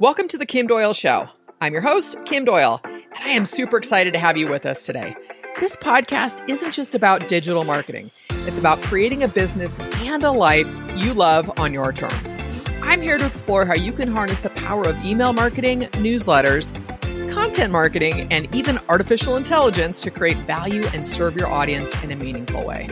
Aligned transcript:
Welcome 0.00 0.28
to 0.28 0.38
the 0.38 0.46
Kim 0.46 0.68
Doyle 0.68 0.92
Show. 0.92 1.26
I'm 1.60 1.72
your 1.72 1.82
host, 1.82 2.18
Kim 2.24 2.44
Doyle, 2.44 2.80
and 2.84 3.02
I 3.18 3.30
am 3.30 3.44
super 3.44 3.76
excited 3.76 4.12
to 4.12 4.20
have 4.20 4.36
you 4.36 4.46
with 4.46 4.64
us 4.64 4.86
today. 4.86 5.12
This 5.58 5.74
podcast 5.74 6.48
isn't 6.48 6.70
just 6.70 6.94
about 6.94 7.26
digital 7.26 7.64
marketing, 7.64 8.12
it's 8.30 8.60
about 8.60 8.80
creating 8.82 9.24
a 9.24 9.28
business 9.28 9.80
and 9.80 10.22
a 10.22 10.30
life 10.30 10.68
you 10.94 11.14
love 11.14 11.50
on 11.58 11.74
your 11.74 11.92
terms. 11.92 12.36
I'm 12.80 13.02
here 13.02 13.18
to 13.18 13.26
explore 13.26 13.66
how 13.66 13.74
you 13.74 13.90
can 13.90 14.14
harness 14.14 14.42
the 14.42 14.50
power 14.50 14.86
of 14.86 15.04
email 15.04 15.32
marketing, 15.32 15.80
newsletters, 15.94 16.72
content 17.32 17.72
marketing, 17.72 18.32
and 18.32 18.54
even 18.54 18.78
artificial 18.88 19.34
intelligence 19.34 20.00
to 20.02 20.12
create 20.12 20.36
value 20.46 20.86
and 20.94 21.04
serve 21.04 21.34
your 21.34 21.48
audience 21.48 21.92
in 22.04 22.12
a 22.12 22.16
meaningful 22.16 22.64
way. 22.64 22.86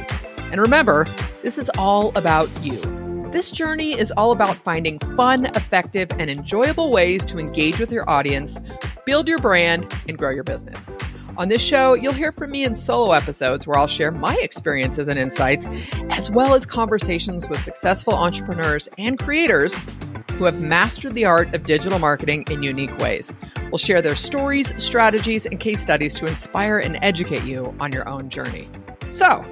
And 0.50 0.60
remember, 0.60 1.06
this 1.44 1.56
is 1.56 1.70
all 1.78 2.10
about 2.18 2.50
you. 2.64 3.05
This 3.32 3.50
journey 3.50 3.98
is 3.98 4.12
all 4.16 4.32
about 4.32 4.56
finding 4.56 4.98
fun, 5.16 5.46
effective, 5.46 6.08
and 6.18 6.30
enjoyable 6.30 6.90
ways 6.90 7.26
to 7.26 7.38
engage 7.38 7.78
with 7.80 7.90
your 7.90 8.08
audience, 8.08 8.58
build 9.04 9.26
your 9.26 9.38
brand, 9.38 9.92
and 10.08 10.16
grow 10.16 10.30
your 10.30 10.44
business. 10.44 10.94
On 11.36 11.48
this 11.48 11.60
show, 11.60 11.94
you'll 11.94 12.14
hear 12.14 12.32
from 12.32 12.50
me 12.50 12.64
in 12.64 12.74
solo 12.74 13.12
episodes 13.12 13.66
where 13.66 13.78
I'll 13.78 13.88
share 13.88 14.10
my 14.10 14.34
experiences 14.40 15.08
and 15.08 15.18
insights, 15.18 15.66
as 16.08 16.30
well 16.30 16.54
as 16.54 16.64
conversations 16.64 17.48
with 17.48 17.58
successful 17.60 18.14
entrepreneurs 18.14 18.88
and 18.96 19.18
creators 19.18 19.76
who 20.34 20.44
have 20.44 20.60
mastered 20.60 21.14
the 21.14 21.24
art 21.24 21.54
of 21.54 21.64
digital 21.64 21.98
marketing 21.98 22.44
in 22.48 22.62
unique 22.62 22.96
ways. 22.98 23.34
We'll 23.70 23.78
share 23.78 24.00
their 24.00 24.14
stories, 24.14 24.72
strategies, 24.82 25.46
and 25.46 25.58
case 25.60 25.80
studies 25.82 26.14
to 26.14 26.26
inspire 26.26 26.78
and 26.78 26.98
educate 27.02 27.44
you 27.44 27.74
on 27.80 27.92
your 27.92 28.08
own 28.08 28.30
journey. 28.30 28.68
So, 29.10 29.44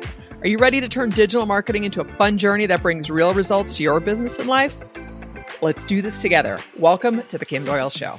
are 0.44 0.48
you 0.48 0.58
ready 0.58 0.78
to 0.78 0.90
turn 0.90 1.08
digital 1.08 1.46
marketing 1.46 1.84
into 1.84 2.02
a 2.02 2.04
fun 2.16 2.36
journey 2.36 2.66
that 2.66 2.82
brings 2.82 3.10
real 3.10 3.32
results 3.32 3.78
to 3.78 3.82
your 3.82 3.98
business 3.98 4.38
and 4.38 4.46
life? 4.46 4.76
Let's 5.62 5.86
do 5.86 6.02
this 6.02 6.18
together. 6.18 6.60
Welcome 6.78 7.22
to 7.28 7.38
the 7.38 7.46
Kim 7.46 7.64
Doyle 7.64 7.88
Show. 7.88 8.18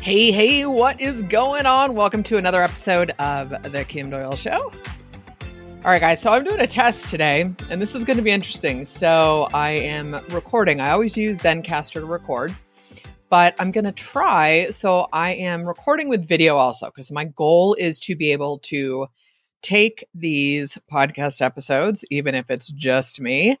Hey, 0.00 0.32
hey, 0.32 0.66
what 0.66 1.00
is 1.00 1.22
going 1.22 1.66
on? 1.66 1.94
Welcome 1.94 2.24
to 2.24 2.36
another 2.36 2.64
episode 2.64 3.12
of 3.20 3.50
the 3.70 3.84
Kim 3.84 4.10
Doyle 4.10 4.34
Show. 4.34 4.72
All 5.84 5.90
right, 5.92 6.00
guys, 6.00 6.20
so 6.20 6.32
I'm 6.32 6.42
doing 6.42 6.58
a 6.58 6.66
test 6.66 7.06
today, 7.06 7.42
and 7.70 7.80
this 7.80 7.94
is 7.94 8.02
going 8.02 8.16
to 8.16 8.24
be 8.24 8.32
interesting. 8.32 8.84
So 8.84 9.46
I 9.54 9.70
am 9.70 10.20
recording. 10.30 10.80
I 10.80 10.90
always 10.90 11.16
use 11.16 11.40
Zencastr 11.40 11.92
to 11.92 12.06
record 12.06 12.56
but 13.30 13.54
I'm 13.58 13.70
going 13.70 13.84
to 13.84 13.92
try. 13.92 14.70
So 14.70 15.06
I 15.12 15.34
am 15.34 15.66
recording 15.66 16.08
with 16.08 16.28
video 16.28 16.56
also 16.56 16.86
because 16.86 17.10
my 17.12 17.24
goal 17.24 17.74
is 17.74 18.00
to 18.00 18.16
be 18.16 18.32
able 18.32 18.58
to 18.64 19.06
take 19.62 20.04
these 20.14 20.76
podcast 20.92 21.40
episodes, 21.40 22.04
even 22.10 22.34
if 22.34 22.50
it's 22.50 22.66
just 22.68 23.20
me, 23.20 23.58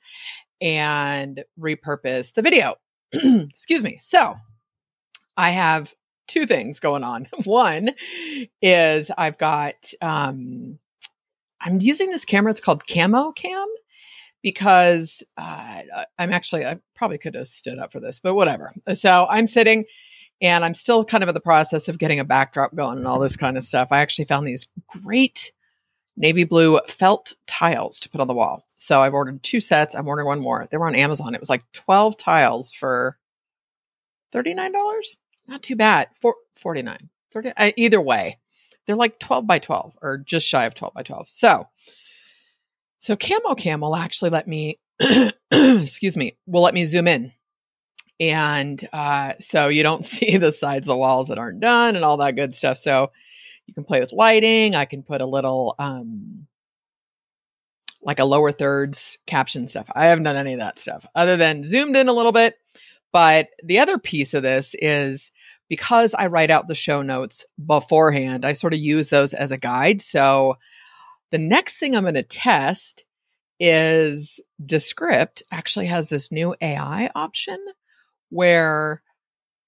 and 0.60 1.44
repurpose 1.58 2.34
the 2.34 2.42
video. 2.42 2.74
Excuse 3.12 3.84
me. 3.84 3.98
So 4.00 4.34
I 5.36 5.50
have 5.50 5.94
two 6.26 6.46
things 6.46 6.80
going 6.80 7.04
on. 7.04 7.28
One 7.44 7.90
is 8.60 9.10
I've 9.16 9.38
got, 9.38 9.92
um, 10.02 10.78
I'm 11.60 11.80
using 11.80 12.10
this 12.10 12.24
camera. 12.24 12.50
It's 12.50 12.60
called 12.60 12.86
Camo 12.86 13.32
Cam 13.32 13.68
because 14.42 15.22
uh, 15.36 15.82
I'm 16.18 16.32
actually, 16.32 16.64
I 16.64 16.78
probably 16.94 17.18
could 17.18 17.34
have 17.34 17.46
stood 17.46 17.78
up 17.78 17.92
for 17.92 18.00
this, 18.00 18.20
but 18.20 18.34
whatever. 18.34 18.72
So 18.94 19.26
I'm 19.28 19.46
sitting 19.46 19.84
and 20.40 20.64
I'm 20.64 20.74
still 20.74 21.04
kind 21.04 21.22
of 21.22 21.28
in 21.28 21.34
the 21.34 21.40
process 21.40 21.88
of 21.88 21.98
getting 21.98 22.20
a 22.20 22.24
backdrop 22.24 22.74
going 22.74 22.98
and 22.98 23.06
all 23.06 23.20
this 23.20 23.36
kind 23.36 23.56
of 23.56 23.62
stuff. 23.62 23.88
I 23.90 24.00
actually 24.00 24.24
found 24.24 24.46
these 24.46 24.68
great 24.86 25.52
navy 26.16 26.44
blue 26.44 26.80
felt 26.86 27.34
tiles 27.46 28.00
to 28.00 28.10
put 28.10 28.20
on 28.20 28.26
the 28.26 28.34
wall. 28.34 28.64
So 28.76 29.00
I've 29.00 29.14
ordered 29.14 29.42
two 29.42 29.60
sets. 29.60 29.94
I'm 29.94 30.08
ordering 30.08 30.26
one 30.26 30.40
more. 30.40 30.66
They 30.70 30.76
were 30.76 30.86
on 30.86 30.94
Amazon. 30.94 31.34
It 31.34 31.40
was 31.40 31.50
like 31.50 31.64
12 31.72 32.16
tiles 32.16 32.72
for 32.72 33.18
$39. 34.32 34.72
Not 35.48 35.62
too 35.62 35.76
bad. 35.76 36.08
For 36.20 36.34
49. 36.54 37.08
30, 37.32 37.52
uh, 37.56 37.70
either 37.76 38.00
way, 38.00 38.38
they're 38.86 38.96
like 38.96 39.18
12 39.18 39.46
by 39.46 39.58
12 39.58 39.98
or 40.02 40.18
just 40.18 40.48
shy 40.48 40.66
of 40.66 40.74
12 40.74 40.94
by 40.94 41.02
12. 41.02 41.28
So 41.28 41.68
so 43.00 43.16
Camo 43.16 43.54
Cam 43.54 43.80
will 43.80 43.96
actually 43.96 44.30
let 44.30 44.46
me, 44.46 44.78
excuse 45.50 46.16
me, 46.16 46.36
will 46.46 46.62
let 46.62 46.74
me 46.74 46.84
zoom 46.84 47.08
in. 47.08 47.32
And 48.20 48.86
uh, 48.92 49.32
so 49.40 49.68
you 49.68 49.82
don't 49.82 50.04
see 50.04 50.36
the 50.36 50.52
sides 50.52 50.86
of 50.86 50.92
the 50.92 50.98
walls 50.98 51.28
that 51.28 51.38
aren't 51.38 51.60
done 51.60 51.96
and 51.96 52.04
all 52.04 52.18
that 52.18 52.36
good 52.36 52.54
stuff. 52.54 52.76
So 52.76 53.10
you 53.66 53.74
can 53.74 53.84
play 53.84 54.00
with 54.00 54.12
lighting. 54.12 54.74
I 54.74 54.84
can 54.84 55.02
put 55.02 55.22
a 55.22 55.26
little, 55.26 55.74
um, 55.78 56.46
like 58.02 58.18
a 58.18 58.24
lower 58.24 58.52
thirds 58.52 59.18
caption 59.26 59.66
stuff. 59.66 59.90
I 59.94 60.06
haven't 60.06 60.24
done 60.24 60.36
any 60.36 60.52
of 60.52 60.60
that 60.60 60.78
stuff 60.78 61.06
other 61.14 61.36
than 61.36 61.64
zoomed 61.64 61.96
in 61.96 62.08
a 62.08 62.12
little 62.12 62.32
bit. 62.32 62.56
But 63.12 63.48
the 63.64 63.78
other 63.78 63.98
piece 63.98 64.34
of 64.34 64.42
this 64.42 64.74
is 64.80 65.32
because 65.68 66.14
I 66.14 66.26
write 66.26 66.50
out 66.50 66.68
the 66.68 66.74
show 66.74 67.00
notes 67.00 67.46
beforehand, 67.64 68.44
I 68.44 68.52
sort 68.52 68.74
of 68.74 68.80
use 68.80 69.08
those 69.08 69.32
as 69.32 69.52
a 69.52 69.58
guide. 69.58 70.02
So 70.02 70.56
the 71.30 71.38
next 71.38 71.78
thing 71.78 71.94
I'm 71.94 72.04
going 72.04 72.14
to 72.14 72.22
test 72.22 73.04
is 73.58 74.40
Descript 74.64 75.42
actually 75.52 75.86
has 75.86 76.08
this 76.08 76.32
new 76.32 76.54
AI 76.60 77.10
option 77.14 77.58
where 78.30 79.02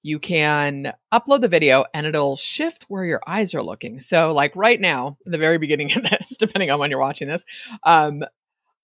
you 0.02 0.18
can 0.18 0.92
upload 1.12 1.42
the 1.42 1.48
video 1.48 1.84
and 1.94 2.06
it'll 2.06 2.36
shift 2.36 2.86
where 2.88 3.04
your 3.04 3.20
eyes 3.26 3.54
are 3.54 3.62
looking. 3.62 4.00
So, 4.00 4.32
like 4.32 4.56
right 4.56 4.80
now, 4.80 5.16
in 5.24 5.32
the 5.32 5.38
very 5.38 5.58
beginning 5.58 5.92
of 5.96 6.02
this, 6.02 6.36
depending 6.40 6.70
on 6.70 6.78
when 6.78 6.90
you're 6.90 6.98
watching 6.98 7.28
this, 7.28 7.44
um, 7.84 8.24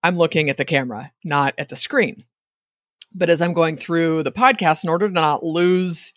I'm 0.02 0.16
looking 0.16 0.48
at 0.48 0.56
the 0.56 0.64
camera, 0.64 1.12
not 1.24 1.54
at 1.58 1.68
the 1.68 1.76
screen. 1.76 2.24
But 3.14 3.30
as 3.30 3.42
I'm 3.42 3.54
going 3.54 3.76
through 3.76 4.22
the 4.22 4.32
podcast, 4.32 4.84
in 4.84 4.90
order 4.90 5.08
to 5.08 5.14
not 5.14 5.42
lose 5.42 6.12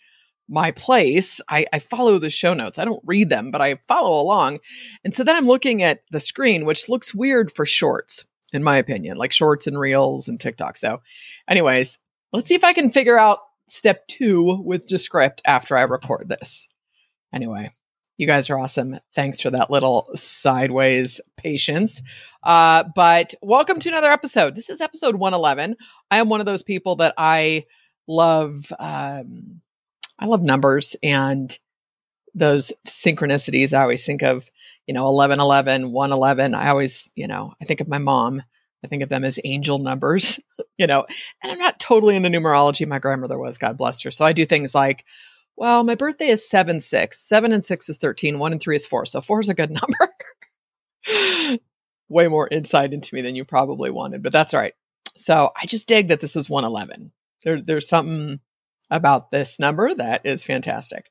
my 0.52 0.70
place, 0.70 1.40
I, 1.48 1.64
I, 1.72 1.78
follow 1.78 2.18
the 2.18 2.28
show 2.28 2.52
notes. 2.52 2.78
I 2.78 2.84
don't 2.84 3.02
read 3.06 3.30
them, 3.30 3.50
but 3.50 3.62
I 3.62 3.76
follow 3.88 4.20
along. 4.20 4.58
And 5.02 5.14
so 5.14 5.24
then 5.24 5.34
I'm 5.34 5.46
looking 5.46 5.82
at 5.82 6.02
the 6.10 6.20
screen, 6.20 6.66
which 6.66 6.90
looks 6.90 7.14
weird 7.14 7.50
for 7.50 7.64
shorts, 7.64 8.26
in 8.52 8.62
my 8.62 8.76
opinion, 8.76 9.16
like 9.16 9.32
shorts 9.32 9.66
and 9.66 9.80
reels 9.80 10.28
and 10.28 10.38
TikTok. 10.38 10.76
So, 10.76 11.00
anyways, 11.48 11.98
let's 12.34 12.48
see 12.48 12.54
if 12.54 12.64
I 12.64 12.74
can 12.74 12.92
figure 12.92 13.18
out 13.18 13.38
step 13.70 14.06
two 14.08 14.62
with 14.62 14.86
Descript 14.86 15.40
after 15.46 15.74
I 15.74 15.82
record 15.82 16.28
this. 16.28 16.68
Anyway, 17.32 17.70
you 18.18 18.26
guys 18.26 18.50
are 18.50 18.58
awesome. 18.58 19.00
Thanks 19.14 19.40
for 19.40 19.48
that 19.50 19.70
little 19.70 20.10
sideways 20.14 21.22
patience. 21.38 22.02
Uh, 22.42 22.84
but 22.94 23.34
welcome 23.40 23.80
to 23.80 23.88
another 23.88 24.10
episode. 24.10 24.54
This 24.54 24.68
is 24.68 24.82
episode 24.82 25.14
111. 25.14 25.76
I 26.10 26.18
am 26.18 26.28
one 26.28 26.40
of 26.40 26.46
those 26.46 26.62
people 26.62 26.96
that 26.96 27.14
I 27.16 27.64
love. 28.06 28.70
Um, 28.78 29.61
I 30.22 30.26
love 30.26 30.42
numbers 30.42 30.94
and 31.02 31.58
those 32.32 32.72
synchronicities. 32.86 33.76
I 33.76 33.82
always 33.82 34.06
think 34.06 34.22
of, 34.22 34.48
you 34.86 34.94
know, 34.94 35.08
11, 35.08 35.40
11, 35.40 35.90
111. 35.90 36.54
I 36.54 36.68
always, 36.68 37.10
you 37.16 37.26
know, 37.26 37.54
I 37.60 37.64
think 37.64 37.80
of 37.80 37.88
my 37.88 37.98
mom. 37.98 38.40
I 38.84 38.88
think 38.88 39.02
of 39.02 39.08
them 39.08 39.24
as 39.24 39.40
angel 39.42 39.78
numbers, 39.78 40.38
you 40.78 40.86
know, 40.86 41.06
and 41.42 41.50
I'm 41.50 41.58
not 41.58 41.80
totally 41.80 42.14
into 42.14 42.28
numerology. 42.28 42.86
My 42.86 43.00
grandmother 43.00 43.36
was, 43.36 43.58
God 43.58 43.76
bless 43.76 44.00
her. 44.02 44.12
So 44.12 44.24
I 44.24 44.32
do 44.32 44.46
things 44.46 44.76
like, 44.76 45.04
well, 45.56 45.82
my 45.82 45.96
birthday 45.96 46.28
is 46.28 46.48
7 46.48 46.80
6. 46.80 47.20
7 47.20 47.52
and 47.52 47.64
6 47.64 47.88
is 47.88 47.98
13. 47.98 48.38
1 48.38 48.52
and 48.52 48.60
3 48.60 48.76
is 48.76 48.86
4. 48.86 49.06
So 49.06 49.20
4 49.20 49.40
is 49.40 49.48
a 49.48 49.54
good 49.54 49.70
number. 51.08 51.58
Way 52.08 52.28
more 52.28 52.46
insight 52.48 52.92
into 52.92 53.12
me 53.16 53.22
than 53.22 53.34
you 53.34 53.44
probably 53.44 53.90
wanted, 53.90 54.22
but 54.22 54.32
that's 54.32 54.54
all 54.54 54.60
right. 54.60 54.74
So 55.16 55.50
I 55.60 55.66
just 55.66 55.88
dig 55.88 56.08
that 56.08 56.20
this 56.20 56.36
is 56.36 56.48
111. 56.48 57.10
There, 57.44 57.60
there's 57.60 57.88
something 57.88 58.38
about 58.92 59.32
this 59.32 59.58
number. 59.58 59.92
That 59.94 60.24
is 60.24 60.44
fantastic. 60.44 61.10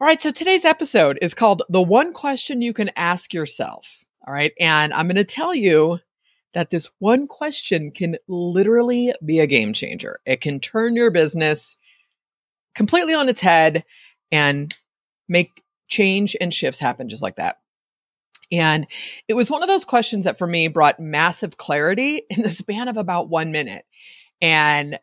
All 0.00 0.06
right, 0.06 0.20
so 0.20 0.30
today's 0.30 0.64
episode 0.64 1.18
is 1.22 1.32
called 1.32 1.62
The 1.68 1.80
One 1.80 2.12
Question 2.12 2.60
You 2.60 2.72
Can 2.72 2.90
Ask 2.96 3.32
Yourself. 3.32 4.04
All 4.26 4.34
right, 4.34 4.52
and 4.60 4.92
I'm 4.92 5.06
going 5.06 5.16
to 5.16 5.24
tell 5.24 5.54
you 5.54 6.00
that 6.54 6.70
this 6.70 6.90
one 6.98 7.26
question 7.28 7.92
can 7.92 8.16
literally 8.28 9.14
be 9.24 9.38
a 9.38 9.46
game 9.46 9.72
changer. 9.72 10.20
It 10.26 10.40
can 10.40 10.60
turn 10.60 10.96
your 10.96 11.10
business 11.10 11.76
completely 12.74 13.14
on 13.14 13.28
its 13.28 13.40
head 13.40 13.84
and 14.30 14.74
make 15.28 15.62
change 15.88 16.36
and 16.40 16.52
shifts 16.52 16.80
happen 16.80 17.08
just 17.08 17.22
like 17.22 17.36
that. 17.36 17.58
And 18.50 18.86
it 19.28 19.34
was 19.34 19.50
one 19.50 19.62
of 19.62 19.68
those 19.68 19.84
questions 19.84 20.26
that 20.26 20.36
for 20.36 20.46
me 20.46 20.68
brought 20.68 21.00
massive 21.00 21.56
clarity 21.56 22.22
in 22.28 22.42
the 22.42 22.50
span 22.50 22.88
of 22.88 22.96
about 22.96 23.28
one 23.28 23.52
minute. 23.52 23.84
And 24.40 24.98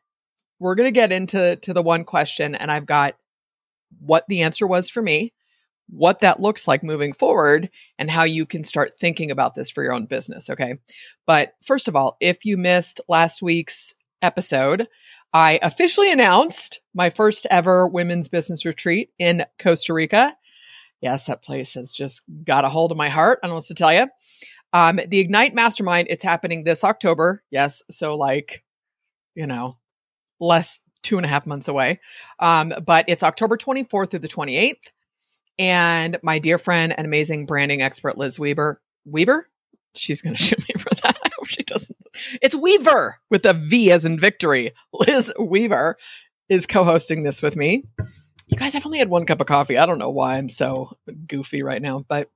we're 0.60 0.76
going 0.76 0.88
to 0.88 0.92
get 0.92 1.12
into 1.12 1.56
to 1.58 1.74
the 1.74 1.82
one 1.82 2.04
question 2.04 2.56
and 2.56 2.72
I've 2.72 2.86
got 2.86 3.16
what 4.00 4.26
the 4.28 4.42
answer 4.42 4.68
was 4.68 4.90
for 4.90 5.02
me, 5.02 5.34
what 5.90 6.20
that 6.20 6.40
looks 6.40 6.68
like 6.68 6.84
moving 6.84 7.14
forward 7.14 7.70
and 7.98 8.10
how 8.10 8.24
you 8.24 8.46
can 8.46 8.64
start 8.64 8.94
thinking 9.00 9.32
about 9.32 9.56
this 9.56 9.70
for 9.70 9.84
your 9.84 9.94
own 9.94 10.06
business, 10.06 10.50
okay? 10.50 10.76
But 11.26 11.54
first 11.64 11.88
of 11.88 11.96
all, 11.96 12.18
if 12.20 12.46
you 12.46 12.58
missed 12.58 13.02
last 13.08 13.42
week's 13.42 13.96
episode, 14.22 14.88
I 15.34 15.60
officially 15.62 16.12
announced 16.12 16.82
my 16.94 17.10
first 17.10 17.48
ever 17.50 17.88
women's 17.88 18.28
business 18.28 18.66
retreat 18.66 19.12
in 19.20 19.46
Costa 19.60 19.94
Rica. 19.94 20.36
Yes, 21.02 21.26
that 21.26 21.44
place 21.44 21.76
has 21.76 21.94
just 21.94 22.24
got 22.44 22.66
a 22.66 22.70
hold 22.70 22.92
of 22.92 22.98
my 22.98 23.10
heart. 23.10 23.40
I 23.42 23.48
don't 23.48 23.52
know 23.52 23.56
what 23.56 23.66
to 23.66 23.74
tell 23.74 23.94
you. 23.94 24.08
Um, 24.74 25.00
the 25.08 25.20
Ignite 25.20 25.56
Mastermind, 25.56 26.08
it's 26.10 26.24
happening 26.24 26.64
this 26.64 26.84
October. 26.84 27.44
Yes. 27.50 27.82
So, 27.90 28.16
like, 28.16 28.64
you 29.34 29.48
know, 29.48 29.76
less 30.40 30.80
two 31.02 31.18
and 31.18 31.26
a 31.26 31.30
half 31.30 31.46
months 31.46 31.68
away. 31.68 32.00
Um, 32.40 32.74
but 32.86 33.06
it's 33.08 33.24
October 33.24 33.58
24th 33.58 34.12
through 34.12 34.20
the 34.20 34.28
28th. 34.28 34.90
And 35.58 36.18
my 36.24 36.40
dear 36.40 36.58
friend 36.58 36.94
and 36.98 37.06
amazing 37.06 37.46
branding 37.46 37.82
expert, 37.82 38.18
Liz 38.18 38.40
Weber, 38.40 38.82
Weber, 39.06 39.48
she's 39.96 40.22
going 40.22 40.36
to 40.36 40.42
shoot 40.42 40.60
me 40.60 40.76
for 40.78 40.90
that. 41.04 41.18
I 41.24 41.30
hope 41.38 41.48
she 41.48 41.64
doesn't. 41.64 41.98
It's 42.42 42.56
Weaver 42.56 43.18
with 43.30 43.46
a 43.46 43.54
V 43.54 43.92
as 43.92 44.06
in 44.06 44.20
victory. 44.20 44.74
Liz 44.94 45.34
Weaver 45.40 45.98
is 46.48 46.66
co 46.66 46.84
hosting 46.84 47.24
this 47.24 47.42
with 47.42 47.56
me. 47.56 47.86
You 48.48 48.58
guys, 48.58 48.74
I've 48.74 48.86
only 48.86 48.98
had 48.98 49.10
one 49.10 49.26
cup 49.26 49.42
of 49.42 49.48
coffee. 49.48 49.78
I 49.78 49.86
don't 49.86 50.00
know 50.00 50.10
why 50.10 50.38
I'm 50.38 50.50
so 50.50 50.98
goofy 51.28 51.62
right 51.62 51.82
now, 51.82 52.04
but 52.08 52.30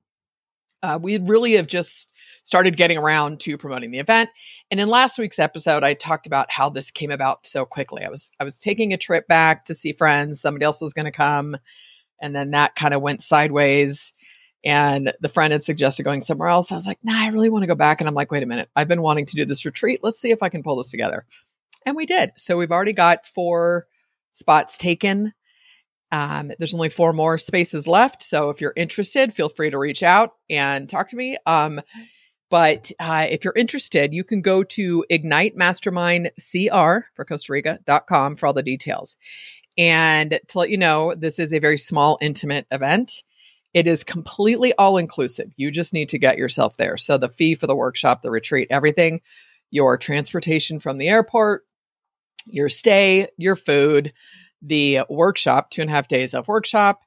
uh, 0.84 0.98
we 1.00 1.16
really 1.16 1.54
have 1.54 1.66
just 1.66 2.12
started 2.42 2.76
getting 2.76 2.98
around 2.98 3.40
to 3.40 3.56
promoting 3.56 3.90
the 3.90 3.98
event. 3.98 4.28
And 4.70 4.78
in 4.78 4.88
last 4.88 5.18
week's 5.18 5.38
episode, 5.38 5.82
I 5.82 5.94
talked 5.94 6.26
about 6.26 6.52
how 6.52 6.68
this 6.68 6.90
came 6.90 7.10
about 7.10 7.46
so 7.46 7.64
quickly. 7.64 8.04
I 8.04 8.10
was 8.10 8.30
I 8.38 8.44
was 8.44 8.58
taking 8.58 8.92
a 8.92 8.98
trip 8.98 9.26
back 9.26 9.64
to 9.64 9.74
see 9.74 9.94
friends. 9.94 10.42
Somebody 10.42 10.66
else 10.66 10.82
was 10.82 10.92
going 10.92 11.06
to 11.06 11.10
come, 11.10 11.56
and 12.20 12.36
then 12.36 12.50
that 12.50 12.74
kind 12.74 12.92
of 12.92 13.00
went 13.00 13.22
sideways. 13.22 14.12
And 14.62 15.12
the 15.20 15.28
friend 15.30 15.52
had 15.52 15.64
suggested 15.64 16.02
going 16.02 16.20
somewhere 16.20 16.48
else. 16.48 16.70
I 16.70 16.76
was 16.76 16.86
like, 16.86 16.98
nah, 17.02 17.22
I 17.22 17.28
really 17.28 17.50
want 17.50 17.62
to 17.62 17.66
go 17.66 17.74
back. 17.74 18.00
And 18.00 18.08
I'm 18.08 18.14
like, 18.14 18.30
wait 18.30 18.42
a 18.42 18.46
minute, 18.46 18.68
I've 18.76 18.88
been 18.88 19.02
wanting 19.02 19.26
to 19.26 19.36
do 19.36 19.44
this 19.46 19.64
retreat. 19.64 20.00
Let's 20.02 20.20
see 20.20 20.30
if 20.30 20.42
I 20.42 20.48
can 20.50 20.62
pull 20.62 20.76
this 20.76 20.90
together. 20.90 21.24
And 21.86 21.96
we 21.96 22.06
did. 22.06 22.32
So 22.36 22.56
we've 22.56 22.72
already 22.72 22.94
got 22.94 23.26
four 23.26 23.86
spots 24.32 24.76
taken. 24.76 25.32
Um, 26.12 26.52
there's 26.58 26.74
only 26.74 26.90
four 26.90 27.12
more 27.12 27.38
spaces 27.38 27.88
left. 27.88 28.22
So 28.22 28.50
if 28.50 28.60
you're 28.60 28.74
interested, 28.76 29.34
feel 29.34 29.48
free 29.48 29.70
to 29.70 29.78
reach 29.78 30.02
out 30.02 30.34
and 30.48 30.88
talk 30.88 31.08
to 31.08 31.16
me. 31.16 31.36
Um, 31.46 31.80
but 32.50 32.92
uh, 33.00 33.26
if 33.30 33.44
you're 33.44 33.56
interested, 33.56 34.12
you 34.12 34.22
can 34.22 34.40
go 34.40 34.62
to 34.62 35.04
Ignite 35.10 35.56
Mastermind 35.56 36.30
CR 36.36 37.06
for 37.14 37.24
Costa 37.26 37.52
Rica.com 37.52 38.36
for 38.36 38.46
all 38.46 38.52
the 38.52 38.62
details. 38.62 39.16
And 39.76 40.38
to 40.48 40.58
let 40.58 40.70
you 40.70 40.76
know, 40.76 41.14
this 41.14 41.38
is 41.38 41.52
a 41.52 41.58
very 41.58 41.78
small, 41.78 42.18
intimate 42.20 42.66
event. 42.70 43.24
It 43.72 43.88
is 43.88 44.04
completely 44.04 44.72
all 44.74 44.98
inclusive. 44.98 45.50
You 45.56 45.72
just 45.72 45.92
need 45.92 46.10
to 46.10 46.18
get 46.18 46.38
yourself 46.38 46.76
there. 46.76 46.96
So 46.96 47.18
the 47.18 47.28
fee 47.28 47.56
for 47.56 47.66
the 47.66 47.74
workshop, 47.74 48.22
the 48.22 48.30
retreat, 48.30 48.68
everything, 48.70 49.20
your 49.70 49.98
transportation 49.98 50.78
from 50.78 50.98
the 50.98 51.08
airport, 51.08 51.64
your 52.46 52.68
stay, 52.68 53.26
your 53.36 53.56
food, 53.56 54.12
the 54.64 55.00
workshop, 55.08 55.70
two 55.70 55.82
and 55.82 55.90
a 55.90 55.94
half 55.94 56.08
days 56.08 56.34
of 56.34 56.48
workshop, 56.48 57.02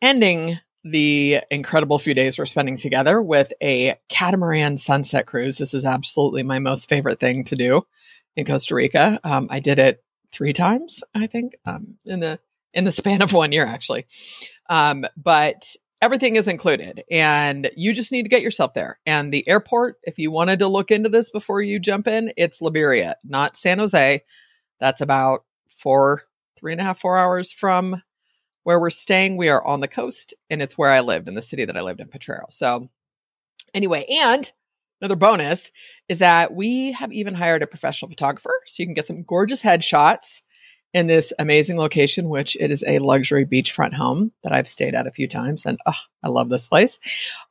ending 0.00 0.58
the 0.84 1.40
incredible 1.50 1.98
few 1.98 2.14
days 2.14 2.38
we're 2.38 2.46
spending 2.46 2.76
together 2.76 3.20
with 3.20 3.52
a 3.62 3.96
catamaran 4.08 4.76
sunset 4.76 5.26
cruise. 5.26 5.58
This 5.58 5.74
is 5.74 5.84
absolutely 5.84 6.42
my 6.42 6.58
most 6.58 6.88
favorite 6.88 7.18
thing 7.18 7.44
to 7.44 7.56
do 7.56 7.82
in 8.36 8.46
Costa 8.46 8.74
Rica. 8.74 9.18
Um, 9.24 9.48
I 9.50 9.60
did 9.60 9.78
it 9.78 10.02
three 10.30 10.52
times, 10.52 11.02
I 11.14 11.26
think, 11.26 11.56
um, 11.66 11.98
in 12.04 12.20
the 12.20 12.38
in 12.74 12.84
the 12.84 12.92
span 12.92 13.22
of 13.22 13.32
one 13.32 13.52
year, 13.52 13.66
actually. 13.66 14.06
Um, 14.70 15.04
but 15.16 15.74
everything 16.00 16.36
is 16.36 16.46
included, 16.46 17.02
and 17.10 17.70
you 17.76 17.92
just 17.92 18.12
need 18.12 18.22
to 18.22 18.28
get 18.28 18.42
yourself 18.42 18.74
there. 18.74 19.00
And 19.04 19.32
the 19.32 19.48
airport, 19.48 19.96
if 20.04 20.18
you 20.18 20.30
wanted 20.30 20.60
to 20.60 20.68
look 20.68 20.90
into 20.90 21.08
this 21.08 21.30
before 21.30 21.60
you 21.60 21.80
jump 21.80 22.06
in, 22.06 22.32
it's 22.36 22.62
Liberia, 22.62 23.16
not 23.24 23.56
San 23.56 23.78
Jose. 23.78 24.22
That's 24.78 25.00
about 25.00 25.44
four, 25.76 26.22
three 26.58 26.72
and 26.72 26.80
a 26.80 26.84
half, 26.84 27.00
four 27.00 27.16
hours 27.16 27.52
from 27.52 28.02
where 28.64 28.80
we're 28.80 28.90
staying, 28.90 29.36
we 29.36 29.48
are 29.48 29.64
on 29.66 29.80
the 29.80 29.88
coast, 29.88 30.34
and 30.50 30.60
it's 30.60 30.76
where 30.76 30.90
I 30.90 31.00
lived 31.00 31.28
in 31.28 31.34
the 31.34 31.40
city 31.40 31.64
that 31.64 31.76
I 31.76 31.80
lived 31.80 32.00
in, 32.00 32.08
Potrero. 32.08 32.44
So, 32.50 32.90
anyway, 33.72 34.04
and 34.20 34.50
another 35.00 35.16
bonus 35.16 35.72
is 36.08 36.18
that 36.18 36.54
we 36.54 36.92
have 36.92 37.10
even 37.12 37.34
hired 37.34 37.62
a 37.62 37.66
professional 37.66 38.10
photographer, 38.10 38.52
so 38.66 38.82
you 38.82 38.86
can 38.86 38.92
get 38.94 39.06
some 39.06 39.22
gorgeous 39.22 39.62
headshots 39.62 40.42
in 40.94 41.06
this 41.06 41.34
amazing 41.38 41.76
location, 41.78 42.28
which 42.28 42.58
it 42.60 42.70
is 42.70 42.84
a 42.86 42.98
luxury 42.98 43.46
beachfront 43.46 43.94
home 43.94 44.32
that 44.42 44.52
I've 44.52 44.68
stayed 44.68 44.94
at 44.94 45.06
a 45.06 45.12
few 45.12 45.28
times, 45.28 45.64
and 45.66 45.78
oh, 45.86 45.92
I 46.22 46.28
love 46.28 46.50
this 46.50 46.68
place. 46.68 46.98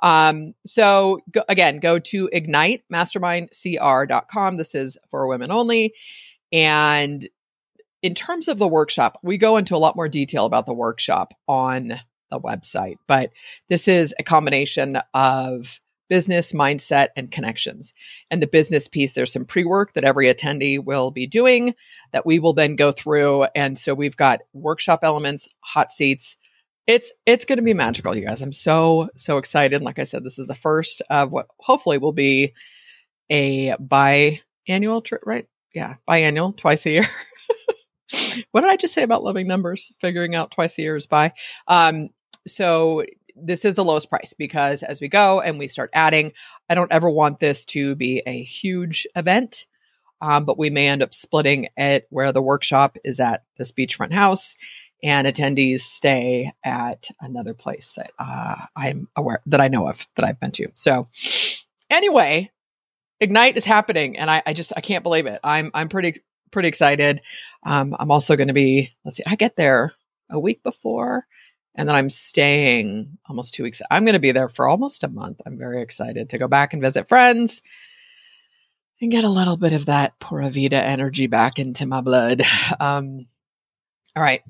Um, 0.01 0.53
so 0.65 1.19
go, 1.31 1.43
again, 1.47 1.79
go 1.79 1.99
to 1.99 2.29
ignitemastermindcr.com. 2.33 4.55
This 4.55 4.73
is 4.75 4.97
for 5.09 5.27
women 5.27 5.51
only, 5.51 5.93
and 6.51 7.27
in 8.01 8.13
terms 8.13 8.47
of 8.47 8.59
the 8.59 8.67
workshop, 8.67 9.19
we 9.23 9.37
go 9.37 9.57
into 9.57 9.75
a 9.75 9.77
lot 9.77 9.95
more 9.95 10.09
detail 10.09 10.45
about 10.45 10.65
the 10.65 10.73
workshop 10.73 11.33
on 11.47 11.99
the 12.29 12.39
website, 12.39 12.97
but 13.07 13.31
this 13.69 13.87
is 13.87 14.13
a 14.19 14.23
combination 14.23 14.99
of 15.13 15.79
business 16.09 16.53
mindset 16.53 17.09
and 17.15 17.31
connections. 17.31 17.93
And 18.31 18.41
the 18.41 18.47
business 18.47 18.87
piece, 18.87 19.13
there's 19.13 19.31
some 19.31 19.45
pre 19.45 19.65
work 19.65 19.93
that 19.93 20.03
every 20.03 20.33
attendee 20.33 20.83
will 20.83 21.11
be 21.11 21.27
doing 21.27 21.75
that 22.13 22.25
we 22.25 22.39
will 22.39 22.53
then 22.53 22.75
go 22.75 22.91
through. 22.91 23.45
And 23.55 23.77
so 23.77 23.93
we've 23.93 24.17
got 24.17 24.41
workshop 24.53 24.99
elements, 25.03 25.47
hot 25.59 25.91
seats. 25.91 26.37
It's 26.85 27.11
it's 27.25 27.45
going 27.45 27.57
to 27.57 27.63
be 27.63 27.73
magical, 27.73 28.15
you 28.15 28.25
guys. 28.25 28.41
I'm 28.41 28.53
so 28.53 29.09
so 29.17 29.37
excited. 29.37 29.81
Like 29.81 29.99
I 29.99 30.03
said, 30.03 30.23
this 30.23 30.39
is 30.39 30.47
the 30.47 30.55
first 30.55 31.01
of 31.09 31.31
what 31.31 31.47
hopefully 31.59 31.97
will 31.97 32.13
be 32.13 32.53
a 33.29 33.75
biannual 33.75 35.03
trip, 35.03 35.21
right? 35.25 35.47
Yeah, 35.73 35.95
biannual, 36.07 36.55
twice 36.55 36.85
a 36.85 36.91
year. 36.91 37.05
what 38.51 38.61
did 38.61 38.69
I 38.69 38.77
just 38.77 38.93
say 38.93 39.03
about 39.03 39.23
loving 39.23 39.47
numbers? 39.47 39.91
Figuring 39.99 40.35
out 40.35 40.51
twice 40.51 40.77
a 40.77 40.81
year 40.81 40.95
is 40.95 41.07
by. 41.07 41.33
Um, 41.67 42.09
so 42.47 43.03
this 43.35 43.65
is 43.65 43.75
the 43.75 43.83
lowest 43.83 44.09
price 44.09 44.33
because 44.33 44.83
as 44.83 44.99
we 45.01 45.07
go 45.07 45.41
and 45.41 45.59
we 45.59 45.67
start 45.67 45.89
adding, 45.93 46.33
I 46.69 46.75
don't 46.75 46.91
ever 46.91 47.09
want 47.09 47.39
this 47.39 47.65
to 47.65 47.95
be 47.95 48.23
a 48.25 48.41
huge 48.41 49.07
event. 49.15 49.65
Um, 50.19 50.45
but 50.45 50.57
we 50.57 50.71
may 50.71 50.87
end 50.87 51.03
up 51.03 51.13
splitting 51.13 51.67
it 51.77 52.07
where 52.09 52.31
the 52.31 52.41
workshop 52.41 52.97
is 53.03 53.19
at 53.19 53.43
this 53.57 53.71
beachfront 53.71 54.13
house 54.13 54.55
and 55.03 55.27
attendees 55.27 55.81
stay 55.81 56.51
at 56.63 57.09
another 57.21 57.53
place 57.53 57.93
that 57.93 58.11
uh, 58.17 58.55
I'm 58.75 59.07
aware 59.15 59.41
that 59.45 59.61
I 59.61 59.67
know 59.67 59.87
of 59.87 60.07
that 60.15 60.25
I've 60.25 60.39
been 60.39 60.51
to. 60.53 60.69
So 60.73 61.05
anyway, 61.89 62.51
Ignite 63.19 63.57
is 63.57 63.65
happening, 63.65 64.17
and 64.17 64.29
I, 64.29 64.43
I 64.45 64.53
just 64.53 64.73
I 64.75 64.81
can't 64.81 65.03
believe 65.03 65.25
it. 65.25 65.39
I'm 65.43 65.71
I'm 65.73 65.89
pretty 65.89 66.21
pretty 66.51 66.67
excited. 66.67 67.21
Um, 67.63 67.95
I'm 67.99 68.11
also 68.11 68.35
going 68.35 68.47
to 68.47 68.53
be, 68.53 68.91
let's 69.03 69.17
see, 69.17 69.23
I 69.25 69.35
get 69.35 69.55
there 69.55 69.93
a 70.29 70.39
week 70.39 70.63
before 70.63 71.25
and 71.77 71.87
then 71.87 71.95
I'm 71.95 72.09
staying 72.09 73.17
almost 73.29 73.53
two 73.53 73.63
weeks. 73.63 73.81
I'm 73.91 74.03
going 74.03 74.13
to 74.13 74.19
be 74.19 74.31
there 74.31 74.49
for 74.49 74.67
almost 74.67 75.03
a 75.03 75.07
month. 75.09 75.41
I'm 75.45 75.57
very 75.57 75.81
excited 75.81 76.29
to 76.29 76.39
go 76.39 76.47
back 76.47 76.73
and 76.73 76.81
visit 76.81 77.07
friends 77.07 77.61
and 78.99 79.11
get 79.11 79.23
a 79.23 79.29
little 79.29 79.57
bit 79.57 79.73
of 79.73 79.85
that 79.85 80.19
Pura 80.19 80.49
Vida 80.49 80.83
energy 80.83 81.27
back 81.27 81.59
into 81.59 81.85
my 81.85 82.01
blood. 82.01 82.43
Um, 82.79 83.27
all 84.15 84.23
right, 84.23 84.41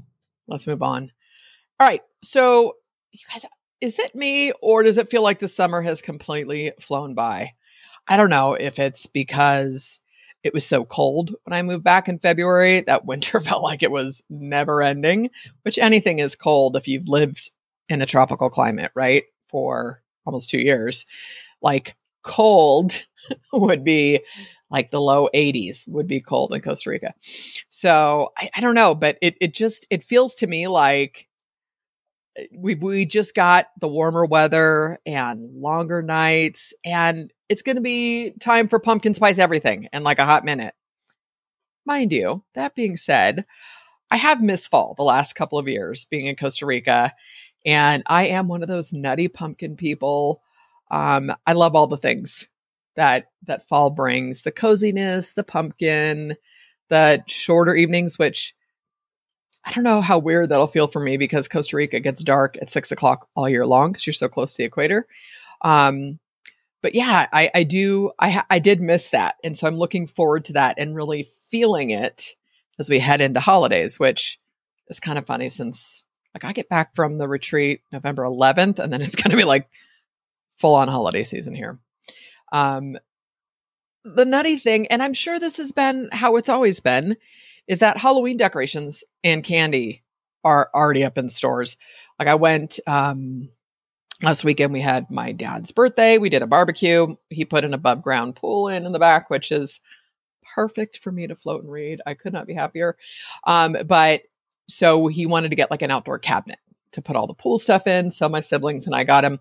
let's 0.48 0.66
move 0.66 0.82
on. 0.82 1.12
All 1.80 1.88
right, 1.88 2.02
so 2.24 2.76
you 3.12 3.20
guys, 3.32 3.46
is 3.82 4.00
it 4.00 4.16
me 4.16 4.54
or 4.62 4.84
does 4.84 4.98
it 4.98 5.10
feel 5.10 5.22
like 5.22 5.40
the 5.40 5.48
summer 5.48 5.82
has 5.82 6.02
completely 6.02 6.72
flown 6.80 7.14
by? 7.14 7.54
I 8.08 8.16
don't 8.16 8.30
know 8.30 8.54
if 8.54 8.80
it's 8.80 9.06
because 9.06 10.00
it 10.48 10.54
was 10.54 10.66
so 10.66 10.86
cold 10.86 11.36
when 11.44 11.54
I 11.54 11.62
moved 11.62 11.84
back 11.84 12.08
in 12.08 12.20
February 12.20 12.82
that 12.82 13.06
winter 13.06 13.40
felt 13.42 13.62
like 13.62 13.84
it 13.84 13.92
was 13.92 14.24
never 14.30 14.82
ending, 14.82 15.30
which 15.64 15.78
anything 15.78 16.20
is 16.20 16.36
cold 16.36 16.76
if 16.76 16.88
you've 16.88 17.10
lived 17.10 17.52
in 17.90 18.02
a 18.02 18.06
tropical 18.06 18.50
climate, 18.50 18.92
right? 18.96 19.26
For 19.50 20.02
almost 20.26 20.50
two 20.50 20.60
years. 20.60 21.06
Like 21.62 21.96
cold 22.24 23.06
would 23.54 23.84
be 23.84 24.22
like 24.70 24.92
the 24.92 25.02
low 25.02 25.30
80s 25.34 25.88
would 25.88 26.08
be 26.08 26.22
cold 26.22 26.54
in 26.54 26.62
Costa 26.62 26.90
Rica. 26.90 27.14
So 27.70 28.32
I, 28.38 28.50
I 28.56 28.62
don't 28.62 28.76
know, 28.76 28.96
but 28.96 29.18
it 29.22 29.36
it 29.40 29.54
just 29.54 29.86
it 29.90 30.04
feels 30.04 30.36
to 30.36 30.48
me 30.48 30.68
like 30.68 31.27
we 32.56 32.76
we 32.76 33.06
just 33.06 33.36
got 33.36 33.68
the 33.80 33.88
warmer 33.88 34.26
weather 34.26 35.00
and 35.06 35.62
longer 35.62 36.02
nights 36.02 36.74
and 36.84 37.32
it's 37.50 37.62
going 37.62 37.76
to 37.78 37.82
be 37.82 38.34
time 38.40 38.68
for 38.68 38.80
pumpkin 38.80 39.14
spice 39.14 39.40
everything 39.40 39.88
in 39.94 40.04
like 40.04 40.20
a 40.20 40.26
hot 40.26 40.46
minute. 40.46 40.74
Mind 41.86 42.12
you, 42.12 42.44
that 42.54 42.76
being 42.76 42.98
said, 42.98 43.46
I 44.12 44.18
have 44.18 44.42
missed 44.42 44.70
fall 44.70 44.94
the 44.96 45.04
last 45.04 45.36
couple 45.36 45.58
of 45.58 45.68
years 45.68 46.06
being 46.06 46.28
in 46.28 46.36
Costa 46.36 46.66
Rica 46.66 47.14
and 47.66 48.04
I 48.08 48.28
am 48.28 48.48
one 48.48 48.62
of 48.62 48.70
those 48.70 48.94
nutty 48.94 49.28
pumpkin 49.28 49.76
people. 49.76 50.42
Um, 50.90 51.32
I 51.46 51.54
love 51.54 51.76
all 51.76 51.88
the 51.88 51.98
things 51.98 52.48
that 52.96 53.26
that 53.46 53.68
fall 53.68 53.90
brings: 53.90 54.44
the 54.44 54.52
coziness, 54.52 55.34
the 55.34 55.44
pumpkin, 55.44 56.36
the 56.90 57.24
shorter 57.28 57.76
evenings, 57.76 58.18
which 58.18 58.56
I 59.68 59.72
don't 59.72 59.84
know 59.84 60.00
how 60.00 60.18
weird 60.18 60.48
that'll 60.48 60.68
feel 60.68 60.88
for 60.88 61.02
me 61.02 61.18
because 61.18 61.50
Costa 61.50 61.76
Rica 61.76 62.00
gets 62.00 62.24
dark 62.24 62.58
at 62.62 62.70
six 62.70 62.90
o'clock 62.94 63.28
all 63.36 63.50
year 63.50 63.66
long 63.66 63.92
because 63.92 64.08
you're 64.08 64.14
so 64.14 64.30
close 64.30 64.54
to 64.54 64.60
the 64.60 64.64
equator. 64.64 65.06
Um, 65.62 66.20
but 66.82 66.96
yeah, 66.96 67.28
I, 67.34 67.52
I 67.54 67.64
do. 67.64 68.12
I 68.18 68.44
I 68.50 68.60
did 68.60 68.80
miss 68.80 69.10
that, 69.10 69.36
and 69.44 69.58
so 69.58 69.68
I'm 69.68 69.76
looking 69.76 70.08
forward 70.08 70.46
to 70.46 70.54
that 70.54 70.76
and 70.80 70.96
really 70.96 71.24
feeling 71.24 71.90
it 71.90 72.36
as 72.80 72.90
we 72.90 73.00
head 73.00 73.20
into 73.20 73.42
holidays, 73.42 74.00
which 74.00 74.40
is 74.88 75.02
kind 75.02 75.18
of 75.18 75.26
funny 75.26 75.50
since 75.50 76.02
like 76.34 76.46
I 76.46 76.54
get 76.54 76.70
back 76.70 76.96
from 76.96 77.18
the 77.18 77.28
retreat 77.28 77.82
November 77.92 78.24
11th, 78.24 78.80
and 78.80 78.94
then 78.94 79.02
it's 79.02 79.16
going 79.22 79.32
to 79.32 79.38
be 79.38 79.44
like 79.44 79.68
full 80.60 80.76
on 80.76 80.88
holiday 80.88 81.26
season 81.26 81.56
here. 81.56 81.78
Um, 82.54 82.98
the 84.06 84.24
nutty 84.24 84.56
thing, 84.56 84.88
and 84.88 85.04
I'm 85.04 85.14
sure 85.14 85.40
this 85.40 85.58
has 85.58 85.74
been 85.74 86.08
how 86.14 86.38
it's 86.38 86.48
always 86.48 86.80
been, 86.80 87.18
is 87.68 87.80
that 87.80 87.98
Halloween 87.98 88.38
decorations 88.38 89.04
and 89.24 89.44
candy 89.44 90.04
are 90.44 90.70
already 90.74 91.04
up 91.04 91.18
in 91.18 91.30
stores. 91.30 91.78
Like 92.20 92.28
I 92.28 92.36
went 92.36 92.80
um 92.88 93.50
last 94.24 94.44
weekend 94.44 94.74
we 94.74 94.82
had 94.82 95.10
my 95.12 95.32
dad's 95.32 95.72
birthday. 95.72 96.18
We 96.18 96.30
did 96.30 96.42
a 96.42 96.48
barbecue. 96.48 97.16
He 97.30 97.46
put 97.46 97.66
an 97.66 97.74
above 97.74 98.02
ground 98.02 98.36
pool 98.36 98.68
in 98.68 98.86
in 98.86 98.92
the 98.92 99.00
back, 99.00 99.30
which 99.30 99.52
is 99.52 99.80
perfect 100.56 101.00
for 101.00 101.12
me 101.12 101.28
to 101.28 101.36
float 101.36 101.64
and 101.64 101.72
read. 101.72 102.02
I 102.06 102.14
could 102.14 102.34
not 102.34 102.48
be 102.48 102.54
happier. 102.54 102.98
Um, 103.46 103.78
but 103.86 104.22
so 104.68 105.08
he 105.08 105.26
wanted 105.26 105.50
to 105.50 105.56
get 105.56 105.72
like 105.72 105.82
an 105.82 105.92
outdoor 105.92 106.20
cabinet 106.20 106.60
to 106.92 107.02
put 107.02 107.16
all 107.16 107.28
the 107.28 107.34
pool 107.34 107.58
stuff 107.58 107.88
in. 107.88 108.12
So 108.12 108.30
my 108.30 108.42
siblings 108.42 108.86
and 108.86 108.96
I 108.96 109.04
got 109.04 109.22
them. 109.22 109.40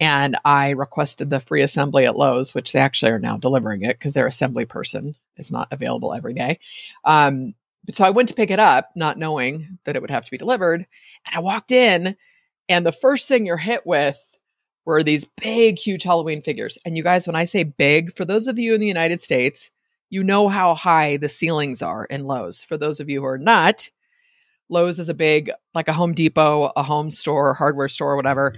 And 0.00 0.36
I 0.44 0.70
requested 0.70 1.30
the 1.30 1.40
free 1.40 1.62
assembly 1.62 2.06
at 2.06 2.16
Lowe's, 2.16 2.54
which 2.54 2.72
they 2.72 2.80
actually 2.80 3.12
are 3.12 3.18
now 3.18 3.36
delivering 3.36 3.82
it 3.82 3.98
because 3.98 4.14
their 4.14 4.26
assembly 4.26 4.64
person 4.64 5.14
is 5.36 5.52
not 5.52 5.68
available 5.70 6.14
every 6.14 6.34
day. 6.34 6.58
Um, 7.04 7.54
but 7.84 7.94
so 7.94 8.04
I 8.04 8.10
went 8.10 8.28
to 8.28 8.34
pick 8.34 8.50
it 8.50 8.58
up, 8.58 8.90
not 8.96 9.18
knowing 9.18 9.78
that 9.84 9.96
it 9.96 10.02
would 10.02 10.10
have 10.10 10.24
to 10.24 10.30
be 10.30 10.38
delivered. 10.38 10.86
And 11.26 11.34
I 11.34 11.38
walked 11.40 11.72
in, 11.72 12.16
and 12.68 12.84
the 12.84 12.92
first 12.92 13.28
thing 13.28 13.46
you're 13.46 13.56
hit 13.56 13.86
with 13.86 14.18
were 14.84 15.02
these 15.02 15.24
big, 15.24 15.78
huge 15.78 16.02
Halloween 16.02 16.42
figures. 16.42 16.78
And 16.84 16.96
you 16.96 17.02
guys, 17.02 17.26
when 17.26 17.36
I 17.36 17.44
say 17.44 17.64
big, 17.64 18.16
for 18.16 18.24
those 18.24 18.46
of 18.46 18.58
you 18.58 18.74
in 18.74 18.80
the 18.80 18.86
United 18.86 19.22
States, 19.22 19.70
you 20.10 20.22
know 20.22 20.48
how 20.48 20.74
high 20.74 21.16
the 21.16 21.28
ceilings 21.28 21.82
are 21.82 22.04
in 22.04 22.24
Lowe's. 22.24 22.62
For 22.62 22.76
those 22.76 23.00
of 23.00 23.08
you 23.08 23.20
who 23.20 23.26
are 23.26 23.38
not, 23.38 23.90
Lowe's 24.68 24.98
is 24.98 25.08
a 25.08 25.14
big, 25.14 25.50
like 25.74 25.88
a 25.88 25.92
Home 25.92 26.12
Depot, 26.12 26.72
a 26.76 26.82
home 26.82 27.10
store, 27.10 27.54
hardware 27.54 27.88
store, 27.88 28.16
whatever. 28.16 28.54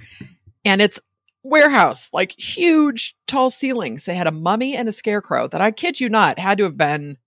And 0.64 0.80
it's 0.80 1.00
warehouse, 1.42 2.10
like 2.12 2.38
huge, 2.38 3.16
tall 3.26 3.50
ceilings. 3.50 4.04
They 4.04 4.14
had 4.14 4.26
a 4.26 4.32
mummy 4.32 4.76
and 4.76 4.88
a 4.88 4.92
scarecrow 4.92 5.48
that 5.48 5.60
I 5.60 5.70
kid 5.70 6.00
you 6.00 6.08
not 6.08 6.38
had 6.38 6.58
to 6.58 6.64
have 6.64 6.76
been 6.76 7.18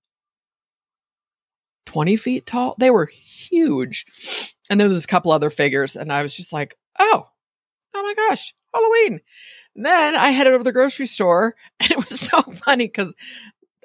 20 1.85 2.15
feet 2.17 2.45
tall. 2.45 2.75
They 2.77 2.91
were 2.91 3.05
huge. 3.05 4.05
And 4.69 4.79
then 4.79 4.89
there's 4.89 5.03
a 5.03 5.07
couple 5.07 5.31
other 5.31 5.49
figures. 5.49 5.95
And 5.95 6.11
I 6.11 6.23
was 6.23 6.35
just 6.35 6.53
like, 6.53 6.77
oh, 6.99 7.27
oh 7.93 8.03
my 8.03 8.13
gosh, 8.13 8.53
Halloween. 8.73 9.21
And 9.75 9.85
then 9.85 10.15
I 10.15 10.31
headed 10.31 10.53
over 10.53 10.59
to 10.59 10.63
the 10.63 10.71
grocery 10.71 11.07
store 11.07 11.55
and 11.79 11.91
it 11.91 11.97
was 11.97 12.19
so 12.19 12.41
funny 12.41 12.85
because 12.85 13.15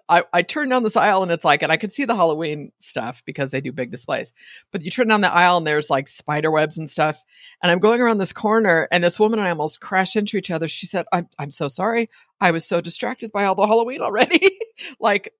I, 0.09 0.23
I 0.33 0.43
turned 0.43 0.71
down 0.71 0.85
this 0.85 0.97
aisle 0.97 1.23
and 1.23 1.33
it's 1.33 1.45
like, 1.45 1.63
and 1.63 1.73
I 1.73 1.77
could 1.77 1.91
see 1.91 2.05
the 2.05 2.15
Halloween 2.15 2.71
stuff 2.79 3.23
because 3.25 3.51
they 3.51 3.61
do 3.61 3.73
big 3.73 3.91
displays. 3.91 4.33
But 4.71 4.85
you 4.85 4.91
turn 4.91 5.09
down 5.09 5.21
the 5.21 5.33
aisle 5.33 5.57
and 5.57 5.67
there's 5.67 5.91
like 5.91 6.07
spider 6.07 6.51
webs 6.51 6.79
and 6.79 6.89
stuff. 6.89 7.25
And 7.63 7.73
I'm 7.73 7.81
going 7.81 8.01
around 8.01 8.19
this 8.19 8.33
corner 8.33 8.89
and 8.93 9.03
this 9.03 9.19
woman 9.19 9.41
and 9.41 9.49
I 9.49 9.51
almost 9.51 9.81
crashed 9.81 10.17
into 10.17 10.37
each 10.37 10.51
other. 10.51 10.69
She 10.69 10.87
said, 10.87 11.07
I'm, 11.13 11.29
I'm 11.39 11.51
so 11.51 11.67
sorry. 11.69 12.09
I 12.41 12.53
was 12.53 12.65
so 12.65 12.81
distracted 12.81 13.33
by 13.33 13.45
all 13.45 13.57
the 13.57 13.67
Halloween 13.67 14.01
already. 14.01 14.59
like, 15.01 15.33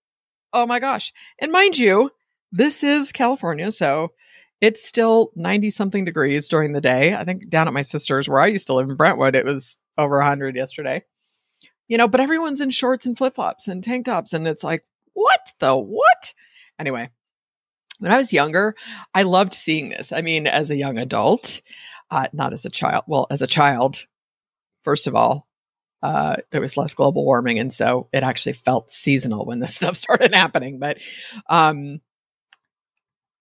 oh 0.53 0.67
my 0.67 0.81
gosh. 0.81 1.13
And 1.39 1.53
mind 1.53 1.79
you, 1.79 2.11
this 2.51 2.83
is 2.83 3.13
California. 3.13 3.71
So 3.71 4.13
it's 4.61 4.85
still 4.85 5.31
90 5.37 5.71
something 5.71 6.05
degrees 6.05 6.49
during 6.49 6.73
the 6.73 6.81
day. 6.81 7.15
I 7.15 7.25
think 7.25 7.49
down 7.51 7.69
at 7.69 7.75
my 7.75 7.83
sister's 7.83 8.29
where 8.29 8.41
I 8.41 8.47
used 8.47 8.67
to 8.67 8.75
live 8.75 8.89
in 8.89 8.97
Brentwood, 8.97 9.37
it 9.37 9.45
was 9.45 9.79
over 9.97 10.19
100 10.19 10.57
yesterday 10.57 11.05
you 11.89 11.99
know, 11.99 12.09
but 12.09 12.21
everyone's 12.21 12.61
in 12.61 12.71
shorts 12.71 13.07
and 13.07 13.17
flip 13.17 13.35
flops 13.35 13.69
and 13.69 13.83
tank 13.83 14.07
tops. 14.07 14.33
And 14.33 14.47
it's 14.47 14.65
like, 14.65 14.85
what 15.13 15.53
the 15.61 15.77
what? 15.77 16.35
Anyway, 16.79 17.11
when 17.99 18.13
I 18.13 18.19
was 18.19 18.33
younger, 18.33 18.75
I 19.15 19.23
loved 19.23 19.55
seeing 19.55 19.89
this. 19.89 20.13
I 20.13 20.21
mean, 20.21 20.47
as 20.47 20.71
a 20.71 20.77
young 20.77 20.99
adult, 20.99 21.61
uh, 22.11 22.29
not 22.33 22.53
as 22.53 22.65
a 22.65 22.71
child. 22.71 23.05
Well, 23.07 23.27
as 23.31 23.43
a 23.43 23.47
child, 23.47 24.05
first 24.83 25.07
of 25.07 25.15
all, 25.15 25.47
uh, 26.03 26.37
there 26.51 26.61
was 26.61 26.77
less 26.77 26.95
global 26.95 27.25
warming. 27.25 27.59
And 27.59 27.73
so 27.73 28.09
it 28.13 28.23
actually 28.23 28.53
felt 28.53 28.91
seasonal 28.91 29.47
when 29.47 29.61
this 29.61 29.75
stuff 29.77 29.97
started 29.97 30.35
happening. 30.35 30.79
But 30.79 30.99
um, 31.49 32.01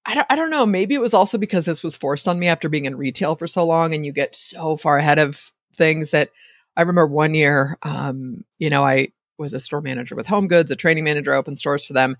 I 0.05 0.15
don't, 0.15 0.27
I 0.29 0.35
don't 0.35 0.51
know. 0.51 0.65
Maybe 0.65 0.95
it 0.95 1.01
was 1.01 1.13
also 1.13 1.37
because 1.37 1.65
this 1.65 1.83
was 1.83 1.95
forced 1.95 2.27
on 2.27 2.39
me 2.39 2.47
after 2.47 2.69
being 2.69 2.85
in 2.85 2.95
retail 2.95 3.35
for 3.35 3.47
so 3.47 3.65
long 3.65 3.93
and 3.93 4.05
you 4.05 4.13
get 4.13 4.35
so 4.35 4.77
far 4.77 4.97
ahead 4.97 5.19
of 5.19 5.51
things 5.75 6.11
that 6.11 6.29
I 6.77 6.81
remember 6.81 7.07
one 7.07 7.33
year, 7.33 7.77
um, 7.83 8.43
you 8.59 8.69
know, 8.69 8.83
I 8.83 9.09
was 9.37 9.53
a 9.53 9.59
store 9.59 9.81
manager 9.81 10.15
with 10.15 10.27
Home 10.27 10.47
Goods, 10.47 10.71
a 10.71 10.75
training 10.75 11.03
manager, 11.03 11.33
opened 11.33 11.57
stores 11.57 11.85
for 11.85 11.93
them, 11.93 12.17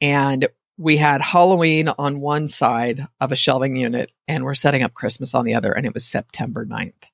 and 0.00 0.48
we 0.76 0.96
had 0.96 1.20
Halloween 1.20 1.88
on 1.88 2.20
one 2.20 2.48
side 2.48 3.06
of 3.20 3.32
a 3.32 3.36
shelving 3.36 3.76
unit, 3.76 4.10
and 4.26 4.44
we're 4.44 4.54
setting 4.54 4.82
up 4.82 4.94
Christmas 4.94 5.34
on 5.34 5.44
the 5.44 5.54
other, 5.54 5.72
and 5.72 5.86
it 5.86 5.94
was 5.94 6.04
September 6.04 6.66
9th. 6.66 6.92
I 7.04 7.08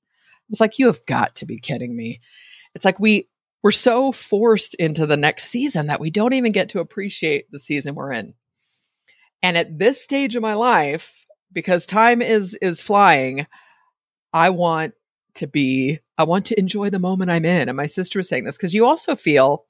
was 0.48 0.60
like, 0.60 0.78
you 0.78 0.86
have 0.86 1.04
got 1.06 1.36
to 1.36 1.46
be 1.46 1.58
kidding 1.58 1.94
me. 1.94 2.20
It's 2.74 2.84
like 2.84 2.98
we 2.98 3.28
we're 3.62 3.70
so 3.70 4.10
forced 4.10 4.74
into 4.74 5.06
the 5.06 5.16
next 5.16 5.44
season 5.44 5.88
that 5.88 6.00
we 6.00 6.10
don't 6.10 6.32
even 6.32 6.52
get 6.52 6.70
to 6.70 6.80
appreciate 6.80 7.50
the 7.50 7.58
season 7.58 7.94
we're 7.94 8.12
in. 8.12 8.34
And 9.42 9.56
at 9.58 9.78
this 9.78 10.02
stage 10.02 10.34
of 10.34 10.42
my 10.42 10.54
life, 10.54 11.26
because 11.52 11.86
time 11.86 12.22
is 12.22 12.54
is 12.54 12.80
flying, 12.80 13.46
I 14.32 14.50
want 14.50 14.94
to 15.34 15.46
be 15.46 16.00
I 16.20 16.24
want 16.24 16.44
to 16.46 16.58
enjoy 16.58 16.90
the 16.90 16.98
moment 16.98 17.30
I'm 17.30 17.46
in. 17.46 17.68
And 17.68 17.76
my 17.76 17.86
sister 17.86 18.18
was 18.18 18.28
saying 18.28 18.44
this 18.44 18.58
because 18.58 18.74
you 18.74 18.84
also 18.84 19.16
feel, 19.16 19.64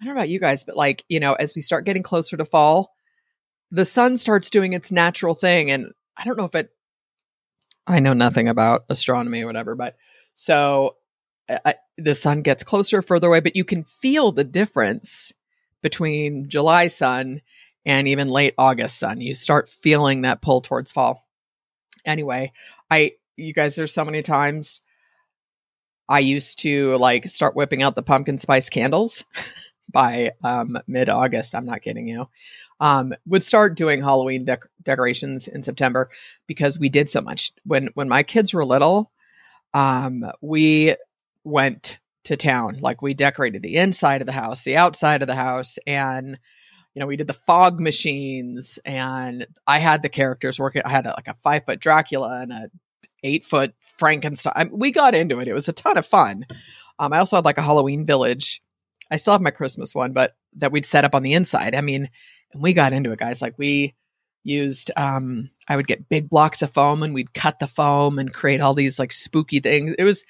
I 0.00 0.04
don't 0.04 0.14
know 0.14 0.20
about 0.20 0.28
you 0.28 0.38
guys, 0.38 0.62
but 0.62 0.76
like, 0.76 1.04
you 1.08 1.18
know, 1.18 1.32
as 1.34 1.56
we 1.56 1.62
start 1.62 1.84
getting 1.84 2.04
closer 2.04 2.36
to 2.36 2.44
fall, 2.44 2.94
the 3.72 3.84
sun 3.84 4.16
starts 4.16 4.50
doing 4.50 4.72
its 4.72 4.92
natural 4.92 5.34
thing. 5.34 5.72
And 5.72 5.92
I 6.16 6.22
don't 6.22 6.38
know 6.38 6.44
if 6.44 6.54
it, 6.54 6.70
I 7.88 7.98
know 7.98 8.12
nothing 8.12 8.46
about 8.46 8.84
astronomy 8.88 9.42
or 9.42 9.46
whatever, 9.46 9.74
but 9.74 9.96
so 10.34 10.94
I, 11.48 11.74
the 11.96 12.14
sun 12.14 12.42
gets 12.42 12.62
closer, 12.62 13.02
further 13.02 13.26
away, 13.26 13.40
but 13.40 13.56
you 13.56 13.64
can 13.64 13.82
feel 13.82 14.30
the 14.30 14.44
difference 14.44 15.32
between 15.82 16.48
July 16.48 16.86
sun 16.86 17.42
and 17.84 18.06
even 18.06 18.28
late 18.28 18.54
August 18.58 19.00
sun. 19.00 19.20
You 19.20 19.34
start 19.34 19.68
feeling 19.68 20.22
that 20.22 20.40
pull 20.40 20.60
towards 20.60 20.92
fall. 20.92 21.26
Anyway, 22.04 22.52
I, 22.92 23.14
you 23.36 23.52
guys, 23.52 23.74
there's 23.74 23.92
so 23.92 24.04
many 24.04 24.22
times 24.22 24.82
I 26.08 26.20
used 26.20 26.58
to 26.60 26.96
like 26.96 27.28
start 27.28 27.54
whipping 27.54 27.82
out 27.82 27.94
the 27.94 28.02
pumpkin 28.02 28.38
spice 28.38 28.68
candles 28.68 29.24
by 29.92 30.32
um, 30.42 30.78
mid 30.86 31.08
August. 31.08 31.54
I'm 31.54 31.66
not 31.66 31.82
kidding 31.82 32.08
you. 32.08 32.28
Um, 32.80 33.12
would 33.26 33.44
start 33.44 33.76
doing 33.76 34.00
Halloween 34.00 34.46
dec- 34.46 34.68
decorations 34.84 35.48
in 35.48 35.62
September 35.62 36.10
because 36.46 36.78
we 36.78 36.88
did 36.88 37.10
so 37.10 37.20
much 37.20 37.52
when 37.64 37.88
when 37.94 38.08
my 38.08 38.22
kids 38.22 38.54
were 38.54 38.64
little. 38.64 39.10
Um, 39.74 40.24
we 40.40 40.94
went 41.44 41.98
to 42.24 42.36
town 42.36 42.78
like 42.80 43.02
we 43.02 43.14
decorated 43.14 43.62
the 43.62 43.76
inside 43.76 44.20
of 44.20 44.26
the 44.26 44.32
house, 44.32 44.62
the 44.62 44.76
outside 44.76 45.22
of 45.22 45.28
the 45.28 45.34
house, 45.34 45.78
and 45.86 46.38
you 46.94 47.00
know 47.00 47.06
we 47.06 47.16
did 47.16 47.26
the 47.26 47.32
fog 47.32 47.80
machines. 47.80 48.78
And 48.84 49.46
I 49.66 49.78
had 49.78 50.02
the 50.02 50.08
characters 50.08 50.58
working. 50.58 50.82
I 50.84 50.90
had 50.90 51.06
a, 51.06 51.10
like 51.10 51.28
a 51.28 51.34
five 51.34 51.64
foot 51.66 51.80
Dracula 51.80 52.40
and 52.40 52.52
a 52.52 52.70
eight 53.22 53.44
foot 53.44 53.74
Frankenstein. 53.80 54.70
We 54.72 54.90
got 54.90 55.14
into 55.14 55.40
it. 55.40 55.48
It 55.48 55.54
was 55.54 55.68
a 55.68 55.72
ton 55.72 55.98
of 55.98 56.06
fun. 56.06 56.46
Um, 56.98 57.12
I 57.12 57.18
also 57.18 57.36
had 57.36 57.44
like 57.44 57.58
a 57.58 57.62
Halloween 57.62 58.06
village. 58.06 58.60
I 59.10 59.16
still 59.16 59.32
have 59.32 59.40
my 59.40 59.50
Christmas 59.50 59.94
one, 59.94 60.12
but 60.12 60.36
that 60.56 60.72
we'd 60.72 60.86
set 60.86 61.04
up 61.04 61.14
on 61.14 61.22
the 61.22 61.32
inside. 61.32 61.74
I 61.74 61.80
mean, 61.80 62.10
and 62.52 62.62
we 62.62 62.72
got 62.72 62.92
into 62.92 63.12
it, 63.12 63.18
guys. 63.18 63.42
Like 63.42 63.58
we 63.58 63.94
used, 64.44 64.90
um, 64.96 65.50
I 65.68 65.76
would 65.76 65.86
get 65.86 66.08
big 66.08 66.28
blocks 66.28 66.62
of 66.62 66.70
foam 66.70 67.02
and 67.02 67.14
we'd 67.14 67.34
cut 67.34 67.58
the 67.58 67.66
foam 67.66 68.18
and 68.18 68.32
create 68.32 68.60
all 68.60 68.74
these 68.74 68.98
like 68.98 69.12
spooky 69.12 69.60
things. 69.60 69.94
It 69.98 70.04
was, 70.04 70.24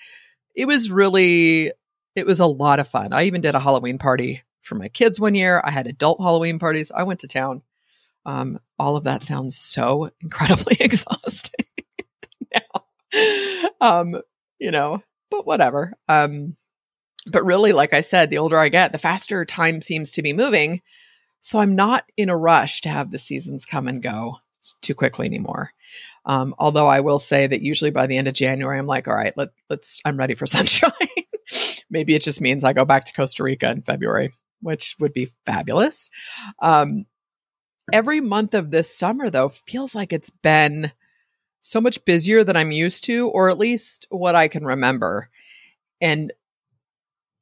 it 0.54 0.66
was 0.66 0.90
really, 0.90 1.72
it 2.16 2.26
was 2.26 2.40
a 2.40 2.46
lot 2.46 2.80
of 2.80 2.88
fun. 2.88 3.12
I 3.12 3.24
even 3.24 3.40
did 3.40 3.54
a 3.54 3.60
Halloween 3.60 3.98
party 3.98 4.42
for 4.62 4.74
my 4.74 4.88
kids 4.88 5.20
one 5.20 5.34
year. 5.34 5.60
I 5.64 5.70
had 5.70 5.86
adult 5.86 6.20
Halloween 6.20 6.58
parties. 6.58 6.90
I 6.94 7.04
went 7.04 7.20
to 7.20 7.28
town. 7.28 7.62
Um, 8.26 8.60
all 8.78 8.96
of 8.96 9.04
that 9.04 9.22
sounds 9.22 9.56
so 9.56 10.10
incredibly 10.20 10.76
exhausting. 10.80 11.66
um, 13.80 14.20
you 14.58 14.70
know, 14.70 15.02
but 15.30 15.46
whatever. 15.46 15.92
Um, 16.08 16.56
but 17.26 17.44
really, 17.44 17.72
like 17.72 17.92
I 17.92 18.00
said, 18.00 18.30
the 18.30 18.38
older 18.38 18.58
I 18.58 18.68
get, 18.68 18.92
the 18.92 18.98
faster 18.98 19.44
time 19.44 19.82
seems 19.82 20.12
to 20.12 20.22
be 20.22 20.32
moving. 20.32 20.82
So 21.40 21.58
I'm 21.58 21.76
not 21.76 22.04
in 22.16 22.30
a 22.30 22.36
rush 22.36 22.80
to 22.82 22.88
have 22.88 23.10
the 23.10 23.18
seasons 23.18 23.64
come 23.64 23.88
and 23.88 24.02
go 24.02 24.38
too 24.82 24.94
quickly 24.94 25.26
anymore. 25.26 25.72
Um, 26.24 26.54
although 26.58 26.86
I 26.86 27.00
will 27.00 27.18
say 27.18 27.46
that 27.46 27.62
usually 27.62 27.90
by 27.90 28.06
the 28.06 28.16
end 28.16 28.28
of 28.28 28.34
January, 28.34 28.78
I'm 28.78 28.86
like, 28.86 29.08
all 29.08 29.14
right, 29.14 29.32
let, 29.36 29.50
let's, 29.70 30.00
I'm 30.04 30.16
ready 30.16 30.34
for 30.34 30.46
sunshine. 30.46 30.90
Maybe 31.90 32.14
it 32.14 32.22
just 32.22 32.40
means 32.40 32.64
I 32.64 32.72
go 32.72 32.84
back 32.84 33.04
to 33.06 33.14
Costa 33.14 33.42
Rica 33.42 33.70
in 33.70 33.82
February, 33.82 34.32
which 34.60 34.96
would 34.98 35.14
be 35.14 35.30
fabulous. 35.46 36.10
Um, 36.60 37.06
every 37.92 38.20
month 38.20 38.54
of 38.54 38.70
this 38.70 38.94
summer, 38.94 39.30
though, 39.30 39.48
feels 39.48 39.94
like 39.94 40.12
it's 40.12 40.30
been 40.30 40.92
so 41.60 41.80
much 41.80 42.04
busier 42.04 42.44
than 42.44 42.56
I'm 42.56 42.72
used 42.72 43.04
to, 43.04 43.28
or 43.28 43.48
at 43.48 43.58
least 43.58 44.06
what 44.10 44.34
I 44.34 44.48
can 44.48 44.64
remember. 44.64 45.28
And 46.00 46.32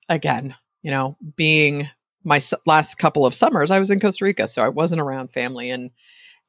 again, 0.08 0.54
you 0.82 0.90
know, 0.90 1.16
being 1.36 1.88
my 2.24 2.40
last 2.64 2.96
couple 2.96 3.26
of 3.26 3.34
summers, 3.34 3.70
I 3.70 3.78
was 3.78 3.90
in 3.90 4.00
Costa 4.00 4.24
Rica, 4.24 4.48
so 4.48 4.62
I 4.62 4.68
wasn't 4.68 5.00
around 5.00 5.32
family 5.32 5.70
and 5.70 5.90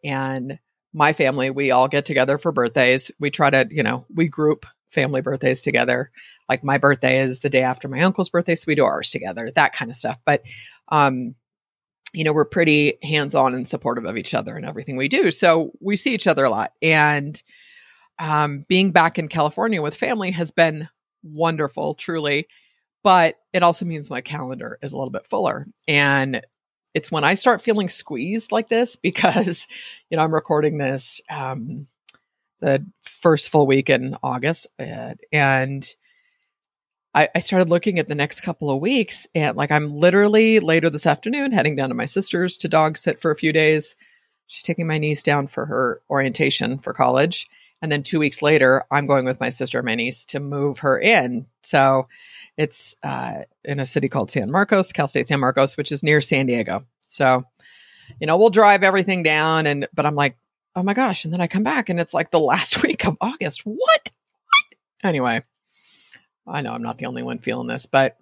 and 0.04 0.60
my 0.94 1.14
family, 1.14 1.50
we 1.50 1.72
all 1.72 1.88
get 1.88 2.06
together 2.06 2.38
for 2.38 2.52
birthdays. 2.52 3.12
We 3.20 3.30
try 3.30 3.50
to, 3.50 3.68
you 3.70 3.84
know, 3.84 4.06
we 4.16 4.28
group 4.28 4.66
family 4.90 5.22
birthdays 5.22 5.62
together. 5.62 6.12
Like 6.50 6.64
my 6.64 6.78
birthday 6.78 7.20
is 7.20 7.40
the 7.40 7.50
day 7.50 7.62
after 7.62 7.88
my 7.88 8.02
uncle's 8.02 8.30
birthday, 8.30 8.56
so 8.56 8.66
we 8.68 8.76
do 8.76 8.86
ours 8.86 9.10
together, 9.10 9.52
that 9.56 9.74
kind 9.74 9.92
of 9.92 9.98
stuff. 9.98 10.20
But 10.26 10.44
um 10.90 11.36
you 12.14 12.24
know, 12.24 12.34
we're 12.34 12.46
pretty 12.46 12.98
hands 13.04 13.36
on 13.36 13.54
and 13.54 13.68
supportive 13.68 14.06
of 14.06 14.18
each 14.18 14.34
other 14.34 14.56
and 14.56 14.66
everything 14.66 14.98
we 14.98 15.08
do. 15.08 15.32
So 15.32 15.72
we 15.82 15.98
see 15.98 16.14
each 16.14 16.28
other 16.28 16.44
a 16.44 16.50
lot. 16.50 16.74
And 16.82 17.42
um, 18.20 18.66
being 18.68 18.92
back 18.92 19.20
in 19.20 19.28
California 19.28 19.82
with 19.82 19.96
family 19.96 20.32
has 20.32 20.52
been 20.52 20.90
wonderful, 21.24 21.94
truly. 21.94 22.48
But 23.04 23.36
it 23.54 23.64
also 23.64 23.86
means 23.86 24.10
my 24.10 24.22
calendar 24.22 24.80
is 24.82 24.94
a 24.94 24.98
little 24.98 25.12
bit 25.12 25.28
fuller. 25.28 25.68
And 25.88 26.42
it's 26.94 27.12
when 27.12 27.24
I 27.24 27.36
start 27.36 27.62
feeling 27.62 27.90
squeezed 27.90 28.52
like 28.52 28.70
this 28.70 28.96
because, 29.02 29.68
you 30.10 30.18
know, 30.18 30.24
I'm 30.24 30.34
recording 30.34 30.78
this 30.78 31.22
um, 31.30 31.88
the 32.60 32.86
first 33.04 33.50
full 33.50 33.68
week 33.68 33.90
in 33.90 34.18
August. 34.24 34.68
And 34.80 35.88
I, 37.18 37.30
I 37.34 37.40
started 37.40 37.70
looking 37.70 37.98
at 37.98 38.08
the 38.08 38.14
next 38.14 38.42
couple 38.42 38.70
of 38.70 38.80
weeks. 38.80 39.26
And 39.34 39.58
like, 39.58 39.72
I'm 39.72 39.98
literally 39.98 40.60
later 40.60 40.92
this 40.92 41.08
afternoon 41.08 41.52
heading 41.52 41.76
down 41.76 41.90
to 41.90 41.96
my 41.96 42.06
sister's 42.06 42.58
to 42.58 42.70
dog 42.70 42.96
sit 42.96 43.20
for 43.20 43.32
a 43.32 43.36
few 43.36 43.52
days. 43.52 43.96
She's 44.46 44.62
taking 44.62 44.86
my 44.86 45.00
niece 45.00 45.24
down 45.24 45.48
for 45.48 45.66
her 45.66 46.00
orientation 46.12 46.78
for 46.78 46.94
college. 46.94 47.48
And 47.82 47.92
then 47.92 48.04
two 48.04 48.20
weeks 48.20 48.44
later, 48.44 48.86
I'm 48.92 49.08
going 49.08 49.26
with 49.26 49.40
my 49.42 49.50
sister 49.50 49.80
and 49.80 49.88
my 49.88 49.96
niece 49.96 50.26
to 50.26 50.40
move 50.40 50.80
her 50.80 51.00
in. 51.00 51.48
So 51.64 52.08
it's 52.56 52.96
uh, 53.02 53.46
in 53.66 53.80
a 53.80 53.86
city 53.88 54.10
called 54.10 54.30
San 54.30 54.52
Marcos, 54.52 54.92
Cal 54.92 55.08
State 55.08 55.28
San 55.28 55.40
Marcos, 55.40 55.76
which 55.76 55.92
is 55.92 56.04
near 56.04 56.22
San 56.22 56.46
Diego. 56.46 56.86
So, 57.08 57.46
you 58.20 58.28
know, 58.28 58.38
we'll 58.38 58.52
drive 58.52 58.84
everything 58.84 59.24
down. 59.24 59.66
And, 59.66 59.88
but 59.92 60.06
I'm 60.06 60.16
like, 60.16 60.38
oh 60.76 60.84
my 60.84 60.94
gosh. 60.94 61.26
And 61.26 61.34
then 61.34 61.42
I 61.42 61.48
come 61.48 61.64
back 61.64 61.90
and 61.90 62.00
it's 62.00 62.14
like 62.14 62.30
the 62.30 62.40
last 62.40 62.84
week 62.84 63.08
of 63.08 63.18
August. 63.20 63.62
What? 63.66 63.80
What? 64.12 64.76
Anyway, 65.04 65.44
I 66.48 66.62
know 66.62 66.72
I'm 66.72 66.82
not 66.82 66.98
the 66.98 67.06
only 67.06 67.24
one 67.24 67.40
feeling 67.40 67.68
this, 67.68 67.86
but 67.86 68.18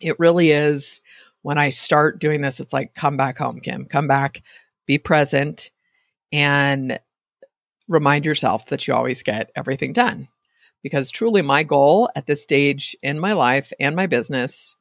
it 0.00 0.18
really 0.18 0.50
is 0.50 1.00
when 1.42 1.58
I 1.58 1.68
start 1.68 2.18
doing 2.18 2.42
this, 2.42 2.58
it's 2.60 2.72
like, 2.72 2.94
come 2.94 3.16
back 3.16 3.38
home, 3.38 3.60
Kim, 3.60 3.84
come 3.84 4.08
back, 4.08 4.42
be 4.86 4.98
present. 4.98 5.70
And 6.32 6.98
remind 7.88 8.26
yourself 8.26 8.66
that 8.66 8.86
you 8.86 8.94
always 8.94 9.22
get 9.22 9.50
everything 9.54 9.92
done. 9.92 10.28
Because 10.82 11.10
truly, 11.10 11.42
my 11.42 11.62
goal 11.62 12.10
at 12.14 12.26
this 12.26 12.42
stage 12.42 12.96
in 13.02 13.18
my 13.18 13.32
life 13.32 13.72
and 13.80 13.96
my 13.96 14.06
business, 14.06 14.74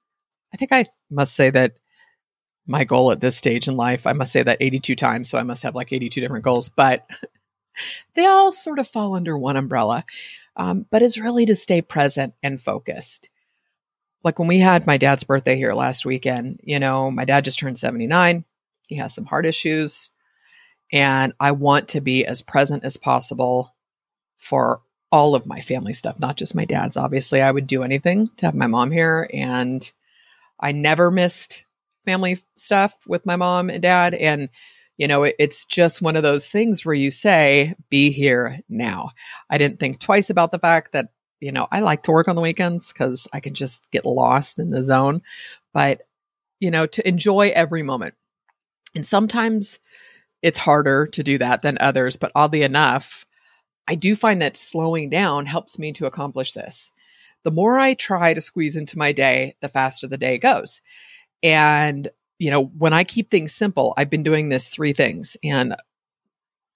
I 0.54 0.58
think 0.58 0.72
I 0.72 0.86
must 1.10 1.36
say 1.36 1.50
that 1.52 1.74
my 2.68 2.84
goal 2.84 3.12
at 3.12 3.22
this 3.22 3.38
stage 3.38 3.68
in 3.68 3.76
life, 3.76 4.08
I 4.08 4.14
must 4.14 4.32
say 4.32 4.44
that 4.44 4.58
82 4.60 4.96
times. 4.96 5.30
So 5.30 5.38
I 5.38 5.44
must 5.44 5.64
have 5.64 5.76
like 5.76 5.94
82 5.94 6.20
different 6.20 6.46
goals, 6.46 6.70
but 6.70 7.08
they 8.16 8.26
all 8.26 8.52
sort 8.52 8.80
of 8.80 8.88
fall 8.88 9.16
under 9.16 9.38
one 9.38 9.58
umbrella. 9.58 10.04
Um, 10.58 10.86
but 10.90 11.02
it's 11.02 11.20
really 11.20 11.46
to 11.48 11.56
stay 11.56 11.82
present 11.82 12.34
and 12.42 12.62
focused. 12.62 13.30
Like 14.24 14.40
when 14.40 14.48
we 14.48 14.60
had 14.60 14.88
my 14.88 14.98
dad's 14.98 15.24
birthday 15.24 15.56
here 15.56 15.74
last 15.74 16.06
weekend, 16.06 16.60
you 16.64 16.80
know, 16.80 17.12
my 17.12 17.26
dad 17.26 17.46
just 17.46 17.60
turned 17.60 17.78
79. 17.78 18.44
He 18.88 18.96
has 18.96 19.14
some 19.14 19.26
heart 19.26 19.46
issues. 19.46 20.10
And 20.92 21.34
I 21.40 21.52
want 21.52 21.90
to 21.90 22.02
be 22.02 22.26
as 22.26 22.42
present 22.42 22.84
as 22.84 22.98
possible 22.98 23.74
for 24.38 24.82
all 25.12 25.36
of 25.36 25.46
my 25.46 25.62
family 25.62 25.94
stuff, 25.94 26.20
not 26.20 26.38
just 26.38 26.56
my 26.56 26.66
dad's. 26.66 26.98
Obviously, 26.98 27.42
I 27.42 27.52
would 27.52 27.68
do 27.68 27.84
anything 27.84 28.30
to 28.38 28.46
have 28.46 28.56
my 28.56 28.68
mom 28.68 28.92
here. 28.92 29.30
And 29.34 29.92
I 30.60 30.72
never 30.72 31.12
missed 31.12 31.64
family 32.06 32.40
stuff 32.56 32.96
with 33.08 33.26
my 33.26 33.36
mom 33.36 33.70
and 33.70 33.82
dad. 33.82 34.14
And, 34.14 34.50
you 34.98 35.08
know, 35.08 35.24
it, 35.24 35.36
it's 35.40 35.66
just 35.66 36.02
one 36.02 36.16
of 36.16 36.24
those 36.24 36.50
things 36.50 36.86
where 36.86 36.96
you 36.96 37.12
say, 37.12 37.76
be 37.90 38.12
here 38.12 38.60
now. 38.70 39.12
I 39.50 39.58
didn't 39.58 39.80
think 39.80 40.00
twice 40.00 40.30
about 40.30 40.52
the 40.52 40.60
fact 40.60 40.94
that, 40.94 41.10
you 41.40 41.52
know, 41.52 41.68
I 41.72 41.82
like 41.82 42.04
to 42.04 42.12
work 42.12 42.28
on 42.28 42.36
the 42.36 42.42
weekends 42.42 42.94
because 42.94 43.28
I 43.34 43.40
can 43.40 43.54
just 43.54 43.90
get 43.92 44.06
lost 44.06 44.58
in 44.58 44.70
the 44.70 44.84
zone. 44.84 45.22
But, 45.74 46.02
you 46.60 46.72
know, 46.72 46.86
to 46.88 47.08
enjoy 47.08 47.52
every 47.54 47.84
moment. 47.84 48.16
And 48.96 49.06
sometimes 49.06 49.80
it's 50.42 50.60
harder 50.60 51.08
to 51.08 51.24
do 51.24 51.38
that 51.40 51.62
than 51.62 51.78
others, 51.80 52.16
but 52.16 52.32
oddly 52.34 52.62
enough, 52.62 53.26
I 53.88 53.96
do 53.96 54.16
find 54.16 54.42
that 54.42 54.58
slowing 54.58 55.10
down 55.10 55.46
helps 55.46 55.78
me 55.78 55.92
to 55.94 56.06
accomplish 56.06 56.54
this. 56.54 56.92
The 57.44 57.52
more 57.52 57.78
I 57.78 57.94
try 57.94 58.34
to 58.34 58.42
squeeze 58.42 58.76
into 58.76 58.98
my 58.98 59.12
day, 59.12 59.56
the 59.60 59.68
faster 59.68 60.08
the 60.08 60.18
day 60.18 60.38
goes. 60.38 60.82
And, 61.44 62.08
you 62.40 62.52
know, 62.52 62.66
when 62.66 62.94
I 62.94 63.04
keep 63.04 63.30
things 63.30 63.54
simple, 63.54 63.94
I've 63.98 64.10
been 64.10 64.24
doing 64.24 64.50
this 64.50 64.70
three 64.70 64.94
things. 64.94 65.38
And 65.44 65.76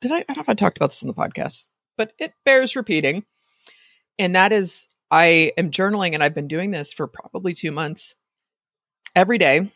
did 0.02 0.12
I, 0.12 0.18
I 0.18 0.24
don't 0.24 0.38
know 0.38 0.42
if 0.42 0.50
I 0.50 0.54
talked 0.54 0.78
about 0.78 0.92
this 0.92 1.02
in 1.02 1.08
the 1.08 1.14
podcast, 1.14 1.66
but 1.98 2.14
it 2.18 2.34
bears 2.46 2.76
repeating. 2.76 3.26
And 4.18 4.36
that 4.36 4.52
is, 4.52 4.88
I 5.12 5.54
am 5.58 5.72
journaling 5.72 6.14
and 6.14 6.24
I've 6.24 6.36
been 6.36 6.48
doing 6.48 6.72
this 6.72 6.94
for 6.94 7.08
probably 7.08 7.54
two 7.54 7.72
months. 7.72 8.16
Every 9.16 9.38
day, 9.38 9.72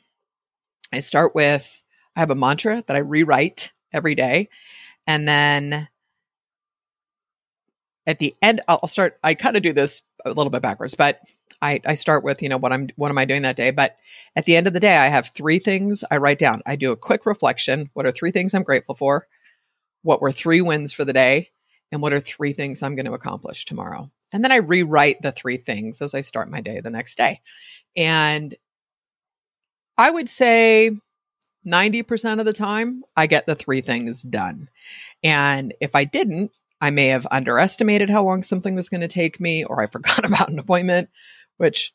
I 0.93 0.99
start 0.99 1.33
with, 1.33 1.81
I 2.15 2.19
have 2.19 2.29
a 2.29 2.35
mantra 2.35 2.83
that 2.85 2.95
I 2.95 2.99
rewrite 2.99 3.71
every 3.91 4.15
day. 4.15 4.49
And 5.07 5.27
then 5.27 5.89
at 8.05 8.19
the 8.19 8.35
end, 8.41 8.61
I'll 8.67 8.87
start, 8.87 9.17
I 9.23 9.33
kind 9.33 9.55
of 9.55 9.63
do 9.63 9.73
this 9.73 10.01
a 10.25 10.29
little 10.29 10.49
bit 10.49 10.61
backwards, 10.61 10.95
but 10.95 11.19
I, 11.61 11.79
I 11.85 11.93
start 11.93 12.23
with, 12.23 12.41
you 12.41 12.49
know, 12.49 12.57
what 12.57 12.73
I'm, 12.73 12.89
what 12.95 13.09
am 13.09 13.17
I 13.17 13.25
doing 13.25 13.43
that 13.43 13.55
day? 13.55 13.71
But 13.71 13.95
at 14.35 14.45
the 14.45 14.55
end 14.55 14.67
of 14.67 14.73
the 14.73 14.79
day, 14.79 14.97
I 14.97 15.07
have 15.07 15.29
three 15.29 15.59
things 15.59 16.03
I 16.11 16.17
write 16.17 16.39
down. 16.39 16.61
I 16.65 16.75
do 16.75 16.91
a 16.91 16.97
quick 16.97 17.25
reflection. 17.25 17.89
What 17.93 18.05
are 18.05 18.11
three 18.11 18.31
things 18.31 18.53
I'm 18.53 18.63
grateful 18.63 18.95
for? 18.95 19.27
What 20.01 20.21
were 20.21 20.31
three 20.31 20.61
wins 20.61 20.91
for 20.91 21.05
the 21.05 21.13
day? 21.13 21.49
And 21.91 22.01
what 22.01 22.11
are 22.11 22.19
three 22.19 22.53
things 22.53 22.83
I'm 22.83 22.95
going 22.95 23.05
to 23.05 23.13
accomplish 23.13 23.65
tomorrow? 23.65 24.11
And 24.33 24.43
then 24.43 24.51
I 24.51 24.57
rewrite 24.57 25.21
the 25.21 25.31
three 25.31 25.57
things 25.57 26.01
as 26.01 26.13
I 26.13 26.21
start 26.21 26.49
my 26.49 26.59
day 26.59 26.81
the 26.81 26.89
next 26.89 27.17
day. 27.17 27.41
And 27.95 28.55
I 29.97 30.09
would 30.09 30.27
say 30.27 30.91
90% 31.65 32.39
of 32.39 32.45
the 32.45 32.53
time, 32.53 33.03
I 33.15 33.27
get 33.27 33.45
the 33.45 33.55
three 33.55 33.81
things 33.81 34.23
done. 34.23 34.69
And 35.23 35.73
if 35.79 35.95
I 35.95 36.03
didn't, 36.03 36.51
I 36.83 36.89
may 36.89 37.07
have 37.07 37.25
underestimated 37.31 38.09
how 38.09 38.25
long 38.25 38.43
something 38.43 38.75
was 38.75 38.89
going 38.89 38.99
to 38.99 39.07
take 39.07 39.39
me, 39.39 39.63
or 39.63 39.81
I 39.81 39.87
forgot 39.87 40.25
about 40.25 40.49
an 40.49 40.59
appointment, 40.59 41.09
which 41.55 41.93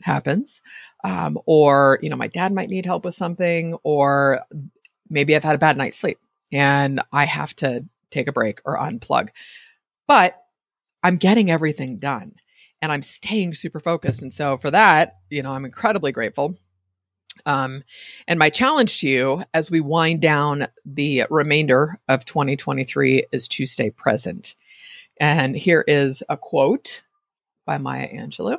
happens. 0.00 0.62
Um, 1.02 1.40
or, 1.44 1.98
you 2.02 2.08
know, 2.08 2.14
my 2.14 2.28
dad 2.28 2.52
might 2.52 2.70
need 2.70 2.86
help 2.86 3.04
with 3.04 3.16
something, 3.16 3.76
or 3.82 4.42
maybe 5.10 5.34
I've 5.34 5.42
had 5.42 5.56
a 5.56 5.58
bad 5.58 5.76
night's 5.76 5.98
sleep 5.98 6.20
and 6.52 7.02
I 7.12 7.24
have 7.24 7.54
to 7.56 7.84
take 8.12 8.28
a 8.28 8.32
break 8.32 8.60
or 8.64 8.78
unplug. 8.78 9.30
But 10.06 10.40
I'm 11.02 11.16
getting 11.16 11.50
everything 11.50 11.98
done 11.98 12.34
and 12.80 12.92
I'm 12.92 13.02
staying 13.02 13.54
super 13.54 13.80
focused. 13.80 14.22
And 14.22 14.32
so 14.32 14.56
for 14.56 14.70
that, 14.70 15.16
you 15.30 15.42
know, 15.42 15.50
I'm 15.50 15.64
incredibly 15.64 16.12
grateful. 16.12 16.56
Um, 17.46 17.82
and 18.26 18.38
my 18.38 18.50
challenge 18.50 19.00
to 19.00 19.08
you 19.08 19.44
as 19.54 19.70
we 19.70 19.80
wind 19.80 20.20
down 20.20 20.68
the 20.84 21.24
remainder 21.30 21.98
of 22.08 22.24
2023 22.24 23.26
is 23.32 23.48
to 23.48 23.66
stay 23.66 23.90
present. 23.90 24.54
And 25.20 25.56
here 25.56 25.84
is 25.86 26.22
a 26.28 26.36
quote 26.36 27.02
by 27.66 27.78
Maya 27.78 28.08
Angelou 28.08 28.58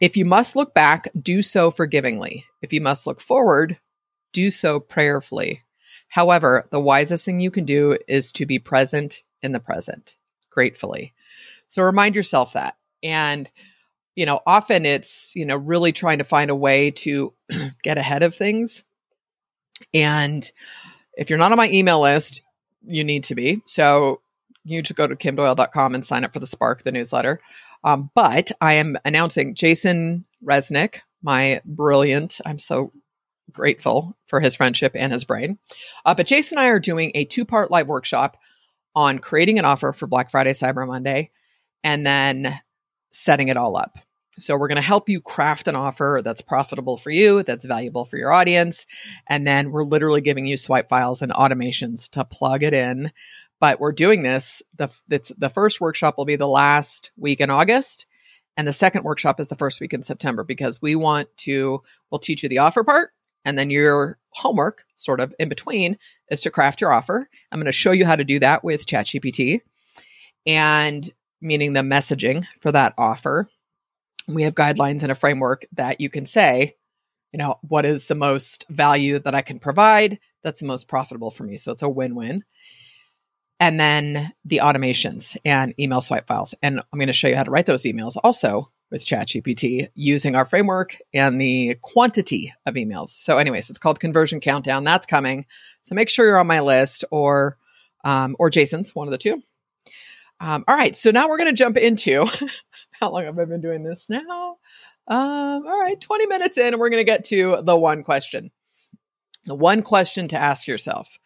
If 0.00 0.16
you 0.16 0.24
must 0.24 0.56
look 0.56 0.74
back, 0.74 1.08
do 1.20 1.42
so 1.42 1.70
forgivingly. 1.70 2.44
If 2.62 2.72
you 2.72 2.80
must 2.80 3.06
look 3.06 3.20
forward, 3.20 3.78
do 4.32 4.50
so 4.50 4.80
prayerfully. 4.80 5.62
However, 6.08 6.66
the 6.70 6.80
wisest 6.80 7.24
thing 7.24 7.40
you 7.40 7.50
can 7.50 7.64
do 7.64 7.98
is 8.08 8.32
to 8.32 8.46
be 8.46 8.58
present 8.58 9.22
in 9.42 9.52
the 9.52 9.60
present, 9.60 10.16
gratefully. 10.50 11.12
So 11.68 11.82
remind 11.82 12.16
yourself 12.16 12.54
that. 12.54 12.76
And 13.02 13.48
you 14.18 14.26
know, 14.26 14.40
often 14.48 14.84
it's, 14.84 15.30
you 15.36 15.46
know, 15.46 15.56
really 15.56 15.92
trying 15.92 16.18
to 16.18 16.24
find 16.24 16.50
a 16.50 16.54
way 16.56 16.90
to 16.90 17.32
get 17.84 17.98
ahead 17.98 18.24
of 18.24 18.34
things. 18.34 18.82
And 19.94 20.50
if 21.12 21.30
you're 21.30 21.38
not 21.38 21.52
on 21.52 21.56
my 21.56 21.70
email 21.70 22.02
list, 22.02 22.42
you 22.84 23.04
need 23.04 23.22
to 23.24 23.36
be. 23.36 23.62
So 23.64 24.20
you 24.64 24.82
just 24.82 24.96
go 24.96 25.06
to 25.06 25.14
kimdoyle.com 25.14 25.94
and 25.94 26.04
sign 26.04 26.24
up 26.24 26.32
for 26.32 26.40
the 26.40 26.48
Spark, 26.48 26.82
the 26.82 26.90
newsletter. 26.90 27.40
Um, 27.84 28.10
but 28.16 28.50
I 28.60 28.72
am 28.72 28.98
announcing 29.04 29.54
Jason 29.54 30.24
Resnick, 30.44 30.98
my 31.22 31.60
brilliant, 31.64 32.40
I'm 32.44 32.58
so 32.58 32.90
grateful 33.52 34.16
for 34.26 34.40
his 34.40 34.56
friendship 34.56 34.96
and 34.96 35.12
his 35.12 35.22
brain. 35.22 35.60
Uh, 36.04 36.16
but 36.16 36.26
Jason 36.26 36.58
and 36.58 36.66
I 36.66 36.70
are 36.70 36.80
doing 36.80 37.12
a 37.14 37.24
two 37.24 37.44
part 37.44 37.70
live 37.70 37.86
workshop 37.86 38.36
on 38.96 39.20
creating 39.20 39.60
an 39.60 39.64
offer 39.64 39.92
for 39.92 40.08
Black 40.08 40.28
Friday, 40.28 40.54
Cyber 40.54 40.88
Monday, 40.88 41.30
and 41.84 42.04
then 42.04 42.60
setting 43.12 43.46
it 43.46 43.56
all 43.56 43.76
up. 43.76 44.00
So 44.38 44.56
we're 44.56 44.68
going 44.68 44.76
to 44.76 44.82
help 44.82 45.08
you 45.08 45.20
craft 45.20 45.68
an 45.68 45.76
offer 45.76 46.20
that's 46.24 46.40
profitable 46.40 46.96
for 46.96 47.10
you, 47.10 47.42
that's 47.42 47.64
valuable 47.64 48.04
for 48.04 48.16
your 48.16 48.32
audience. 48.32 48.86
And 49.28 49.46
then 49.46 49.70
we're 49.70 49.84
literally 49.84 50.20
giving 50.20 50.46
you 50.46 50.56
swipe 50.56 50.88
files 50.88 51.22
and 51.22 51.32
automations 51.32 52.08
to 52.10 52.24
plug 52.24 52.62
it 52.62 52.72
in. 52.72 53.10
But 53.60 53.80
we're 53.80 53.92
doing 53.92 54.22
this. 54.22 54.62
The, 54.76 54.88
the 55.08 55.48
first 55.48 55.80
workshop 55.80 56.16
will 56.16 56.24
be 56.24 56.36
the 56.36 56.46
last 56.46 57.10
week 57.16 57.40
in 57.40 57.50
August. 57.50 58.06
And 58.56 58.66
the 58.66 58.72
second 58.72 59.04
workshop 59.04 59.40
is 59.40 59.48
the 59.48 59.56
first 59.56 59.80
week 59.80 59.92
in 59.92 60.02
September 60.02 60.44
because 60.44 60.80
we 60.80 60.94
want 60.94 61.28
to, 61.38 61.82
we'll 62.10 62.18
teach 62.18 62.42
you 62.42 62.48
the 62.48 62.58
offer 62.58 62.84
part. 62.84 63.10
And 63.44 63.56
then 63.58 63.70
your 63.70 64.18
homework, 64.30 64.84
sort 64.96 65.20
of 65.20 65.34
in 65.38 65.48
between, 65.48 65.96
is 66.30 66.42
to 66.42 66.50
craft 66.50 66.80
your 66.80 66.92
offer. 66.92 67.28
I'm 67.50 67.58
going 67.58 67.66
to 67.66 67.72
show 67.72 67.92
you 67.92 68.04
how 68.04 68.16
to 68.16 68.24
do 68.24 68.38
that 68.40 68.62
with 68.62 68.86
ChatGPT 68.86 69.60
and 70.46 71.10
meaning 71.40 71.72
the 71.72 71.80
messaging 71.80 72.44
for 72.60 72.72
that 72.72 72.94
offer 72.98 73.48
we 74.28 74.42
have 74.42 74.54
guidelines 74.54 75.02
and 75.02 75.12
a 75.12 75.16
framework 75.16 75.66
that 75.72 76.00
you 76.00 76.10
can 76.10 76.26
say, 76.26 76.76
you 77.32 77.38
know, 77.38 77.58
what 77.62 77.84
is 77.84 78.06
the 78.06 78.14
most 78.14 78.66
value 78.68 79.18
that 79.18 79.34
I 79.34 79.42
can 79.42 79.58
provide 79.58 80.18
that's 80.42 80.60
the 80.60 80.66
most 80.66 80.88
profitable 80.88 81.30
for 81.30 81.44
me. 81.44 81.56
So 81.56 81.72
it's 81.72 81.82
a 81.82 81.88
win 81.88 82.14
win. 82.14 82.44
And 83.60 83.78
then 83.78 84.32
the 84.44 84.60
automations 84.62 85.36
and 85.44 85.74
email 85.80 86.00
swipe 86.00 86.28
files. 86.28 86.54
And 86.62 86.78
I'm 86.78 86.98
going 86.98 87.08
to 87.08 87.12
show 87.12 87.26
you 87.26 87.36
how 87.36 87.42
to 87.42 87.50
write 87.50 87.66
those 87.66 87.82
emails 87.82 88.16
also 88.22 88.66
with 88.90 89.04
ChatGPT 89.04 89.88
using 89.94 90.36
our 90.36 90.44
framework 90.44 90.96
and 91.12 91.40
the 91.40 91.76
quantity 91.82 92.54
of 92.66 92.74
emails. 92.74 93.08
So, 93.08 93.36
anyways, 93.36 93.68
it's 93.68 93.78
called 93.78 93.98
Conversion 93.98 94.40
Countdown. 94.40 94.84
That's 94.84 95.06
coming. 95.06 95.44
So 95.82 95.96
make 95.96 96.08
sure 96.08 96.24
you're 96.24 96.38
on 96.38 96.46
my 96.46 96.60
list 96.60 97.04
or 97.10 97.58
um, 98.04 98.36
or 98.38 98.48
Jason's, 98.48 98.94
one 98.94 99.08
of 99.08 99.12
the 99.12 99.18
two. 99.18 99.42
Um, 100.40 100.64
all 100.68 100.76
right, 100.76 100.94
so 100.94 101.10
now 101.10 101.28
we're 101.28 101.38
going 101.38 101.50
to 101.50 101.56
jump 101.56 101.76
into 101.76 102.24
how 102.92 103.10
long 103.10 103.24
have 103.24 103.38
I 103.38 103.44
been 103.44 103.60
doing 103.60 103.82
this 103.82 104.08
now? 104.08 104.56
Um, 105.08 105.66
all 105.66 105.80
right, 105.80 106.00
20 106.00 106.26
minutes 106.26 106.58
in, 106.58 106.68
and 106.68 106.78
we're 106.78 106.90
going 106.90 107.00
to 107.00 107.04
get 107.04 107.24
to 107.26 107.62
the 107.62 107.76
one 107.76 108.04
question. 108.04 108.50
The 109.44 109.54
one 109.54 109.82
question 109.82 110.28
to 110.28 110.36
ask 110.36 110.68
yourself. 110.68 111.18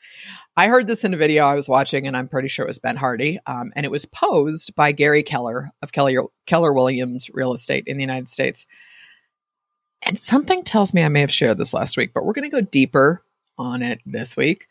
I 0.57 0.69
heard 0.69 0.87
this 0.87 1.03
in 1.03 1.13
a 1.13 1.17
video 1.17 1.45
I 1.45 1.55
was 1.55 1.69
watching, 1.69 2.07
and 2.07 2.17
I'm 2.17 2.29
pretty 2.29 2.49
sure 2.49 2.65
it 2.65 2.69
was 2.69 2.79
Ben 2.79 2.97
Hardy, 2.97 3.41
um, 3.47 3.73
and 3.75 3.85
it 3.85 3.91
was 3.91 4.07
posed 4.07 4.75
by 4.77 4.93
Gary 4.93 5.23
Keller 5.23 5.73
of 5.83 5.93
Keller, 5.93 6.25
Keller 6.47 6.73
Williams 6.73 7.29
Real 7.33 7.53
Estate 7.53 7.85
in 7.87 7.97
the 7.97 8.03
United 8.03 8.29
States. 8.29 8.67
And 10.03 10.19
something 10.19 10.63
tells 10.63 10.95
me 10.95 11.03
I 11.03 11.09
may 11.09 11.21
have 11.21 11.33
shared 11.33 11.59
this 11.59 11.75
last 11.75 11.97
week, 11.97 12.13
but 12.15 12.25
we're 12.25 12.33
going 12.33 12.49
to 12.49 12.57
go 12.57 12.61
deeper 12.61 13.25
on 13.59 13.83
it 13.83 14.01
this 14.07 14.37
week. 14.37 14.67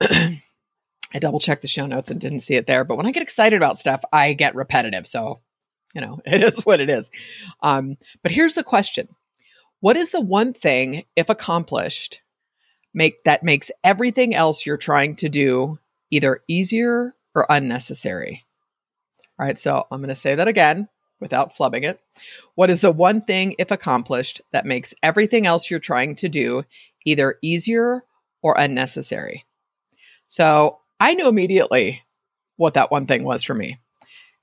I 1.16 1.18
double 1.18 1.40
checked 1.40 1.62
the 1.62 1.68
show 1.68 1.86
notes 1.86 2.10
and 2.10 2.20
didn't 2.20 2.40
see 2.40 2.56
it 2.56 2.66
there. 2.66 2.84
But 2.84 2.98
when 2.98 3.06
I 3.06 3.10
get 3.10 3.22
excited 3.22 3.56
about 3.56 3.78
stuff, 3.78 4.02
I 4.12 4.34
get 4.34 4.54
repetitive. 4.54 5.06
So, 5.06 5.40
you 5.94 6.02
know, 6.02 6.20
it 6.26 6.42
is 6.42 6.66
what 6.66 6.78
it 6.78 6.90
is. 6.90 7.10
Um, 7.62 7.96
but 8.22 8.32
here's 8.32 8.54
the 8.54 8.62
question 8.62 9.08
What 9.80 9.96
is 9.96 10.10
the 10.10 10.20
one 10.20 10.52
thing, 10.52 11.04
if 11.16 11.30
accomplished, 11.30 12.20
make 12.92 13.24
that 13.24 13.42
makes 13.42 13.70
everything 13.82 14.34
else 14.34 14.66
you're 14.66 14.76
trying 14.76 15.16
to 15.16 15.30
do 15.30 15.78
either 16.10 16.42
easier 16.48 17.14
or 17.34 17.46
unnecessary? 17.48 18.44
All 19.38 19.46
right, 19.46 19.58
so 19.58 19.86
I'm 19.90 20.00
going 20.00 20.10
to 20.10 20.14
say 20.14 20.34
that 20.34 20.48
again 20.48 20.86
without 21.18 21.54
flubbing 21.54 21.84
it. 21.84 21.98
What 22.56 22.68
is 22.68 22.82
the 22.82 22.92
one 22.92 23.22
thing, 23.22 23.54
if 23.58 23.70
accomplished, 23.70 24.42
that 24.52 24.66
makes 24.66 24.94
everything 25.02 25.46
else 25.46 25.70
you're 25.70 25.80
trying 25.80 26.14
to 26.16 26.28
do 26.28 26.64
either 27.06 27.38
easier 27.40 28.04
or 28.42 28.54
unnecessary? 28.58 29.46
So 30.28 30.78
I 30.98 31.14
knew 31.14 31.28
immediately 31.28 32.02
what 32.56 32.74
that 32.74 32.90
one 32.90 33.06
thing 33.06 33.24
was 33.24 33.42
for 33.42 33.54
me. 33.54 33.78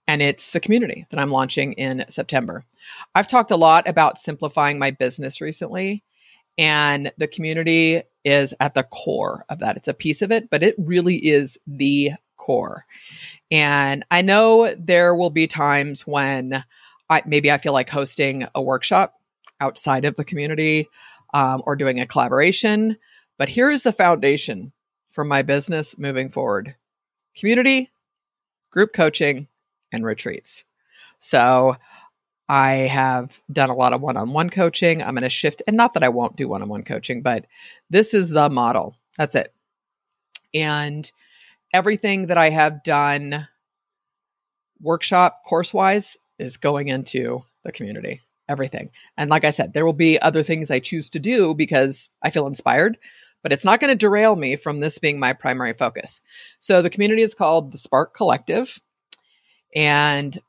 And 0.07 0.21
it's 0.21 0.51
the 0.51 0.59
community 0.59 1.05
that 1.09 1.19
I'm 1.19 1.31
launching 1.31 1.73
in 1.73 2.05
September. 2.09 2.65
I've 3.15 3.27
talked 3.27 3.51
a 3.51 3.55
lot 3.55 3.87
about 3.87 4.21
simplifying 4.21 4.77
my 4.77 4.91
business 4.91 5.39
recently, 5.39 6.03
and 6.57 7.11
the 7.17 7.27
community 7.27 8.03
is 8.25 8.53
at 8.59 8.73
the 8.73 8.83
core 8.83 9.45
of 9.49 9.59
that. 9.59 9.77
It's 9.77 9.87
a 9.87 9.93
piece 9.93 10.21
of 10.21 10.31
it, 10.31 10.49
but 10.49 10.61
it 10.61 10.75
really 10.77 11.15
is 11.15 11.57
the 11.65 12.11
core. 12.37 12.83
And 13.49 14.05
I 14.11 14.21
know 14.21 14.75
there 14.77 15.15
will 15.15 15.29
be 15.29 15.47
times 15.47 16.01
when 16.01 16.63
I, 17.09 17.23
maybe 17.25 17.49
I 17.51 17.57
feel 17.57 17.73
like 17.73 17.89
hosting 17.89 18.45
a 18.53 18.61
workshop 18.61 19.15
outside 19.61 20.05
of 20.05 20.15
the 20.15 20.25
community 20.25 20.89
um, 21.33 21.63
or 21.65 21.75
doing 21.75 21.99
a 21.99 22.05
collaboration. 22.05 22.97
But 23.37 23.49
here 23.49 23.71
is 23.71 23.83
the 23.83 23.93
foundation 23.93 24.73
for 25.13 25.23
my 25.23 25.43
business 25.43 25.97
moving 25.97 26.27
forward 26.27 26.75
community, 27.37 27.91
group 28.71 28.93
coaching, 28.93 29.47
and 29.91 30.03
retreats. 30.03 30.65
So 31.19 31.75
I 32.49 32.73
have 32.73 33.39
done 33.51 33.69
a 33.69 33.75
lot 33.75 33.93
of 33.93 34.01
one 34.01 34.17
on 34.17 34.33
one 34.33 34.49
coaching. 34.49 35.01
I'm 35.01 35.13
going 35.13 35.23
to 35.23 35.29
shift, 35.29 35.61
and 35.65 35.77
not 35.77 35.93
that 35.93 36.03
I 36.03 36.09
won't 36.09 36.35
do 36.35 36.49
one 36.49 36.61
on 36.61 36.69
one 36.69 36.83
coaching, 36.83 37.21
but 37.21 37.45
this 37.89 38.13
is 38.13 38.29
the 38.29 38.49
model. 38.49 38.97
That's 39.17 39.35
it. 39.35 39.53
And 40.53 41.09
everything 41.73 42.27
that 42.27 42.37
I 42.37 42.49
have 42.49 42.83
done 42.83 43.47
workshop 44.81 45.43
course 45.45 45.73
wise 45.73 46.17
is 46.39 46.57
going 46.57 46.87
into 46.89 47.43
the 47.63 47.71
community. 47.71 48.21
Everything. 48.49 48.89
And 49.15 49.29
like 49.29 49.45
I 49.45 49.51
said, 49.51 49.73
there 49.73 49.85
will 49.85 49.93
be 49.93 50.19
other 50.19 50.43
things 50.43 50.69
I 50.69 50.79
choose 50.79 51.09
to 51.11 51.19
do 51.19 51.55
because 51.55 52.09
I 52.21 52.29
feel 52.29 52.47
inspired 52.47 52.97
but 53.43 53.51
it's 53.51 53.65
not 53.65 53.79
going 53.79 53.89
to 53.89 53.95
derail 53.95 54.35
me 54.35 54.55
from 54.55 54.79
this 54.79 54.97
being 54.97 55.19
my 55.19 55.33
primary 55.33 55.73
focus. 55.73 56.21
So 56.59 56.81
the 56.81 56.89
community 56.89 57.21
is 57.21 57.35
called 57.35 57.71
the 57.71 57.77
Spark 57.77 58.15
Collective. 58.15 58.79
And 59.75 60.39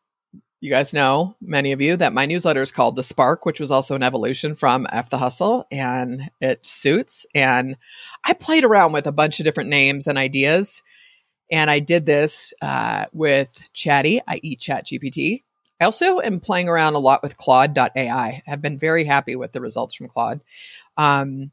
you 0.64 0.70
guys 0.70 0.94
know, 0.94 1.36
many 1.42 1.72
of 1.72 1.82
you, 1.82 1.94
that 1.94 2.14
my 2.14 2.24
newsletter 2.24 2.62
is 2.62 2.70
called 2.70 2.96
The 2.96 3.02
Spark, 3.02 3.44
which 3.44 3.60
was 3.60 3.70
also 3.70 3.94
an 3.96 4.02
evolution 4.02 4.54
from 4.54 4.86
F 4.90 5.10
the 5.10 5.18
Hustle, 5.18 5.66
and 5.70 6.30
it 6.40 6.64
suits. 6.64 7.26
And 7.34 7.76
I 8.24 8.32
played 8.32 8.64
around 8.64 8.94
with 8.94 9.06
a 9.06 9.12
bunch 9.12 9.38
of 9.38 9.44
different 9.44 9.68
names 9.68 10.06
and 10.06 10.16
ideas. 10.16 10.82
And 11.52 11.70
I 11.70 11.80
did 11.80 12.06
this 12.06 12.54
uh, 12.62 13.04
with 13.12 13.68
Chatty, 13.74 14.22
i.e., 14.26 14.56
Chat 14.56 14.86
GPT. 14.86 15.42
I 15.82 15.84
also 15.84 16.20
am 16.20 16.40
playing 16.40 16.70
around 16.70 16.94
a 16.94 16.98
lot 16.98 17.22
with 17.22 17.36
Claude.ai. 17.36 18.42
I've 18.48 18.62
been 18.62 18.78
very 18.78 19.04
happy 19.04 19.36
with 19.36 19.52
the 19.52 19.60
results 19.60 19.94
from 19.94 20.08
Claude. 20.08 20.40
Um, 20.96 21.50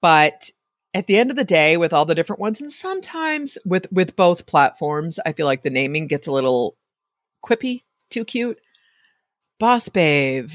but 0.00 0.50
at 0.94 1.06
the 1.06 1.18
end 1.18 1.30
of 1.30 1.36
the 1.36 1.44
day, 1.44 1.76
with 1.76 1.92
all 1.92 2.06
the 2.06 2.14
different 2.14 2.40
ones, 2.40 2.60
and 2.60 2.72
sometimes 2.72 3.58
with 3.64 3.86
with 3.92 4.16
both 4.16 4.46
platforms, 4.46 5.18
I 5.24 5.32
feel 5.32 5.46
like 5.46 5.62
the 5.62 5.70
naming 5.70 6.06
gets 6.06 6.26
a 6.26 6.32
little 6.32 6.76
quippy, 7.44 7.82
too 8.10 8.24
cute. 8.24 8.58
Boss 9.58 9.88
babe, 9.88 10.50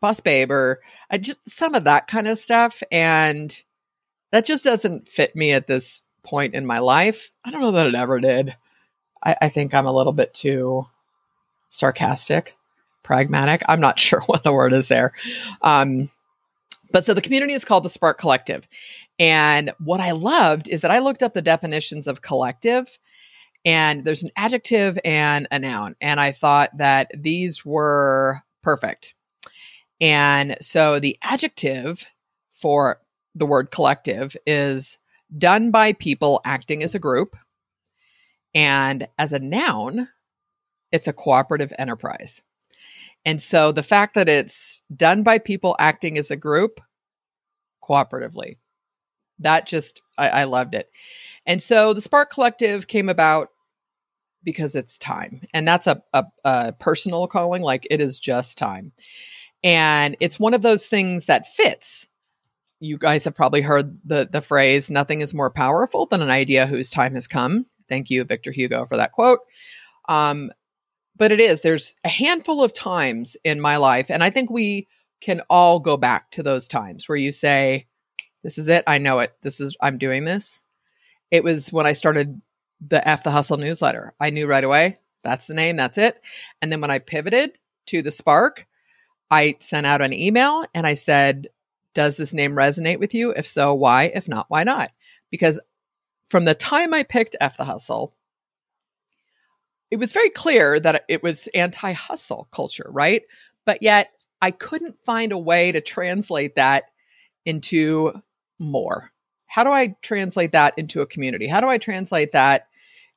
boss 0.00 0.20
babe, 0.20 0.50
or 0.50 0.80
I 1.10 1.18
just 1.18 1.40
some 1.48 1.74
of 1.74 1.84
that 1.84 2.06
kind 2.06 2.28
of 2.28 2.38
stuff, 2.38 2.82
and 2.90 3.62
that 4.32 4.44
just 4.44 4.64
doesn't 4.64 5.08
fit 5.08 5.34
me 5.34 5.52
at 5.52 5.66
this 5.66 6.02
point 6.22 6.54
in 6.54 6.66
my 6.66 6.78
life. 6.78 7.32
I 7.44 7.50
don't 7.50 7.60
know 7.60 7.72
that 7.72 7.86
it 7.86 7.94
ever 7.94 8.20
did. 8.20 8.56
I, 9.22 9.36
I 9.42 9.48
think 9.48 9.74
I'm 9.74 9.86
a 9.86 9.92
little 9.92 10.12
bit 10.12 10.34
too 10.34 10.86
sarcastic, 11.70 12.56
pragmatic. 13.02 13.62
I'm 13.68 13.80
not 13.80 13.98
sure 13.98 14.20
what 14.26 14.42
the 14.42 14.52
word 14.52 14.72
is 14.72 14.88
there. 14.88 15.12
Um, 15.62 16.10
but 16.92 17.04
so 17.04 17.14
the 17.14 17.22
community 17.22 17.52
is 17.52 17.64
called 17.64 17.84
the 17.84 17.90
Spark 17.90 18.18
Collective. 18.18 18.68
And 19.18 19.72
what 19.78 20.00
I 20.00 20.12
loved 20.12 20.68
is 20.68 20.80
that 20.80 20.90
I 20.90 20.98
looked 20.98 21.22
up 21.22 21.34
the 21.34 21.42
definitions 21.42 22.06
of 22.06 22.22
collective 22.22 22.98
and 23.64 24.04
there's 24.04 24.22
an 24.22 24.30
adjective 24.36 24.98
and 25.04 25.46
a 25.50 25.58
noun. 25.58 25.96
And 26.00 26.18
I 26.18 26.32
thought 26.32 26.76
that 26.78 27.10
these 27.14 27.64
were 27.64 28.40
perfect. 28.62 29.14
And 30.00 30.56
so 30.60 30.98
the 30.98 31.18
adjective 31.22 32.06
for 32.54 33.00
the 33.34 33.46
word 33.46 33.70
collective 33.70 34.36
is 34.46 34.98
done 35.36 35.70
by 35.70 35.92
people 35.92 36.40
acting 36.44 36.82
as 36.82 36.94
a 36.94 36.98
group. 36.98 37.36
And 38.54 39.06
as 39.18 39.32
a 39.32 39.38
noun, 39.38 40.08
it's 40.90 41.06
a 41.06 41.12
cooperative 41.12 41.72
enterprise. 41.78 42.42
And 43.24 43.40
so 43.40 43.72
the 43.72 43.82
fact 43.82 44.14
that 44.14 44.28
it's 44.28 44.82
done 44.94 45.22
by 45.22 45.38
people 45.38 45.76
acting 45.78 46.16
as 46.16 46.30
a 46.30 46.36
group 46.36 46.80
cooperatively, 47.82 48.56
that 49.40 49.66
just, 49.66 50.00
I, 50.16 50.28
I 50.28 50.44
loved 50.44 50.74
it. 50.74 50.90
And 51.46 51.62
so 51.62 51.92
the 51.92 52.00
Spark 52.00 52.30
Collective 52.30 52.86
came 52.86 53.08
about 53.08 53.48
because 54.42 54.74
it's 54.74 54.98
time. 54.98 55.42
And 55.52 55.68
that's 55.68 55.86
a, 55.86 56.02
a, 56.14 56.24
a 56.44 56.72
personal 56.72 57.26
calling, 57.26 57.62
like 57.62 57.86
it 57.90 58.00
is 58.00 58.18
just 58.18 58.56
time. 58.56 58.92
And 59.62 60.16
it's 60.20 60.40
one 60.40 60.54
of 60.54 60.62
those 60.62 60.86
things 60.86 61.26
that 61.26 61.46
fits. 61.46 62.06
You 62.80 62.96
guys 62.96 63.24
have 63.24 63.34
probably 63.34 63.60
heard 63.60 63.98
the, 64.06 64.26
the 64.30 64.40
phrase, 64.40 64.90
nothing 64.90 65.20
is 65.20 65.34
more 65.34 65.50
powerful 65.50 66.06
than 66.06 66.22
an 66.22 66.30
idea 66.30 66.66
whose 66.66 66.90
time 66.90 67.12
has 67.12 67.28
come. 67.28 67.66
Thank 67.88 68.08
you, 68.08 68.24
Victor 68.24 68.52
Hugo, 68.52 68.86
for 68.86 68.96
that 68.96 69.12
quote. 69.12 69.40
Um, 70.08 70.50
but 71.20 71.30
it 71.30 71.38
is 71.38 71.60
there's 71.60 71.94
a 72.02 72.08
handful 72.08 72.64
of 72.64 72.72
times 72.72 73.36
in 73.44 73.60
my 73.60 73.76
life 73.76 74.10
and 74.10 74.24
i 74.24 74.30
think 74.30 74.50
we 74.50 74.88
can 75.20 75.42
all 75.50 75.78
go 75.78 75.96
back 75.96 76.30
to 76.30 76.42
those 76.42 76.66
times 76.66 77.08
where 77.08 77.18
you 77.18 77.30
say 77.30 77.86
this 78.42 78.58
is 78.58 78.68
it 78.68 78.82
i 78.86 78.98
know 78.98 79.18
it 79.18 79.32
this 79.42 79.60
is 79.60 79.76
i'm 79.80 79.98
doing 79.98 80.24
this. 80.24 80.62
It 81.30 81.44
was 81.44 81.72
when 81.72 81.86
i 81.86 81.92
started 81.92 82.40
the 82.80 83.06
f 83.06 83.22
the 83.22 83.30
hustle 83.30 83.58
newsletter. 83.58 84.14
I 84.18 84.30
knew 84.30 84.46
right 84.46 84.64
away 84.64 84.96
that's 85.22 85.46
the 85.46 85.54
name 85.54 85.76
that's 85.76 85.98
it. 85.98 86.20
And 86.60 86.72
then 86.72 86.80
when 86.80 86.90
i 86.90 86.98
pivoted 86.98 87.58
to 87.86 88.02
the 88.02 88.10
spark 88.10 88.66
i 89.30 89.56
sent 89.60 89.86
out 89.86 90.00
an 90.00 90.14
email 90.14 90.64
and 90.74 90.86
i 90.86 90.94
said 90.94 91.48
does 91.92 92.16
this 92.16 92.32
name 92.32 92.52
resonate 92.52 93.00
with 93.00 93.14
you? 93.14 93.32
If 93.32 93.46
so 93.46 93.74
why? 93.74 94.04
If 94.14 94.28
not 94.28 94.46
why 94.48 94.64
not? 94.64 94.92
Because 95.30 95.60
from 96.28 96.46
the 96.46 96.54
time 96.54 96.94
i 96.94 97.02
picked 97.02 97.36
f 97.40 97.58
the 97.58 97.64
hustle 97.64 98.14
it 99.90 99.98
was 99.98 100.12
very 100.12 100.30
clear 100.30 100.78
that 100.80 101.04
it 101.08 101.22
was 101.22 101.48
anti 101.48 101.92
hustle 101.92 102.48
culture, 102.52 102.86
right? 102.90 103.22
But 103.66 103.82
yet 103.82 104.10
I 104.42 104.50
couldn't 104.50 105.04
find 105.04 105.32
a 105.32 105.38
way 105.38 105.72
to 105.72 105.80
translate 105.80 106.56
that 106.56 106.84
into 107.44 108.12
more. 108.58 109.10
How 109.46 109.64
do 109.64 109.70
I 109.70 109.96
translate 110.02 110.52
that 110.52 110.74
into 110.78 111.00
a 111.00 111.06
community? 111.06 111.46
How 111.46 111.60
do 111.60 111.68
I 111.68 111.78
translate 111.78 112.32
that 112.32 112.68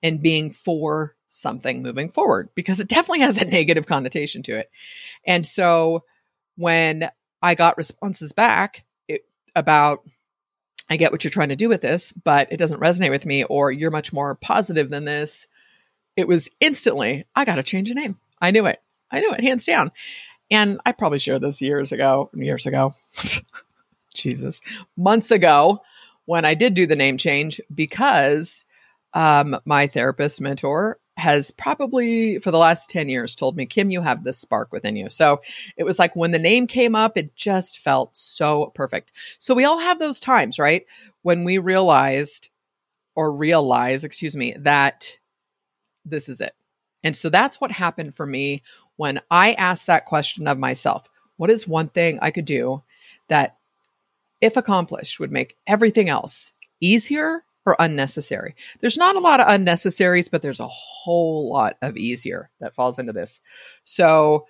in 0.02 0.18
being 0.20 0.52
for 0.52 1.16
something 1.30 1.84
moving 1.84 2.10
forward? 2.10 2.50
Because 2.56 2.80
it 2.80 2.88
definitely 2.88 3.20
has 3.20 3.42
a 3.42 3.46
negative 3.46 3.86
connotation 3.86 4.42
to 4.44 4.58
it. 4.58 4.70
And 5.26 5.46
so 5.46 6.04
when 6.56 7.10
I 7.42 7.56
got 7.56 7.78
responses 7.78 8.34
back, 8.34 8.84
about 9.56 10.04
I 10.90 10.98
get 10.98 11.12
what 11.12 11.24
you're 11.24 11.32
trying 11.32 11.50
to 11.50 11.56
do 11.56 11.70
with 11.70 11.82
this, 11.82 12.12
but 12.12 12.52
it 12.52 12.58
doesn't 12.58 12.82
resonate 12.82 13.10
with 13.10 13.26
me, 13.26 13.44
or 13.46 13.72
you're 13.72 13.92
much 13.92 14.12
more 14.12 14.36
positive 14.36 14.90
than 14.90 15.06
this. 15.06 15.48
It 16.16 16.28
was 16.28 16.50
instantly, 16.60 17.26
I 17.36 17.46
got 17.46 17.56
to 17.56 17.64
change 17.64 17.90
the 17.90 17.96
name. 17.96 18.18
I 18.40 18.52
knew 18.52 18.66
it. 18.66 18.82
I 19.12 19.20
knew 19.20 19.32
it 19.32 19.42
hands 19.42 19.66
down. 19.66 19.92
And 20.52 20.80
I 20.86 20.92
probably 20.92 21.20
shared 21.20 21.42
this 21.42 21.62
years 21.62 21.92
ago, 21.92 22.30
years 22.34 22.66
ago, 22.66 22.94
Jesus, 24.14 24.62
months 24.98 25.32
ago 25.32 25.82
when 26.26 26.46
I 26.46 26.54
did 26.54 26.74
do 26.74 26.86
the 26.86 26.96
name 26.96 27.18
change 27.18 27.60
because 27.74 28.66
um, 29.14 29.58
my 29.66 29.88
therapist 29.88 30.42
mentor 30.42 31.00
has 31.18 31.52
probably 31.52 32.40
for 32.40 32.50
the 32.50 32.58
last 32.58 32.90
10 32.90 33.08
years 33.08 33.36
told 33.36 33.56
me, 33.56 33.66
Kim, 33.66 33.92
you 33.92 34.02
have 34.02 34.24
this 34.24 34.40
spark 34.40 34.72
within 34.72 34.96
you. 34.96 35.10
So 35.10 35.42
it 35.78 35.84
was 35.84 36.00
like 36.00 36.16
when 36.16 36.32
the 36.32 36.40
name 36.40 36.66
came 36.66 36.96
up, 36.96 37.18
it 37.18 37.36
just 37.36 37.80
felt 37.80 38.16
so 38.18 38.72
perfect. 38.74 39.12
So 39.38 39.54
we 39.54 39.66
all 39.66 39.80
have 39.80 40.00
those 40.00 40.20
times, 40.20 40.58
right? 40.58 40.86
When 41.22 41.44
we 41.44 41.60
realized 41.60 42.50
or 43.16 43.32
realize, 43.32 44.04
excuse 44.04 44.36
me, 44.36 44.56
that 44.60 45.18
this 46.06 46.30
is 46.30 46.42
it. 46.42 46.54
And 47.04 47.16
so 47.16 47.30
that's 47.30 47.60
what 47.60 47.72
happened 47.72 48.16
for 48.16 48.26
me 48.26 48.64
when 48.96 49.20
I 49.30 49.54
asked 49.54 49.88
that 49.88 50.06
question 50.06 50.48
of 50.48 50.58
myself 50.58 51.10
What 51.38 51.50
is 51.50 51.68
one 51.68 51.90
thing 51.90 52.20
I 52.22 52.32
could 52.32 52.46
do 52.46 52.84
that, 53.28 53.58
if 54.42 54.58
accomplished, 54.58 55.20
would 55.20 55.32
make 55.32 55.58
everything 55.68 56.10
else 56.10 56.54
easier 56.80 57.44
or 57.66 57.76
unnecessary. 57.80 58.56
There's 58.82 58.98
not 58.98 59.16
a 59.16 59.20
lot 59.20 59.40
of 59.40 59.48
unnecessaries, 59.48 60.30
but 60.30 60.42
there's 60.42 60.60
a 60.60 60.68
whole 60.68 61.52
lot 61.52 61.78
of 61.82 61.96
easier 61.96 62.50
that 62.60 62.76
falls 62.76 63.00
into 63.00 63.14
this. 63.14 63.42
So, 63.84 64.48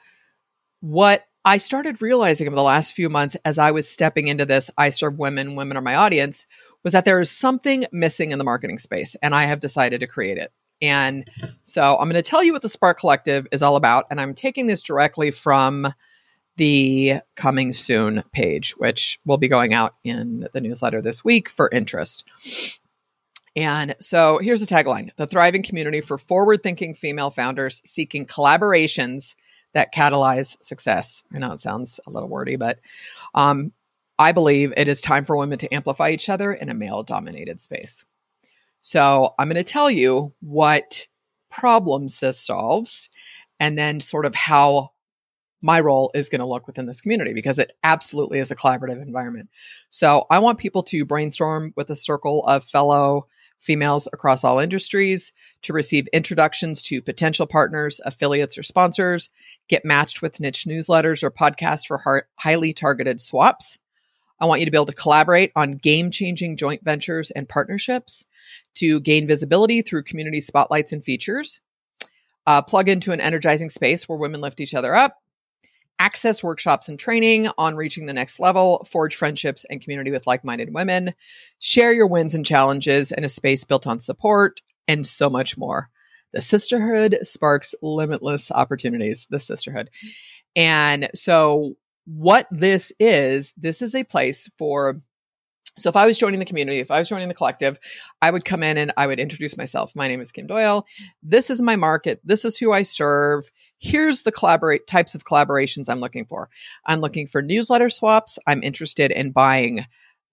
what 0.82 1.26
I 1.46 1.58
started 1.58 2.02
realizing 2.02 2.48
over 2.48 2.56
the 2.56 2.64
last 2.64 2.94
few 2.94 3.10
months 3.10 3.36
as 3.46 3.58
I 3.58 3.72
was 3.72 3.88
stepping 3.88 4.28
into 4.28 4.46
this, 4.46 4.72
I 4.78 4.90
serve 4.90 5.20
women, 5.20 5.56
women 5.56 5.78
are 5.78 5.82
my 5.82 5.96
audience, 5.96 6.48
was 6.84 6.94
that 6.94 7.06
there 7.06 7.20
is 7.20 7.30
something 7.30 7.86
missing 7.92 8.32
in 8.32 8.38
the 8.38 8.44
marketing 8.44 8.78
space, 8.78 9.16
and 9.22 9.36
I 9.36 9.46
have 9.46 9.60
decided 9.60 10.00
to 10.00 10.08
create 10.08 10.38
it. 10.38 10.52
And 10.84 11.30
so 11.64 11.98
I'm 11.98 12.10
going 12.10 12.22
to 12.22 12.30
tell 12.30 12.44
you 12.44 12.52
what 12.52 12.62
the 12.62 12.68
Spark 12.68 13.00
Collective 13.00 13.48
is 13.54 13.62
all 13.62 13.78
about. 13.78 14.06
And 14.12 14.20
I'm 14.20 14.36
taking 14.36 14.68
this 14.68 14.82
directly 14.82 15.32
from 15.32 15.88
the 16.58 17.22
coming 17.36 17.72
soon 17.72 18.22
page, 18.34 18.72
which 18.72 19.18
will 19.26 19.38
be 19.38 19.48
going 19.48 19.74
out 19.74 19.96
in 20.04 20.48
the 20.54 20.60
newsletter 20.60 21.02
this 21.02 21.24
week 21.24 21.48
for 21.48 21.70
interest. 21.72 22.26
And 23.56 23.96
so 24.00 24.40
here's 24.40 24.62
a 24.62 24.68
tagline 24.68 25.16
The 25.16 25.26
thriving 25.26 25.64
community 25.64 26.02
for 26.02 26.18
forward 26.18 26.62
thinking 26.62 26.96
female 26.96 27.32
founders 27.32 27.82
seeking 27.86 28.26
collaborations 28.26 29.36
that 29.74 29.94
catalyze 29.94 30.58
success. 30.62 31.24
I 31.34 31.40
know 31.40 31.54
it 31.54 31.62
sounds 31.62 32.00
a 32.06 32.12
little 32.12 32.30
wordy, 32.30 32.58
but 32.58 32.80
um, 33.34 33.72
I 34.20 34.34
believe 34.34 34.74
it 34.76 34.90
is 34.90 35.02
time 35.02 35.24
for 35.24 35.38
women 35.38 35.58
to 35.60 35.74
amplify 35.74 36.10
each 36.10 36.30
other 36.30 36.54
in 36.54 36.70
a 36.70 36.74
male 36.74 37.04
dominated 37.04 37.62
space. 37.62 38.06
So 38.84 39.34
I'm 39.40 39.48
going 39.48 39.56
to 39.56 39.64
tell 39.64 39.90
you 39.90 40.34
what 40.42 41.08
problems 41.50 42.20
this 42.20 42.40
solves 42.40 43.10
and 43.60 43.78
then 43.78 44.02
sort 44.02 44.26
of 44.26 44.36
how 44.36 44.92
my 45.62 45.80
role 45.80 46.12
is 46.14 46.28
going 46.28 46.42
to 46.42 46.46
look 46.46 46.68
within 46.68 46.86
this 46.86 47.00
community 47.00 47.34
because 47.34 47.58
it 47.58 47.72
absolutely 47.84 48.40
is 48.40 48.52
a 48.52 48.56
collaborative 48.56 49.02
environment. 49.02 49.50
So 49.90 50.26
I 50.30 50.40
want 50.40 50.60
people 50.60 50.84
to 50.84 51.06
brainstorm 51.06 51.74
with 51.78 51.90
a 51.90 51.96
circle 51.96 52.44
of 52.44 52.66
fellow 52.66 53.28
females 53.60 54.10
across 54.12 54.44
all 54.44 54.60
industries 54.60 55.32
to 55.62 55.72
receive 55.72 56.08
introductions 56.12 56.82
to 56.82 57.02
potential 57.02 57.48
partners, 57.48 58.02
affiliates, 58.04 58.58
or 58.58 58.64
sponsors, 58.64 59.30
get 59.70 59.86
matched 59.86 60.22
with 60.22 60.42
niche 60.42 60.66
newsletters 60.68 61.24
or 61.24 61.32
podcasts 61.32 61.88
for 61.88 62.28
highly 62.36 62.74
targeted 62.74 63.22
swaps. 63.22 63.80
I 64.40 64.46
want 64.46 64.60
you 64.60 64.66
to 64.66 64.72
be 64.72 64.78
able 64.78 64.86
to 64.88 64.94
collaborate 64.94 65.52
on 65.56 65.72
game 65.72 66.12
changing 66.12 66.58
joint 66.58 66.84
ventures 66.84 67.32
and 67.32 67.48
partnerships 67.48 68.26
to 68.76 69.00
gain 69.02 69.28
visibility 69.28 69.82
through 69.82 70.04
community 70.04 70.42
spotlights 70.42 70.92
and 70.92 71.04
features, 71.04 71.62
uh, 72.48 72.62
plug 72.62 72.90
into 72.90 73.12
an 73.12 73.22
energizing 73.22 73.70
space 73.70 74.08
where 74.08 74.18
women 74.18 74.42
lift 74.42 74.60
each 74.60 74.74
other 74.74 74.96
up, 74.96 75.18
access 76.00 76.44
workshops 76.44 76.90
and 76.90 77.00
training 77.00 77.48
on 77.58 77.76
reaching 77.76 78.06
the 78.06 78.14
next 78.14 78.40
level, 78.40 78.86
forge 78.90 79.16
friendships 79.16 79.66
and 79.70 79.82
community 79.82 80.12
with 80.12 80.28
like 80.28 80.44
minded 80.44 80.74
women, 80.74 81.14
share 81.60 81.94
your 81.94 82.08
wins 82.08 82.34
and 82.34 82.46
challenges 82.46 83.12
in 83.12 83.24
a 83.24 83.30
space 83.30 83.64
built 83.64 83.88
on 83.88 84.00
support, 84.00 84.62
and 84.88 85.08
so 85.08 85.30
much 85.30 85.58
more. 85.58 85.90
The 86.34 86.42
sisterhood 86.42 87.20
sparks 87.22 87.76
limitless 87.82 88.52
opportunities, 88.52 89.28
the 89.30 89.40
sisterhood. 89.40 89.90
And 90.56 91.10
so, 91.14 91.76
what 92.06 92.48
this 92.52 92.92
is, 93.00 93.54
this 93.58 93.82
is 93.82 93.96
a 93.96 94.04
place 94.04 94.50
for 94.58 94.96
so 95.78 95.90
if 95.90 95.96
I 95.96 96.06
was 96.06 96.20
joining 96.20 96.40
the 96.40 96.46
community, 96.46 96.80
if 96.80 96.92
I 96.92 97.00
was 97.00 97.10
joining 97.10 97.28
the 97.28 97.34
collective, 97.34 97.80
I 98.22 98.30
would 98.30 98.46
come 98.46 98.62
in 98.62 98.78
and 98.78 98.94
I 98.96 99.08
would 99.08 99.20
introduce 99.20 99.58
myself. 99.58 99.92
My 99.96 100.08
name 100.08 100.22
is 100.22 100.32
Kim 100.32 100.46
Doyle. 100.46 100.86
This 101.24 101.50
is 101.50 101.64
my 101.64 101.76
market. 101.76 102.22
This 102.24 102.46
is 102.46 102.58
who 102.58 102.72
I 102.72 102.84
serve. 102.84 103.52
Here's 103.80 104.22
the 104.22 104.32
collaborate 104.32 104.86
types 104.86 105.16
of 105.16 105.26
collaborations 105.26 105.90
I'm 105.90 106.00
looking 106.00 106.26
for. 106.26 106.50
I'm 106.86 107.00
looking 107.00 107.26
for 107.26 107.42
newsletter 107.42 107.90
swaps. 107.90 108.38
I'm 108.46 108.62
interested 108.62 109.12
in 109.12 109.32
buying 109.32 109.86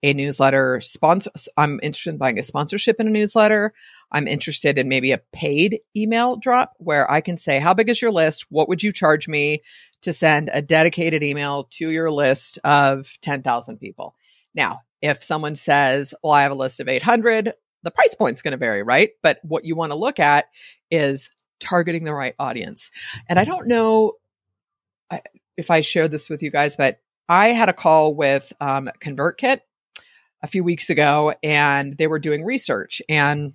a 0.03 0.13
newsletter 0.13 0.81
sponsor. 0.81 1.29
I'm 1.57 1.79
interested 1.83 2.11
in 2.11 2.17
buying 2.17 2.39
a 2.39 2.43
sponsorship 2.43 2.99
in 2.99 3.07
a 3.07 3.11
newsletter. 3.11 3.73
I'm 4.11 4.27
interested 4.27 4.77
in 4.77 4.89
maybe 4.89 5.11
a 5.11 5.21
paid 5.31 5.79
email 5.95 6.37
drop 6.37 6.73
where 6.77 7.09
I 7.09 7.21
can 7.21 7.37
say, 7.37 7.59
how 7.59 7.73
big 7.73 7.89
is 7.89 8.01
your 8.01 8.11
list? 8.11 8.45
What 8.49 8.67
would 8.67 8.83
you 8.83 8.91
charge 8.91 9.27
me 9.27 9.61
to 10.01 10.11
send 10.11 10.49
a 10.51 10.61
dedicated 10.61 11.23
email 11.23 11.65
to 11.71 11.89
your 11.89 12.09
list 12.09 12.57
of 12.63 13.13
10,000 13.21 13.77
people? 13.77 14.15
Now, 14.55 14.81
if 15.01 15.23
someone 15.23 15.55
says, 15.55 16.13
well, 16.23 16.33
I 16.33 16.43
have 16.43 16.51
a 16.51 16.55
list 16.55 16.79
of 16.79 16.87
800, 16.87 17.53
the 17.83 17.91
price 17.91 18.15
point's 18.15 18.41
going 18.41 18.51
to 18.51 18.57
vary, 18.57 18.83
right? 18.83 19.11
But 19.23 19.39
what 19.43 19.65
you 19.65 19.75
want 19.75 19.91
to 19.91 19.97
look 19.97 20.19
at 20.19 20.45
is 20.89 21.29
targeting 21.59 22.03
the 22.03 22.13
right 22.13 22.35
audience. 22.39 22.91
And 23.29 23.39
I 23.39 23.45
don't 23.45 23.67
know 23.67 24.13
if 25.57 25.71
I 25.71 25.81
shared 25.81 26.11
this 26.11 26.29
with 26.29 26.43
you 26.43 26.51
guys, 26.51 26.75
but 26.75 26.99
I 27.29 27.49
had 27.49 27.69
a 27.69 27.73
call 27.73 28.15
with 28.15 28.51
um, 28.59 28.89
ConvertKit 29.01 29.61
a 30.43 30.47
few 30.47 30.63
weeks 30.63 30.89
ago 30.89 31.33
and 31.43 31.97
they 31.97 32.07
were 32.07 32.19
doing 32.19 32.43
research. 32.43 33.01
And 33.07 33.53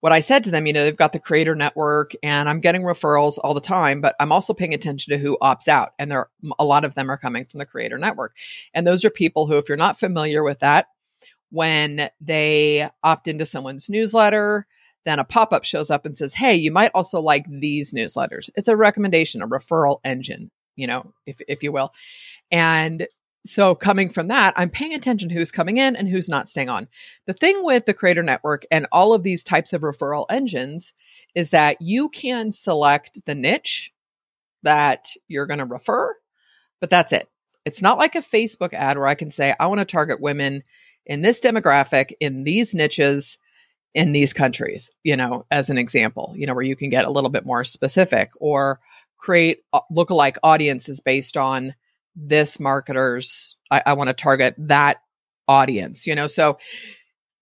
what 0.00 0.12
I 0.12 0.20
said 0.20 0.44
to 0.44 0.50
them, 0.50 0.66
you 0.66 0.74
know, 0.74 0.84
they've 0.84 0.94
got 0.94 1.14
the 1.14 1.18
creator 1.18 1.54
network 1.54 2.12
and 2.22 2.46
I'm 2.46 2.60
getting 2.60 2.82
referrals 2.82 3.38
all 3.42 3.54
the 3.54 3.60
time, 3.60 4.02
but 4.02 4.14
I'm 4.20 4.32
also 4.32 4.52
paying 4.52 4.74
attention 4.74 5.12
to 5.12 5.18
who 5.18 5.38
opts 5.40 5.66
out. 5.66 5.92
And 5.98 6.10
there 6.10 6.28
a 6.58 6.64
lot 6.64 6.84
of 6.84 6.94
them 6.94 7.10
are 7.10 7.16
coming 7.16 7.46
from 7.46 7.58
the 7.58 7.66
creator 7.66 7.96
network. 7.96 8.36
And 8.74 8.86
those 8.86 9.04
are 9.04 9.10
people 9.10 9.46
who, 9.46 9.56
if 9.56 9.68
you're 9.68 9.78
not 9.78 9.98
familiar 9.98 10.42
with 10.42 10.58
that, 10.58 10.88
when 11.50 12.10
they 12.20 12.90
opt 13.02 13.28
into 13.28 13.46
someone's 13.46 13.88
newsletter, 13.88 14.66
then 15.06 15.18
a 15.18 15.24
pop 15.24 15.52
up 15.52 15.64
shows 15.64 15.90
up 15.90 16.04
and 16.04 16.16
says, 16.16 16.34
Hey, 16.34 16.54
you 16.54 16.70
might 16.70 16.90
also 16.94 17.20
like 17.20 17.46
these 17.48 17.94
newsletters. 17.94 18.50
It's 18.56 18.68
a 18.68 18.76
recommendation, 18.76 19.40
a 19.40 19.48
referral 19.48 20.00
engine, 20.04 20.50
you 20.76 20.86
know, 20.86 21.12
if, 21.26 21.40
if 21.48 21.62
you 21.62 21.72
will. 21.72 21.92
And 22.50 23.06
so 23.46 23.74
coming 23.74 24.08
from 24.08 24.28
that, 24.28 24.54
I'm 24.56 24.70
paying 24.70 24.94
attention 24.94 25.28
who's 25.28 25.50
coming 25.50 25.76
in 25.76 25.96
and 25.96 26.08
who's 26.08 26.28
not 26.28 26.48
staying 26.48 26.70
on. 26.70 26.88
The 27.26 27.34
thing 27.34 27.62
with 27.62 27.84
the 27.84 27.94
Creator 27.94 28.22
Network 28.22 28.64
and 28.70 28.86
all 28.90 29.12
of 29.12 29.22
these 29.22 29.44
types 29.44 29.72
of 29.72 29.82
referral 29.82 30.26
engines 30.30 30.94
is 31.34 31.50
that 31.50 31.80
you 31.80 32.08
can 32.08 32.52
select 32.52 33.24
the 33.26 33.34
niche 33.34 33.92
that 34.62 35.08
you're 35.28 35.46
going 35.46 35.58
to 35.58 35.66
refer, 35.66 36.14
but 36.80 36.88
that's 36.88 37.12
it. 37.12 37.28
It's 37.66 37.82
not 37.82 37.98
like 37.98 38.14
a 38.14 38.20
Facebook 38.20 38.72
ad 38.72 38.96
where 38.96 39.06
I 39.06 39.14
can 39.14 39.30
say, 39.30 39.54
I 39.60 39.66
want 39.66 39.80
to 39.80 39.84
target 39.84 40.20
women 40.20 40.62
in 41.04 41.20
this 41.20 41.40
demographic, 41.40 42.12
in 42.20 42.44
these 42.44 42.74
niches, 42.74 43.38
in 43.94 44.12
these 44.12 44.32
countries, 44.32 44.90
you 45.02 45.16
know, 45.16 45.44
as 45.50 45.70
an 45.70 45.78
example, 45.78 46.34
you 46.36 46.46
know, 46.46 46.54
where 46.54 46.62
you 46.62 46.76
can 46.76 46.88
get 46.88 47.04
a 47.04 47.10
little 47.10 47.30
bit 47.30 47.46
more 47.46 47.62
specific 47.62 48.30
or 48.36 48.80
create 49.18 49.60
uh, 49.72 49.80
lookalike 49.92 50.36
audiences 50.42 51.00
based 51.00 51.36
on 51.36 51.74
this 52.16 52.58
marketer's 52.58 53.56
I, 53.70 53.82
I 53.86 53.92
want 53.94 54.08
to 54.08 54.14
target 54.14 54.54
that 54.58 54.98
audience, 55.48 56.06
you 56.06 56.14
know. 56.14 56.26
So 56.26 56.58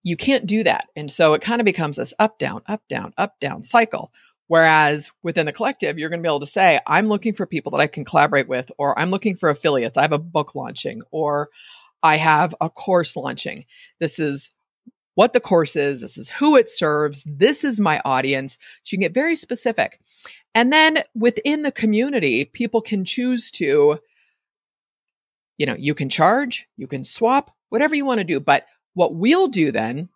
you 0.03 0.17
can't 0.17 0.45
do 0.45 0.63
that. 0.63 0.87
And 0.95 1.11
so 1.11 1.33
it 1.33 1.41
kind 1.41 1.61
of 1.61 1.65
becomes 1.65 1.97
this 1.97 2.13
up, 2.19 2.37
down, 2.37 2.61
up, 2.67 2.81
down, 2.89 3.13
up, 3.17 3.39
down 3.39 3.63
cycle. 3.63 4.11
Whereas 4.47 5.09
within 5.23 5.45
the 5.45 5.53
collective, 5.53 5.97
you're 5.97 6.09
going 6.09 6.19
to 6.19 6.27
be 6.27 6.29
able 6.29 6.41
to 6.41 6.45
say, 6.45 6.79
I'm 6.85 7.07
looking 7.07 7.33
for 7.33 7.45
people 7.45 7.71
that 7.71 7.81
I 7.81 7.87
can 7.87 8.03
collaborate 8.03 8.49
with, 8.49 8.69
or 8.77 8.97
I'm 8.99 9.09
looking 9.09 9.35
for 9.35 9.49
affiliates. 9.49 9.97
I 9.97 10.01
have 10.01 10.11
a 10.11 10.19
book 10.19 10.53
launching, 10.53 11.01
or 11.11 11.49
I 12.03 12.17
have 12.17 12.53
a 12.59 12.69
course 12.69 13.15
launching. 13.15 13.65
This 13.99 14.19
is 14.19 14.51
what 15.15 15.31
the 15.31 15.39
course 15.39 15.75
is. 15.75 16.01
This 16.01 16.17
is 16.17 16.29
who 16.29 16.57
it 16.57 16.69
serves. 16.69 17.23
This 17.25 17.63
is 17.63 17.79
my 17.79 18.01
audience. 18.03 18.59
So 18.83 18.93
you 18.93 18.97
can 18.97 19.05
get 19.05 19.13
very 19.13 19.35
specific. 19.35 19.99
And 20.53 20.73
then 20.73 21.03
within 21.15 21.61
the 21.61 21.71
community, 21.71 22.45
people 22.45 22.81
can 22.81 23.05
choose 23.05 23.49
to 23.51 23.99
you 25.57 25.65
know, 25.65 25.75
you 25.77 25.93
can 25.93 26.09
charge, 26.09 26.67
you 26.77 26.87
can 26.87 27.03
swap, 27.03 27.55
whatever 27.69 27.95
you 27.95 28.05
want 28.05 28.19
to 28.19 28.23
do. 28.23 28.39
But 28.39 28.65
what 28.93 29.15
we'll 29.15 29.47
do 29.47 29.71
then 29.71 30.09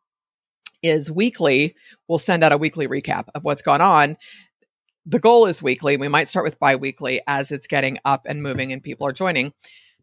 is 0.83 1.09
weekly, 1.09 1.75
we'll 2.07 2.19
send 2.19 2.43
out 2.43 2.51
a 2.51 2.57
weekly 2.57 2.87
recap 2.87 3.27
of 3.33 3.43
what's 3.43 3.61
gone 3.61 3.81
on. 3.81 4.17
The 5.05 5.19
goal 5.19 5.45
is 5.45 5.63
weekly. 5.63 5.97
We 5.97 6.07
might 6.07 6.29
start 6.29 6.45
with 6.45 6.59
bi 6.59 6.75
weekly 6.75 7.21
as 7.27 7.51
it's 7.51 7.67
getting 7.67 7.97
up 8.03 8.25
and 8.27 8.43
moving 8.43 8.71
and 8.71 8.83
people 8.83 9.07
are 9.07 9.13
joining. 9.13 9.53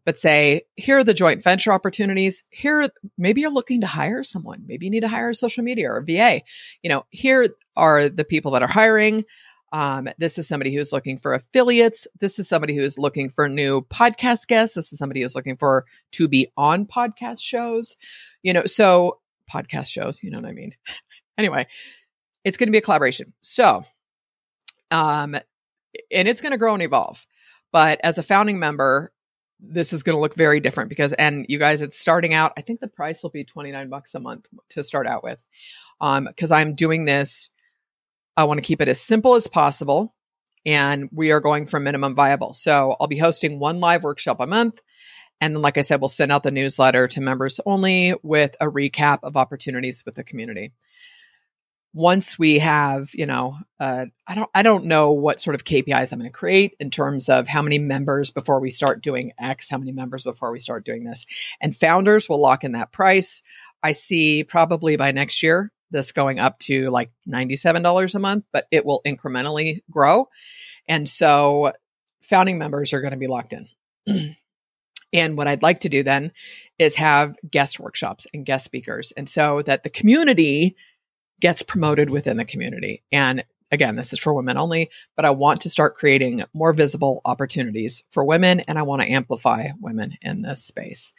but 0.05 0.19
say, 0.19 0.61
here 0.75 0.99
are 0.99 1.03
the 1.03 1.13
joint 1.13 1.43
venture 1.43 1.73
opportunities. 1.73 2.43
Here, 2.51 2.87
maybe 3.17 3.41
you're 3.41 3.49
looking 3.49 3.81
to 3.81 3.87
hire 3.87 4.23
someone. 4.23 4.63
Maybe 4.67 4.85
you 4.85 4.91
need 4.91 5.01
to 5.01 5.07
hire 5.07 5.31
a 5.31 5.35
social 5.35 5.63
media 5.63 5.91
or 5.91 5.97
a 5.97 6.05
VA. 6.05 6.41
You 6.83 6.89
know, 6.89 7.05
here 7.09 7.49
are 7.75 8.07
the 8.07 8.23
people 8.23 8.51
that 8.51 8.61
are 8.61 8.71
hiring. 8.71 9.25
Um, 9.75 10.07
this 10.17 10.37
is 10.37 10.47
somebody 10.47 10.73
who's 10.73 10.93
looking 10.93 11.17
for 11.17 11.33
affiliates. 11.33 12.07
This 12.21 12.39
is 12.39 12.47
somebody 12.47 12.77
who 12.77 12.81
is 12.81 12.97
looking 12.97 13.27
for 13.27 13.49
new 13.49 13.81
podcast 13.81 14.47
guests. 14.47 14.75
This 14.75 14.93
is 14.93 14.99
somebody 14.99 15.21
who's 15.21 15.35
looking 15.35 15.57
for 15.57 15.83
to 16.13 16.29
be 16.29 16.49
on 16.55 16.85
podcast 16.85 17.41
shows. 17.41 17.97
You 18.41 18.53
know, 18.53 18.63
so 18.67 19.19
podcast 19.53 19.87
shows, 19.87 20.23
you 20.23 20.31
know 20.31 20.37
what 20.37 20.47
I 20.47 20.53
mean? 20.53 20.71
anyway, 21.37 21.67
it's 22.45 22.55
going 22.55 22.67
to 22.67 22.71
be 22.71 22.77
a 22.77 22.81
collaboration. 22.81 23.33
So, 23.41 23.83
um, 24.91 25.35
and 26.09 26.27
it's 26.29 26.39
going 26.39 26.53
to 26.53 26.57
grow 26.57 26.73
and 26.73 26.81
evolve. 26.81 27.27
But 27.73 27.99
as 28.01 28.17
a 28.17 28.23
founding 28.23 28.59
member, 28.59 29.11
this 29.59 29.91
is 29.91 30.03
going 30.03 30.15
to 30.15 30.21
look 30.21 30.35
very 30.35 30.61
different 30.61 30.87
because, 30.87 31.11
and 31.11 31.45
you 31.49 31.59
guys, 31.59 31.81
it's 31.81 31.99
starting 31.99 32.33
out. 32.33 32.53
I 32.55 32.61
think 32.61 32.79
the 32.79 32.87
price 32.87 33.21
will 33.21 33.29
be 33.29 33.43
29 33.43 33.89
bucks 33.89 34.15
a 34.15 34.21
month 34.21 34.45
to 34.69 34.85
start 34.85 35.05
out 35.05 35.21
with. 35.21 35.43
Um, 35.99 36.29
cause 36.37 36.51
I'm 36.51 36.75
doing 36.75 37.03
this. 37.03 37.49
I 38.37 38.43
want 38.45 38.59
to 38.59 38.65
keep 38.65 38.81
it 38.81 38.87
as 38.87 38.99
simple 38.99 39.35
as 39.35 39.47
possible. 39.47 40.13
And 40.65 41.09
we 41.11 41.31
are 41.31 41.39
going 41.39 41.67
for 41.67 41.79
minimum 41.79 42.15
viable. 42.15 42.53
So 42.53 42.95
I'll 42.99 43.07
be 43.07 43.17
hosting 43.17 43.59
one 43.59 43.79
live 43.79 44.03
workshop 44.03 44.37
a 44.39 44.47
month. 44.47 44.81
And 45.41 45.53
then, 45.53 45.61
like 45.61 45.77
I 45.77 45.81
said, 45.81 46.01
we'll 46.01 46.07
send 46.07 46.31
out 46.31 46.43
the 46.43 46.51
newsletter 46.51 47.07
to 47.09 47.21
members 47.21 47.59
only 47.65 48.15
with 48.23 48.55
a 48.59 48.67
recap 48.67 49.19
of 49.23 49.37
opportunities 49.37 50.03
with 50.05 50.15
the 50.15 50.23
community 50.23 50.71
once 51.95 52.37
we 52.37 52.59
have 52.59 53.09
you 53.13 53.25
know 53.25 53.57
uh, 53.79 54.05
i 54.27 54.35
don't 54.35 54.49
i 54.53 54.61
don't 54.61 54.83
know 54.83 55.13
what 55.13 55.39
sort 55.39 55.55
of 55.55 55.63
kpis 55.63 56.11
i'm 56.11 56.19
going 56.19 56.29
to 56.29 56.37
create 56.37 56.75
in 56.77 56.91
terms 56.91 57.29
of 57.29 57.47
how 57.47 57.61
many 57.61 57.79
members 57.79 58.31
before 58.31 58.59
we 58.59 58.69
start 58.69 59.01
doing 59.01 59.31
x 59.39 59.69
how 59.69 59.77
many 59.77 59.93
members 59.93 60.23
before 60.23 60.51
we 60.51 60.59
start 60.59 60.83
doing 60.83 61.05
this 61.05 61.25
and 61.61 61.73
founders 61.73 62.27
will 62.27 62.39
lock 62.39 62.65
in 62.65 62.73
that 62.73 62.91
price 62.91 63.41
i 63.81 63.93
see 63.93 64.43
probably 64.43 64.97
by 64.97 65.11
next 65.13 65.41
year 65.41 65.71
this 65.91 66.11
going 66.11 66.39
up 66.39 66.59
to 66.59 66.89
like 66.89 67.09
$97 67.27 68.15
a 68.15 68.19
month 68.19 68.45
but 68.51 68.67
it 68.71 68.85
will 68.85 69.01
incrementally 69.05 69.81
grow 69.89 70.27
and 70.87 71.07
so 71.07 71.71
founding 72.21 72.57
members 72.57 72.93
are 72.93 73.01
going 73.01 73.11
to 73.11 73.17
be 73.17 73.27
locked 73.27 73.53
in 73.53 73.67
and 75.13 75.37
what 75.37 75.47
i'd 75.47 75.63
like 75.63 75.81
to 75.81 75.89
do 75.89 76.03
then 76.03 76.31
is 76.79 76.95
have 76.95 77.35
guest 77.49 77.79
workshops 77.79 78.27
and 78.33 78.45
guest 78.45 78.65
speakers 78.65 79.13
and 79.15 79.29
so 79.29 79.61
that 79.61 79.83
the 79.83 79.89
community 79.89 80.75
gets 81.41 81.61
promoted 81.63 82.09
within 82.09 82.37
the 82.37 82.45
community. 82.45 83.03
And 83.11 83.43
again, 83.71 83.95
this 83.95 84.13
is 84.13 84.19
for 84.19 84.33
women 84.33 84.57
only, 84.57 84.89
but 85.15 85.25
I 85.25 85.31
want 85.31 85.61
to 85.61 85.69
start 85.69 85.95
creating 85.95 86.43
more 86.53 86.73
visible 86.73 87.21
opportunities 87.25 88.03
for 88.11 88.23
women 88.23 88.61
and 88.61 88.77
I 88.77 88.83
want 88.83 89.01
to 89.01 89.11
amplify 89.11 89.69
women 89.79 90.17
in 90.21 90.41
this 90.41 90.63
space. 90.63 91.13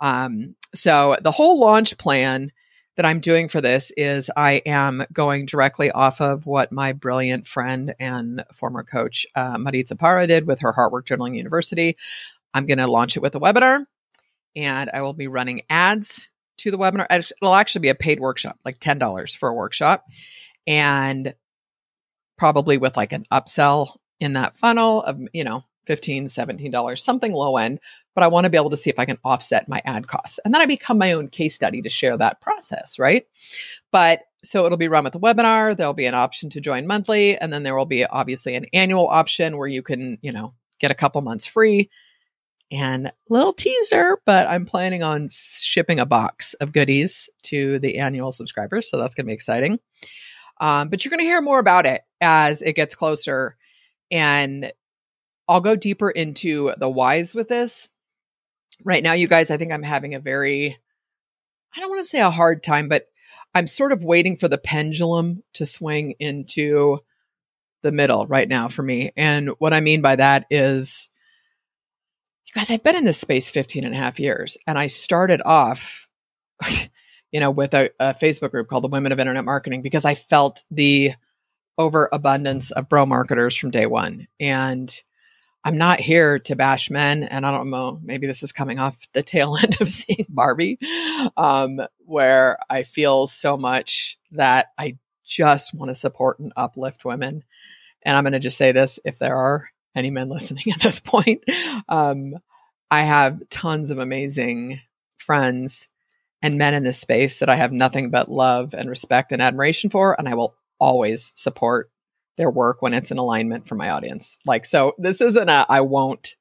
Um, 0.00 0.54
so 0.74 1.16
the 1.22 1.30
whole 1.30 1.60
launch 1.60 1.98
plan 1.98 2.52
that 3.00 3.08
I'm 3.08 3.20
doing 3.20 3.48
for 3.48 3.62
this 3.62 3.90
is 3.96 4.30
I 4.36 4.60
am 4.66 5.06
going 5.10 5.46
directly 5.46 5.90
off 5.90 6.20
of 6.20 6.44
what 6.44 6.70
my 6.70 6.92
brilliant 6.92 7.48
friend 7.48 7.94
and 7.98 8.44
former 8.52 8.82
coach, 8.82 9.26
uh, 9.34 9.56
Maritza 9.58 9.96
Parra, 9.96 10.26
did 10.26 10.46
with 10.46 10.60
her 10.60 10.70
Heartwork 10.70 11.06
Journaling 11.06 11.34
University. 11.34 11.96
I'm 12.52 12.66
going 12.66 12.76
to 12.76 12.86
launch 12.86 13.16
it 13.16 13.22
with 13.22 13.34
a 13.34 13.40
webinar 13.40 13.86
and 14.54 14.90
I 14.92 15.00
will 15.00 15.14
be 15.14 15.28
running 15.28 15.62
ads 15.70 16.28
to 16.58 16.70
the 16.70 16.76
webinar. 16.76 17.06
It'll 17.10 17.54
actually 17.54 17.80
be 17.80 17.88
a 17.88 17.94
paid 17.94 18.20
workshop, 18.20 18.58
like 18.66 18.78
$10 18.80 19.34
for 19.34 19.48
a 19.48 19.54
workshop. 19.54 20.04
And 20.66 21.34
probably 22.36 22.76
with 22.76 22.98
like 22.98 23.14
an 23.14 23.24
upsell 23.32 23.96
in 24.20 24.34
that 24.34 24.58
funnel 24.58 25.02
of, 25.04 25.18
you 25.32 25.44
know, 25.44 25.64
$15, 25.86 26.24
$17, 26.24 26.98
something 26.98 27.32
low 27.32 27.56
end. 27.56 27.80
But 28.14 28.24
I 28.24 28.28
want 28.28 28.44
to 28.44 28.50
be 28.50 28.56
able 28.56 28.70
to 28.70 28.76
see 28.76 28.90
if 28.90 28.98
I 28.98 29.04
can 29.04 29.18
offset 29.24 29.68
my 29.68 29.80
ad 29.84 30.08
costs. 30.08 30.40
And 30.44 30.52
then 30.52 30.60
I 30.60 30.66
become 30.66 30.98
my 30.98 31.12
own 31.12 31.28
case 31.28 31.54
study 31.54 31.82
to 31.82 31.90
share 31.90 32.16
that 32.16 32.40
process, 32.40 32.98
right? 32.98 33.26
But 33.92 34.20
so 34.42 34.66
it'll 34.66 34.78
be 34.78 34.88
run 34.88 35.04
with 35.04 35.14
a 35.14 35.20
webinar. 35.20 35.76
There'll 35.76 35.94
be 35.94 36.06
an 36.06 36.14
option 36.14 36.50
to 36.50 36.60
join 36.60 36.86
monthly. 36.86 37.36
And 37.38 37.52
then 37.52 37.62
there 37.62 37.76
will 37.76 37.86
be 37.86 38.04
obviously 38.04 38.56
an 38.56 38.66
annual 38.72 39.06
option 39.06 39.58
where 39.58 39.68
you 39.68 39.82
can, 39.82 40.18
you 40.22 40.32
know, 40.32 40.54
get 40.80 40.90
a 40.90 40.94
couple 40.94 41.20
months 41.20 41.46
free 41.46 41.90
and 42.70 43.12
little 43.28 43.52
teaser, 43.52 44.18
but 44.24 44.46
I'm 44.46 44.64
planning 44.64 45.02
on 45.02 45.28
shipping 45.30 45.98
a 45.98 46.06
box 46.06 46.54
of 46.54 46.72
goodies 46.72 47.28
to 47.44 47.78
the 47.80 47.98
annual 47.98 48.32
subscribers. 48.32 48.88
So 48.88 48.96
that's 48.96 49.14
going 49.14 49.26
to 49.26 49.30
be 49.30 49.34
exciting. 49.34 49.80
Um, 50.60 50.88
but 50.88 51.04
you're 51.04 51.10
going 51.10 51.20
to 51.20 51.26
hear 51.26 51.40
more 51.40 51.58
about 51.58 51.86
it 51.86 52.02
as 52.20 52.62
it 52.62 52.74
gets 52.74 52.94
closer. 52.94 53.56
And 54.10 54.72
I'll 55.48 55.60
go 55.60 55.74
deeper 55.74 56.10
into 56.10 56.72
the 56.78 56.88
whys 56.88 57.34
with 57.34 57.48
this. 57.48 57.88
Right 58.84 59.02
now, 59.02 59.12
you 59.12 59.28
guys, 59.28 59.50
I 59.50 59.56
think 59.56 59.72
I'm 59.72 59.82
having 59.82 60.14
a 60.14 60.20
very, 60.20 60.76
I 61.74 61.80
don't 61.80 61.90
want 61.90 62.02
to 62.02 62.08
say 62.08 62.20
a 62.20 62.30
hard 62.30 62.62
time, 62.62 62.88
but 62.88 63.06
I'm 63.54 63.66
sort 63.66 63.92
of 63.92 64.04
waiting 64.04 64.36
for 64.36 64.48
the 64.48 64.58
pendulum 64.58 65.42
to 65.54 65.66
swing 65.66 66.14
into 66.18 66.98
the 67.82 67.92
middle 67.92 68.26
right 68.26 68.48
now 68.48 68.68
for 68.68 68.82
me. 68.82 69.12
And 69.16 69.50
what 69.58 69.72
I 69.72 69.80
mean 69.80 70.02
by 70.02 70.16
that 70.16 70.46
is, 70.50 71.08
you 72.46 72.52
guys, 72.58 72.70
I've 72.70 72.82
been 72.82 72.96
in 72.96 73.04
this 73.04 73.18
space 73.18 73.50
15 73.50 73.84
and 73.84 73.94
a 73.94 73.98
half 73.98 74.20
years. 74.20 74.58
And 74.66 74.78
I 74.78 74.86
started 74.88 75.40
off, 75.44 76.08
you 77.32 77.40
know, 77.40 77.50
with 77.50 77.74
a, 77.74 77.90
a, 77.98 78.14
Facebook 78.14 78.50
group 78.50 78.68
called 78.68 78.84
the 78.84 78.88
Women 78.88 79.12
of 79.12 79.20
Internet 79.20 79.44
Marketing 79.44 79.82
because 79.82 80.04
I 80.04 80.14
felt 80.14 80.64
the 80.70 81.12
overabundance 81.78 82.70
of 82.72 82.88
bro 82.88 83.06
marketers 83.06 83.56
from 83.56 83.70
day 83.70 83.86
one. 83.86 84.26
And 84.38 84.92
I'm 85.64 85.76
not 85.76 86.00
here 86.00 86.38
to 86.40 86.56
bash 86.56 86.90
men. 86.90 87.22
And 87.22 87.44
I 87.44 87.50
don't 87.50 87.70
know, 87.70 88.00
maybe 88.02 88.26
this 88.26 88.42
is 88.42 88.52
coming 88.52 88.78
off 88.78 88.96
the 89.12 89.22
tail 89.22 89.56
end 89.62 89.80
of 89.80 89.88
seeing 89.88 90.26
Barbie, 90.28 90.78
um, 91.36 91.80
where 91.98 92.58
I 92.68 92.82
feel 92.82 93.26
so 93.26 93.56
much 93.56 94.18
that 94.32 94.68
I 94.78 94.96
just 95.24 95.74
want 95.74 95.90
to 95.90 95.94
support 95.94 96.38
and 96.38 96.52
uplift 96.56 97.04
women. 97.04 97.44
And 98.02 98.16
I'm 98.16 98.24
going 98.24 98.32
to 98.32 98.38
just 98.38 98.56
say 98.56 98.72
this 98.72 98.98
if 99.04 99.18
there 99.18 99.36
are 99.36 99.68
any 99.94 100.10
men 100.10 100.28
listening 100.28 100.64
at 100.72 100.80
this 100.80 101.00
point. 101.00 101.44
Um, 101.88 102.34
I 102.90 103.02
have 103.02 103.48
tons 103.50 103.90
of 103.90 103.98
amazing 103.98 104.80
friends 105.18 105.88
and 106.42 106.56
men 106.58 106.74
in 106.74 106.82
this 106.82 106.98
space 106.98 107.40
that 107.40 107.50
I 107.50 107.56
have 107.56 107.70
nothing 107.70 108.10
but 108.10 108.30
love 108.30 108.74
and 108.74 108.88
respect 108.88 109.30
and 109.30 109.42
admiration 109.42 109.90
for, 109.90 110.18
and 110.18 110.28
I 110.28 110.34
will 110.34 110.56
always 110.80 111.32
support 111.34 111.90
their 112.40 112.50
work 112.50 112.80
when 112.80 112.94
it's 112.94 113.10
in 113.10 113.18
alignment 113.18 113.68
for 113.68 113.74
my 113.74 113.90
audience. 113.90 114.38
Like, 114.46 114.64
so 114.64 114.94
this 114.96 115.20
isn't 115.20 115.48
a 115.50 115.66
I 115.68 115.82
won't, 115.82 116.36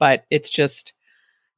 but 0.00 0.24
it's 0.30 0.48
just, 0.48 0.94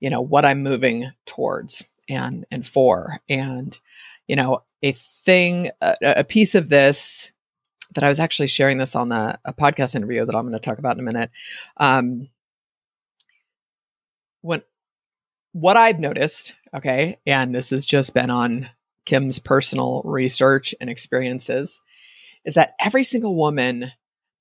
you 0.00 0.10
know, 0.10 0.20
what 0.20 0.44
I'm 0.44 0.64
moving 0.64 1.12
towards 1.26 1.84
and 2.08 2.44
and 2.50 2.66
for. 2.66 3.20
And, 3.28 3.78
you 4.26 4.34
know, 4.34 4.64
a 4.82 4.92
thing, 4.92 5.70
a, 5.80 5.96
a 6.02 6.24
piece 6.24 6.56
of 6.56 6.68
this 6.68 7.30
that 7.94 8.02
I 8.02 8.08
was 8.08 8.18
actually 8.18 8.48
sharing 8.48 8.78
this 8.78 8.96
on 8.96 9.10
the, 9.10 9.38
a 9.44 9.54
podcast 9.54 9.94
interview 9.94 10.26
that 10.26 10.34
I'm 10.34 10.42
going 10.42 10.52
to 10.54 10.58
talk 10.58 10.80
about 10.80 10.96
in 10.96 11.00
a 11.00 11.12
minute. 11.12 11.30
Um, 11.76 12.28
when 14.40 14.62
what 15.52 15.76
I've 15.76 16.00
noticed, 16.00 16.56
okay, 16.74 17.18
and 17.24 17.54
this 17.54 17.70
has 17.70 17.84
just 17.84 18.12
been 18.12 18.30
on 18.30 18.68
Kim's 19.04 19.38
personal 19.38 20.02
research 20.04 20.74
and 20.80 20.90
experiences, 20.90 21.80
is 22.44 22.54
that 22.54 22.74
every 22.80 23.04
single 23.04 23.36
woman 23.36 23.92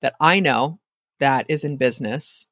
that 0.02 0.14
I 0.20 0.40
know 0.40 0.78
that 1.20 1.46
is 1.48 1.64
in 1.64 1.76
business, 1.76 2.46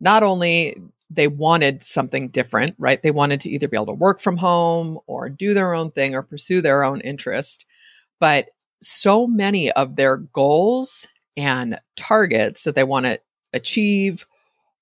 not 0.00 0.22
only 0.22 0.76
they 1.10 1.26
wanted 1.26 1.82
something 1.82 2.28
different, 2.28 2.72
right? 2.78 3.02
They 3.02 3.10
wanted 3.10 3.40
to 3.40 3.50
either 3.50 3.68
be 3.68 3.76
able 3.76 3.86
to 3.86 3.92
work 3.92 4.20
from 4.20 4.36
home 4.36 4.98
or 5.06 5.28
do 5.28 5.54
their 5.54 5.74
own 5.74 5.90
thing 5.90 6.14
or 6.14 6.22
pursue 6.22 6.62
their 6.62 6.84
own 6.84 7.00
interest, 7.00 7.64
but 8.20 8.50
so 8.82 9.26
many 9.26 9.70
of 9.72 9.96
their 9.96 10.18
goals 10.18 11.08
and 11.36 11.80
targets 11.96 12.62
that 12.64 12.74
they 12.74 12.84
want 12.84 13.06
to 13.06 13.20
achieve 13.52 14.26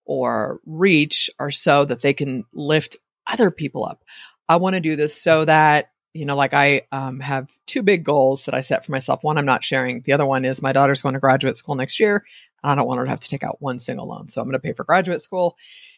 or 0.04 0.60
reach 0.66 1.30
are 1.38 1.50
so 1.50 1.84
that 1.84 2.02
they 2.02 2.12
can 2.12 2.44
lift 2.52 2.96
other 3.26 3.50
people 3.50 3.84
up. 3.84 4.02
I 4.48 4.56
want 4.56 4.74
to 4.74 4.80
do 4.80 4.96
this 4.96 5.14
so 5.14 5.44
that, 5.44 5.90
you 6.14 6.24
know, 6.24 6.36
like 6.36 6.54
I 6.54 6.82
um, 6.90 7.20
have 7.20 7.50
two 7.66 7.82
big 7.82 8.04
goals 8.04 8.44
that 8.44 8.54
I 8.54 8.60
set 8.60 8.84
for 8.84 8.92
myself. 8.92 9.22
One 9.22 9.38
I'm 9.38 9.44
not 9.44 9.62
sharing. 9.62 10.00
The 10.00 10.12
other 10.12 10.26
one 10.26 10.44
is 10.44 10.62
my 10.62 10.72
daughter's 10.72 11.02
going 11.02 11.14
to 11.14 11.20
graduate 11.20 11.56
school 11.56 11.74
next 11.74 12.00
year. 12.00 12.24
I 12.62 12.74
don't 12.74 12.88
want 12.88 12.98
her 12.98 13.04
to 13.04 13.10
have 13.10 13.20
to 13.20 13.28
take 13.28 13.44
out 13.44 13.60
one 13.60 13.78
single 13.78 14.08
loan. 14.08 14.28
So 14.28 14.40
I'm 14.40 14.48
going 14.48 14.54
to 14.54 14.58
pay 14.58 14.72
for 14.72 14.84
graduate 14.84 15.20
school. 15.20 15.56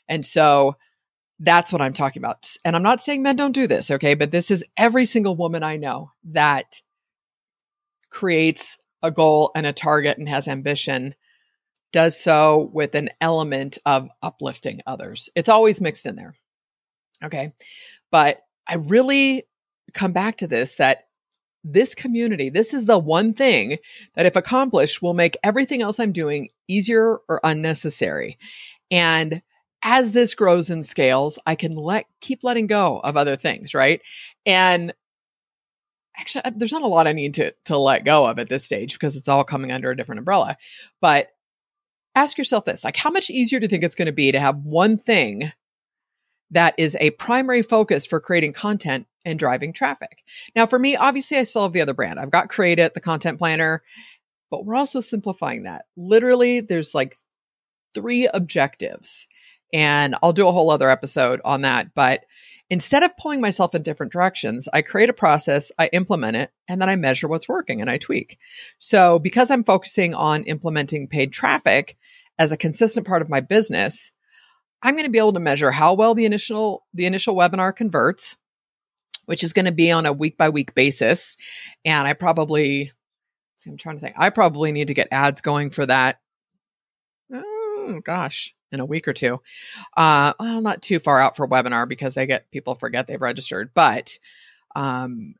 And 0.08 0.24
so 0.24 0.76
that's 1.38 1.72
what 1.72 1.80
I'm 1.80 1.94
talking 1.94 2.20
about. 2.20 2.54
And 2.64 2.76
I'm 2.76 2.82
not 2.82 3.00
saying 3.00 3.22
men 3.22 3.36
don't 3.36 3.52
do 3.52 3.66
this, 3.66 3.90
okay? 3.90 4.14
But 4.14 4.30
this 4.30 4.50
is 4.50 4.64
every 4.76 5.06
single 5.06 5.36
woman 5.36 5.62
I 5.62 5.76
know 5.76 6.10
that 6.32 6.82
creates 8.10 8.78
a 9.02 9.10
goal 9.10 9.52
and 9.54 9.66
a 9.66 9.72
target 9.72 10.18
and 10.18 10.28
has 10.28 10.48
ambition 10.48 11.14
does 11.92 12.18
so 12.18 12.70
with 12.72 12.94
an 12.94 13.08
element 13.20 13.78
of 13.86 14.08
uplifting 14.22 14.80
others. 14.86 15.28
It's 15.34 15.48
always 15.48 15.80
mixed 15.80 16.06
in 16.06 16.16
there. 16.16 16.34
Okay. 17.24 17.52
But 18.10 18.40
I 18.66 18.76
really 18.76 19.46
come 19.94 20.12
back 20.12 20.38
to 20.38 20.46
this 20.46 20.76
that 20.76 21.06
this 21.62 21.94
community, 21.94 22.48
this 22.48 22.72
is 22.72 22.86
the 22.86 22.98
one 22.98 23.34
thing 23.34 23.76
that, 24.14 24.26
if 24.26 24.36
accomplished, 24.36 25.02
will 25.02 25.14
make 25.14 25.36
everything 25.42 25.82
else 25.82 26.00
I'm 26.00 26.12
doing 26.12 26.48
easier 26.68 27.18
or 27.28 27.40
unnecessary. 27.44 28.38
And 28.90 29.42
as 29.82 30.12
this 30.12 30.34
grows 30.34 30.70
and 30.70 30.84
scales, 30.86 31.38
I 31.46 31.54
can 31.54 31.74
let 31.76 32.06
keep 32.20 32.44
letting 32.44 32.66
go 32.66 33.00
of 33.00 33.16
other 33.16 33.36
things, 33.36 33.74
right? 33.74 34.00
And 34.46 34.94
actually 36.18 36.42
there's 36.56 36.72
not 36.72 36.82
a 36.82 36.88
lot 36.88 37.06
I 37.06 37.12
need 37.12 37.34
to 37.34 37.52
to 37.66 37.78
let 37.78 38.04
go 38.04 38.26
of 38.26 38.38
at 38.38 38.48
this 38.48 38.64
stage 38.64 38.92
because 38.92 39.16
it's 39.16 39.28
all 39.28 39.44
coming 39.44 39.72
under 39.72 39.90
a 39.90 39.96
different 39.96 40.18
umbrella. 40.18 40.56
But 41.00 41.28
ask 42.14 42.36
yourself 42.36 42.64
this, 42.64 42.84
like 42.84 42.96
how 42.96 43.10
much 43.10 43.30
easier 43.30 43.58
do 43.58 43.64
you 43.64 43.68
think 43.68 43.84
it's 43.84 43.94
going 43.94 44.06
to 44.06 44.12
be 44.12 44.32
to 44.32 44.40
have 44.40 44.56
one 44.62 44.98
thing 44.98 45.52
that 46.50 46.74
is 46.78 46.96
a 47.00 47.10
primary 47.10 47.62
focus 47.62 48.04
for 48.04 48.20
creating 48.20 48.52
content 48.52 49.06
and 49.24 49.38
driving 49.38 49.72
traffic. 49.72 50.22
Now, 50.56 50.66
for 50.66 50.78
me, 50.78 50.96
obviously, 50.96 51.36
I 51.36 51.42
still 51.42 51.64
have 51.64 51.72
the 51.72 51.80
other 51.80 51.94
brand. 51.94 52.18
I've 52.18 52.30
got 52.30 52.48
Create 52.48 52.78
It, 52.78 52.94
the 52.94 53.00
content 53.00 53.38
planner, 53.38 53.82
but 54.50 54.64
we're 54.64 54.76
also 54.76 55.00
simplifying 55.00 55.64
that. 55.64 55.84
Literally, 55.96 56.60
there's 56.60 56.94
like 56.94 57.16
three 57.94 58.28
objectives, 58.32 59.28
and 59.72 60.16
I'll 60.22 60.32
do 60.32 60.48
a 60.48 60.52
whole 60.52 60.70
other 60.70 60.90
episode 60.90 61.40
on 61.44 61.62
that. 61.62 61.94
But 61.94 62.24
instead 62.70 63.02
of 63.02 63.16
pulling 63.16 63.40
myself 63.40 63.74
in 63.74 63.82
different 63.82 64.12
directions, 64.12 64.68
I 64.72 64.82
create 64.82 65.10
a 65.10 65.14
process, 65.14 65.70
I 65.78 65.88
implement 65.88 66.36
it, 66.36 66.50
and 66.68 66.80
then 66.80 66.88
I 66.88 66.96
measure 66.96 67.28
what's 67.28 67.48
working 67.48 67.80
and 67.80 67.90
I 67.90 67.98
tweak. 67.98 68.38
So, 68.78 69.18
because 69.18 69.50
I'm 69.50 69.64
focusing 69.64 70.14
on 70.14 70.44
implementing 70.44 71.08
paid 71.08 71.32
traffic 71.32 71.96
as 72.38 72.52
a 72.52 72.56
consistent 72.56 73.06
part 73.06 73.22
of 73.22 73.28
my 73.28 73.40
business, 73.40 74.12
I'm 74.82 74.94
going 74.94 75.04
to 75.04 75.10
be 75.10 75.18
able 75.18 75.34
to 75.34 75.40
measure 75.40 75.70
how 75.70 75.94
well 75.94 76.14
the 76.14 76.24
initial 76.24 76.86
the 76.94 77.06
initial 77.06 77.36
webinar 77.36 77.74
converts, 77.74 78.36
which 79.30 79.44
is 79.44 79.52
going 79.52 79.66
to 79.66 79.70
be 79.70 79.92
on 79.92 80.06
a 80.06 80.12
week 80.12 80.36
by 80.36 80.48
week 80.48 80.74
basis. 80.74 81.36
And 81.84 82.08
I 82.08 82.14
probably 82.14 82.90
see, 83.58 83.70
I'm 83.70 83.76
trying 83.76 83.94
to 83.94 84.00
think. 84.00 84.16
I 84.18 84.28
probably 84.30 84.72
need 84.72 84.88
to 84.88 84.94
get 84.94 85.06
ads 85.12 85.40
going 85.40 85.70
for 85.70 85.86
that. 85.86 86.18
Oh 87.32 88.00
gosh, 88.04 88.52
in 88.72 88.80
a 88.80 88.84
week 88.84 89.06
or 89.06 89.12
two. 89.12 89.40
Uh, 89.96 90.32
well, 90.40 90.60
not 90.60 90.82
too 90.82 90.98
far 90.98 91.20
out 91.20 91.36
for 91.36 91.46
webinar 91.46 91.88
because 91.88 92.16
I 92.16 92.24
get 92.26 92.50
people 92.50 92.74
forget 92.74 93.06
they've 93.06 93.22
registered, 93.22 93.70
but 93.72 94.18
um, 94.74 95.36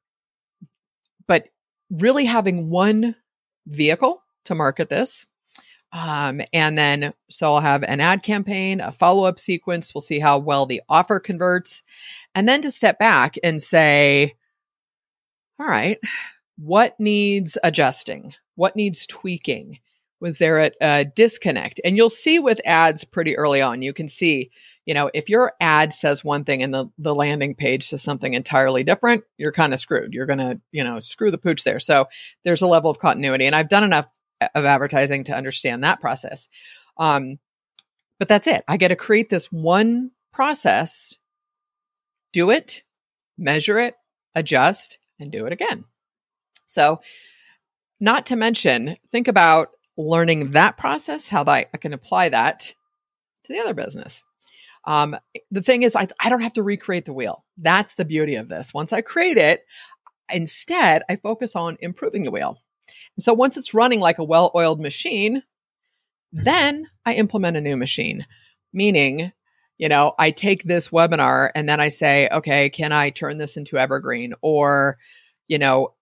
but 1.27 1.49
really 1.91 2.27
having 2.27 2.71
one 2.71 3.17
vehicle 3.67 4.23
to 4.45 4.55
market 4.55 4.89
this 4.89 5.27
um, 5.93 6.41
and 6.53 6.79
then, 6.79 7.13
so 7.29 7.47
I'll 7.47 7.61
have 7.61 7.83
an 7.83 8.01
ad 8.01 8.23
campaign, 8.23 8.81
a 8.81 8.93
follow 8.93 9.25
up 9.25 9.39
sequence. 9.39 9.95
We'll 9.95 10.01
see 10.01 10.21
how 10.21 10.39
well 10.39 10.67
the 10.67 10.83
offer 10.89 11.19
converts. 11.19 11.83
And 12.35 12.49
then 12.49 12.63
to 12.63 12.71
step 12.71 12.99
back 12.99 13.37
and 13.43 13.61
say, 13.61 14.35
all 15.59 15.67
right, 15.67 15.99
what 16.57 16.99
needs 17.01 17.59
adjusting? 17.63 18.35
What 18.55 18.77
needs 18.77 19.07
tweaking? 19.07 19.81
Was 20.21 20.39
there 20.39 20.59
a, 20.59 20.71
a 20.81 21.05
disconnect? 21.05 21.81
And 21.85 21.97
you'll 21.97 22.11
see 22.11 22.39
with 22.39 22.61
ads 22.65 23.05
pretty 23.05 23.37
early 23.37 23.63
on, 23.63 23.83
you 23.83 23.93
can 23.93 24.09
see, 24.09 24.51
you 24.85 24.95
know, 24.95 25.11
if 25.13 25.29
your 25.29 25.55
ad 25.61 25.93
says 25.95 26.23
one 26.23 26.45
thing 26.45 26.63
and 26.63 26.73
the, 26.73 26.91
the 26.99 27.15
landing 27.15 27.55
page 27.55 27.89
says 27.89 28.03
something 28.03 28.35
entirely 28.35 28.85
different, 28.85 29.25
you're 29.39 29.53
kind 29.53 29.73
of 29.73 29.81
screwed. 29.81 30.13
You're 30.13 30.27
going 30.27 30.39
to, 30.39 30.61
you 30.73 30.85
know, 30.85 30.99
screw 30.99 31.31
the 31.31 31.39
pooch 31.39 31.65
there. 31.65 31.79
So 31.79 32.07
there's 32.45 32.63
a 32.63 32.67
level 32.67 32.91
of 32.91 32.99
continuity. 32.99 33.47
And 33.47 33.57
I've 33.57 33.71
done 33.71 33.85
enough 33.85 34.07
of 34.55 34.65
advertising 34.65 35.25
to 35.25 35.37
understand 35.37 35.85
that 35.85 36.01
process. 36.01 36.49
Um, 36.97 37.39
but 38.19 38.29
that's 38.29 38.47
it. 38.47 38.65
I 38.69 38.77
get 38.77 38.89
to 38.89 38.97
create 38.97 39.31
this 39.31 39.47
one 39.47 40.11
process, 40.33 41.17
do 42.33 42.51
it, 42.51 42.83
measure 43.39 43.79
it, 43.79 43.95
adjust, 44.35 44.99
and 45.19 45.33
do 45.33 45.47
it 45.47 45.53
again. 45.53 45.85
So, 46.69 47.01
not 47.99 48.27
to 48.27 48.37
mention, 48.37 48.97
think 49.11 49.29
about 49.29 49.71
learning 49.97 50.53
that 50.53 50.77
process, 50.77 51.29
how 51.29 51.45
that, 51.45 51.69
I 51.75 51.77
can 51.77 51.93
apply 51.93 52.31
that 52.31 52.75
to 53.45 53.53
the 53.53 53.59
other 53.59 53.75
business. 53.75 54.23
Um, 54.85 55.17
the 55.51 55.61
thing 55.61 55.83
is, 55.83 55.95
I, 55.95 56.09
I 56.21 56.31
don't 56.31 56.41
have 56.41 56.55
to 56.55 56.63
recreate 56.63 57.05
the 57.05 57.13
wheel. 57.13 57.45
That's 57.59 57.95
the 57.95 58.05
beauty 58.05 58.37
of 58.37 58.49
this. 58.49 58.73
Once 58.73 58.93
I 58.93 59.03
create 59.03 59.37
it, 59.37 59.67
instead, 60.33 61.03
I 61.09 61.17
focus 61.17 61.55
on 61.55 61.77
improving 61.81 62.23
the 62.23 62.31
wheel. 62.31 62.59
So 63.19 63.35
once 63.35 63.57
it's 63.57 63.75
running 63.75 64.01
like 64.01 64.19
a 64.19 64.25
well 64.25 64.51
oiled 64.55 64.81
machine, 64.81 65.43
mm-hmm. 66.35 66.45
then 66.45 66.89
I 67.05 67.15
implement 67.15 67.57
a 67.57 67.61
new 67.61 67.77
machine, 67.77 68.27
meaning, 68.73 69.33
you 69.79 69.89
know, 69.89 70.15
I 70.19 70.31
take 70.31 70.63
this 70.63 70.91
webinar 70.91 71.51
and 71.55 71.69
then 71.69 71.81
I 71.81 71.89
say, 71.89 72.29
okay, 72.31 72.71
can 72.71 72.93
I 72.93 73.11
turn 73.11 73.39
this 73.39 73.57
into 73.57 73.79
evergreen? 73.79 74.35
Or, 74.43 74.99
you 75.49 75.59
know, 75.59 75.95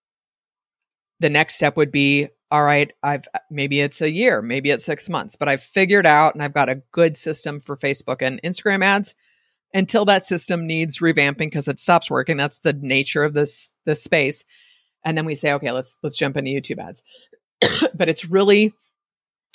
the 1.21 1.31
next 1.31 1.55
step 1.55 1.77
would 1.77 1.93
be, 1.93 2.29
all 2.51 2.65
right, 2.65 2.93
I've 3.03 3.25
maybe 3.51 3.81
it's 3.81 4.01
a 4.01 4.11
year, 4.11 4.41
maybe 4.41 4.71
it's 4.71 4.85
six 4.85 5.09
months, 5.09 5.37
but 5.37 5.49
I've 5.49 5.63
figured 5.63 6.07
out 6.07 6.35
and 6.35 6.43
I've 6.43 6.55
got 6.55 6.69
a 6.69 6.83
good 6.93 7.17
system 7.17 7.61
for 7.61 7.77
Facebook 7.77 8.23
and 8.23 8.41
Instagram 8.43 8.83
ads 8.83 9.15
until 9.75 10.07
that 10.07 10.25
system 10.25 10.67
needs 10.67 11.01
revamping 11.01 11.39
because 11.39 11.69
it 11.69 11.79
stops 11.79 12.11
working. 12.11 12.37
That's 12.37 12.61
the 12.61 12.73
nature 12.73 13.23
of 13.23 13.35
this 13.35 13.73
this 13.85 14.03
space 14.03 14.45
and 15.09 15.17
then 15.17 15.25
we 15.25 15.35
say 15.35 15.53
okay 15.55 15.73
let's 15.73 15.97
let's 16.03 16.17
jump 16.17 16.37
into 16.37 16.51
youtube 16.51 16.87
ads. 16.87 17.03
But 17.95 18.09
it's 18.09 18.27
really 18.27 18.75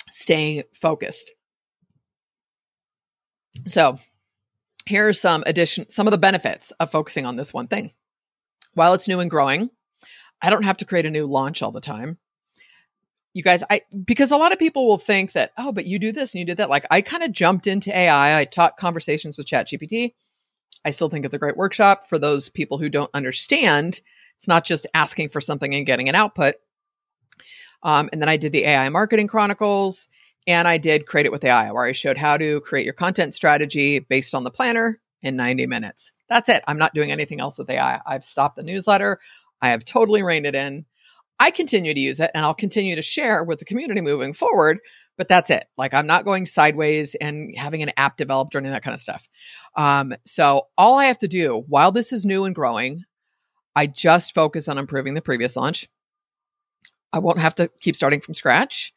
staying 0.08 0.64
focused. 0.74 1.30
So 3.66 3.98
here 4.84 5.08
are 5.08 5.14
some 5.14 5.44
addition 5.46 5.88
some 5.88 6.08
of 6.08 6.10
the 6.10 6.18
benefits 6.18 6.72
of 6.72 6.90
focusing 6.90 7.24
on 7.24 7.36
this 7.36 7.54
one 7.54 7.68
thing. 7.68 7.92
While 8.74 8.94
it's 8.94 9.08
new 9.08 9.20
and 9.20 9.30
growing 9.30 9.70
i 10.42 10.50
don't 10.50 10.64
have 10.64 10.78
to 10.78 10.84
create 10.84 11.06
a 11.06 11.10
new 11.10 11.26
launch 11.26 11.62
all 11.62 11.72
the 11.72 11.80
time. 11.80 12.18
You 13.32 13.44
guys 13.44 13.62
i 13.70 13.82
because 14.04 14.32
a 14.32 14.36
lot 14.36 14.52
of 14.52 14.58
people 14.58 14.88
will 14.88 14.98
think 14.98 15.32
that 15.32 15.52
oh 15.56 15.70
but 15.70 15.86
you 15.86 16.00
do 16.00 16.10
this 16.10 16.34
and 16.34 16.40
you 16.40 16.46
did 16.46 16.56
that. 16.56 16.68
Like 16.68 16.84
i 16.90 17.00
kind 17.00 17.22
of 17.22 17.30
jumped 17.30 17.68
into 17.68 17.96
ai 17.96 18.40
i. 18.40 18.44
Taught 18.44 18.76
conversations 18.76 19.38
with 19.38 19.46
chat 19.46 19.68
gpt 19.68 20.14
i 20.84 20.90
still 20.90 21.08
think 21.08 21.24
it's 21.24 21.34
a 21.34 21.38
great 21.38 21.56
workshop 21.56 22.06
for 22.08 22.18
those 22.18 22.48
people 22.48 22.78
who 22.78 22.88
don't 22.88 23.10
understand 23.14 24.00
it's 24.36 24.48
not 24.48 24.64
just 24.64 24.86
asking 24.94 25.30
for 25.30 25.40
something 25.40 25.74
and 25.74 25.86
getting 25.86 26.08
an 26.08 26.14
output. 26.14 26.56
Um, 27.82 28.08
and 28.12 28.20
then 28.20 28.28
I 28.28 28.36
did 28.36 28.52
the 28.52 28.64
AI 28.64 28.88
Marketing 28.88 29.26
Chronicles 29.26 30.08
and 30.46 30.68
I 30.68 30.78
did 30.78 31.06
Create 31.06 31.26
It 31.26 31.32
with 31.32 31.44
AI, 31.44 31.70
where 31.72 31.84
I 31.84 31.92
showed 31.92 32.18
how 32.18 32.36
to 32.36 32.60
create 32.60 32.84
your 32.84 32.94
content 32.94 33.34
strategy 33.34 33.98
based 33.98 34.34
on 34.34 34.44
the 34.44 34.50
planner 34.50 35.00
in 35.22 35.36
90 35.36 35.66
minutes. 35.66 36.12
That's 36.28 36.48
it. 36.48 36.62
I'm 36.66 36.78
not 36.78 36.94
doing 36.94 37.10
anything 37.10 37.40
else 37.40 37.58
with 37.58 37.70
AI. 37.70 38.00
I've 38.06 38.24
stopped 38.24 38.56
the 38.56 38.62
newsletter. 38.62 39.20
I 39.60 39.70
have 39.70 39.84
totally 39.84 40.22
reined 40.22 40.46
it 40.46 40.54
in. 40.54 40.84
I 41.40 41.50
continue 41.50 41.92
to 41.92 42.00
use 42.00 42.20
it 42.20 42.30
and 42.34 42.44
I'll 42.44 42.54
continue 42.54 42.94
to 42.94 43.02
share 43.02 43.42
with 43.42 43.58
the 43.58 43.64
community 43.64 44.00
moving 44.00 44.34
forward, 44.34 44.78
but 45.18 45.28
that's 45.28 45.50
it. 45.50 45.66
Like 45.76 45.92
I'm 45.92 46.06
not 46.06 46.24
going 46.24 46.46
sideways 46.46 47.14
and 47.16 47.54
having 47.56 47.82
an 47.82 47.92
app 47.96 48.16
developed 48.16 48.54
or 48.54 48.58
any 48.58 48.68
of 48.68 48.74
that 48.74 48.82
kind 48.84 48.94
of 48.94 49.00
stuff. 49.00 49.28
Um, 49.76 50.14
so 50.24 50.68
all 50.78 50.98
I 50.98 51.06
have 51.06 51.18
to 51.20 51.28
do 51.28 51.64
while 51.66 51.90
this 51.90 52.12
is 52.12 52.24
new 52.24 52.44
and 52.44 52.54
growing, 52.54 53.04
I 53.76 53.86
just 53.86 54.34
focus 54.34 54.68
on 54.68 54.78
improving 54.78 55.14
the 55.14 55.22
previous 55.22 55.56
launch. 55.56 55.88
I 57.12 57.18
won't 57.18 57.38
have 57.38 57.54
to 57.56 57.68
keep 57.80 57.96
starting 57.96 58.20
from 58.20 58.34
scratch. 58.34 58.92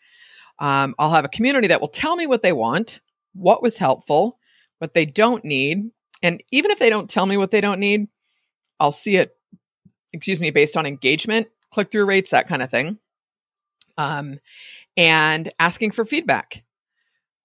Um, 0.59 0.95
I'll 0.97 1.11
have 1.11 1.25
a 1.25 1.29
community 1.29 1.67
that 1.67 1.81
will 1.81 1.87
tell 1.87 2.15
me 2.15 2.25
what 2.25 2.41
they 2.41 2.51
want, 2.51 2.99
what 3.33 3.61
was 3.61 3.77
helpful, 3.77 4.39
what 4.79 4.93
they 4.93 5.05
don't 5.05 5.45
need. 5.45 5.91
And 6.23 6.43
even 6.51 6.71
if 6.71 6.79
they 6.79 6.89
don't 6.89 7.09
tell 7.09 7.25
me 7.25 7.37
what 7.37 7.51
they 7.51 7.61
don't 7.61 7.79
need, 7.79 8.07
I'll 8.79 8.91
see 8.91 9.17
it, 9.17 9.35
excuse 10.13 10.41
me, 10.41 10.49
based 10.49 10.77
on 10.77 10.85
engagement, 10.85 11.47
click 11.71 11.91
through 11.91 12.05
rates, 12.05 12.31
that 12.31 12.47
kind 12.47 12.63
of 12.63 12.71
thing. 12.71 12.97
Um, 13.97 14.39
and 14.95 15.51
asking 15.59 15.91
for 15.91 16.05
feedback. 16.05 16.63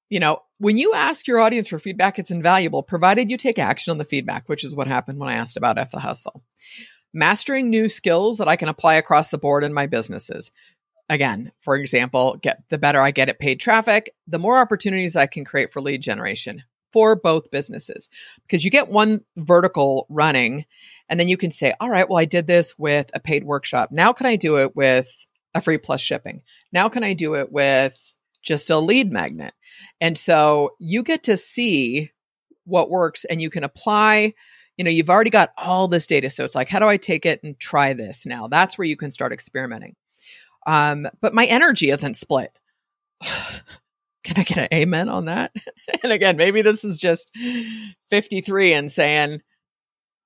You 0.08 0.20
know, 0.20 0.40
when 0.58 0.76
you 0.76 0.92
ask 0.94 1.26
your 1.26 1.40
audience 1.40 1.68
for 1.68 1.78
feedback, 1.78 2.18
it's 2.18 2.30
invaluable, 2.30 2.82
provided 2.82 3.30
you 3.30 3.36
take 3.38 3.58
action 3.58 3.90
on 3.90 3.98
the 3.98 4.04
feedback, 4.04 4.48
which 4.48 4.64
is 4.64 4.76
what 4.76 4.86
happened 4.86 5.18
when 5.18 5.28
I 5.28 5.34
asked 5.34 5.56
about 5.56 5.78
F 5.78 5.90
the 5.90 6.00
Hustle 6.00 6.42
mastering 7.12 7.70
new 7.70 7.88
skills 7.88 8.38
that 8.38 8.48
I 8.48 8.56
can 8.56 8.68
apply 8.68 8.94
across 8.94 9.30
the 9.30 9.38
board 9.38 9.64
in 9.64 9.72
my 9.72 9.86
businesses. 9.86 10.50
Again, 11.08 11.52
for 11.60 11.76
example, 11.76 12.38
get 12.40 12.62
the 12.68 12.78
better 12.78 13.00
I 13.00 13.10
get 13.10 13.28
at 13.28 13.38
paid 13.38 13.60
traffic, 13.60 14.14
the 14.26 14.38
more 14.38 14.58
opportunities 14.58 15.16
I 15.16 15.26
can 15.26 15.44
create 15.44 15.72
for 15.72 15.80
lead 15.80 16.00
generation 16.00 16.64
for 16.92 17.16
both 17.16 17.50
businesses. 17.50 18.08
Because 18.42 18.64
you 18.64 18.70
get 18.70 18.88
one 18.88 19.24
vertical 19.36 20.06
running 20.08 20.66
and 21.08 21.18
then 21.18 21.28
you 21.28 21.36
can 21.36 21.50
say, 21.50 21.74
all 21.80 21.90
right, 21.90 22.08
well, 22.08 22.18
I 22.18 22.24
did 22.24 22.46
this 22.46 22.78
with 22.78 23.10
a 23.14 23.20
paid 23.20 23.44
workshop. 23.44 23.90
Now 23.90 24.12
can 24.12 24.26
I 24.26 24.36
do 24.36 24.58
it 24.58 24.76
with 24.76 25.26
a 25.54 25.60
free 25.60 25.78
plus 25.78 26.00
shipping? 26.00 26.42
Now 26.72 26.88
can 26.88 27.02
I 27.02 27.14
do 27.14 27.34
it 27.34 27.52
with 27.52 28.16
just 28.42 28.70
a 28.70 28.78
lead 28.78 29.12
magnet? 29.12 29.52
And 30.00 30.16
so 30.16 30.74
you 30.78 31.02
get 31.02 31.24
to 31.24 31.36
see 31.36 32.10
what 32.64 32.90
works 32.90 33.24
and 33.24 33.42
you 33.42 33.50
can 33.50 33.64
apply 33.64 34.34
you 34.76 34.84
know, 34.84 34.90
you've 34.90 35.10
already 35.10 35.30
got 35.30 35.52
all 35.56 35.88
this 35.88 36.06
data. 36.06 36.30
So 36.30 36.44
it's 36.44 36.54
like, 36.54 36.68
how 36.68 36.78
do 36.78 36.86
I 36.86 36.96
take 36.96 37.26
it 37.26 37.42
and 37.42 37.58
try 37.58 37.92
this 37.92 38.26
now? 38.26 38.48
That's 38.48 38.78
where 38.78 38.86
you 38.86 38.96
can 38.96 39.10
start 39.10 39.32
experimenting. 39.32 39.96
Um, 40.66 41.06
but 41.20 41.34
my 41.34 41.44
energy 41.44 41.90
isn't 41.90 42.16
split. 42.16 42.58
can 43.22 44.36
I 44.36 44.44
get 44.44 44.58
an 44.58 44.68
amen 44.72 45.08
on 45.08 45.26
that? 45.26 45.54
and 46.02 46.12
again, 46.12 46.36
maybe 46.36 46.62
this 46.62 46.84
is 46.84 46.98
just 46.98 47.30
53 48.10 48.72
and 48.72 48.90
saying, 48.90 49.42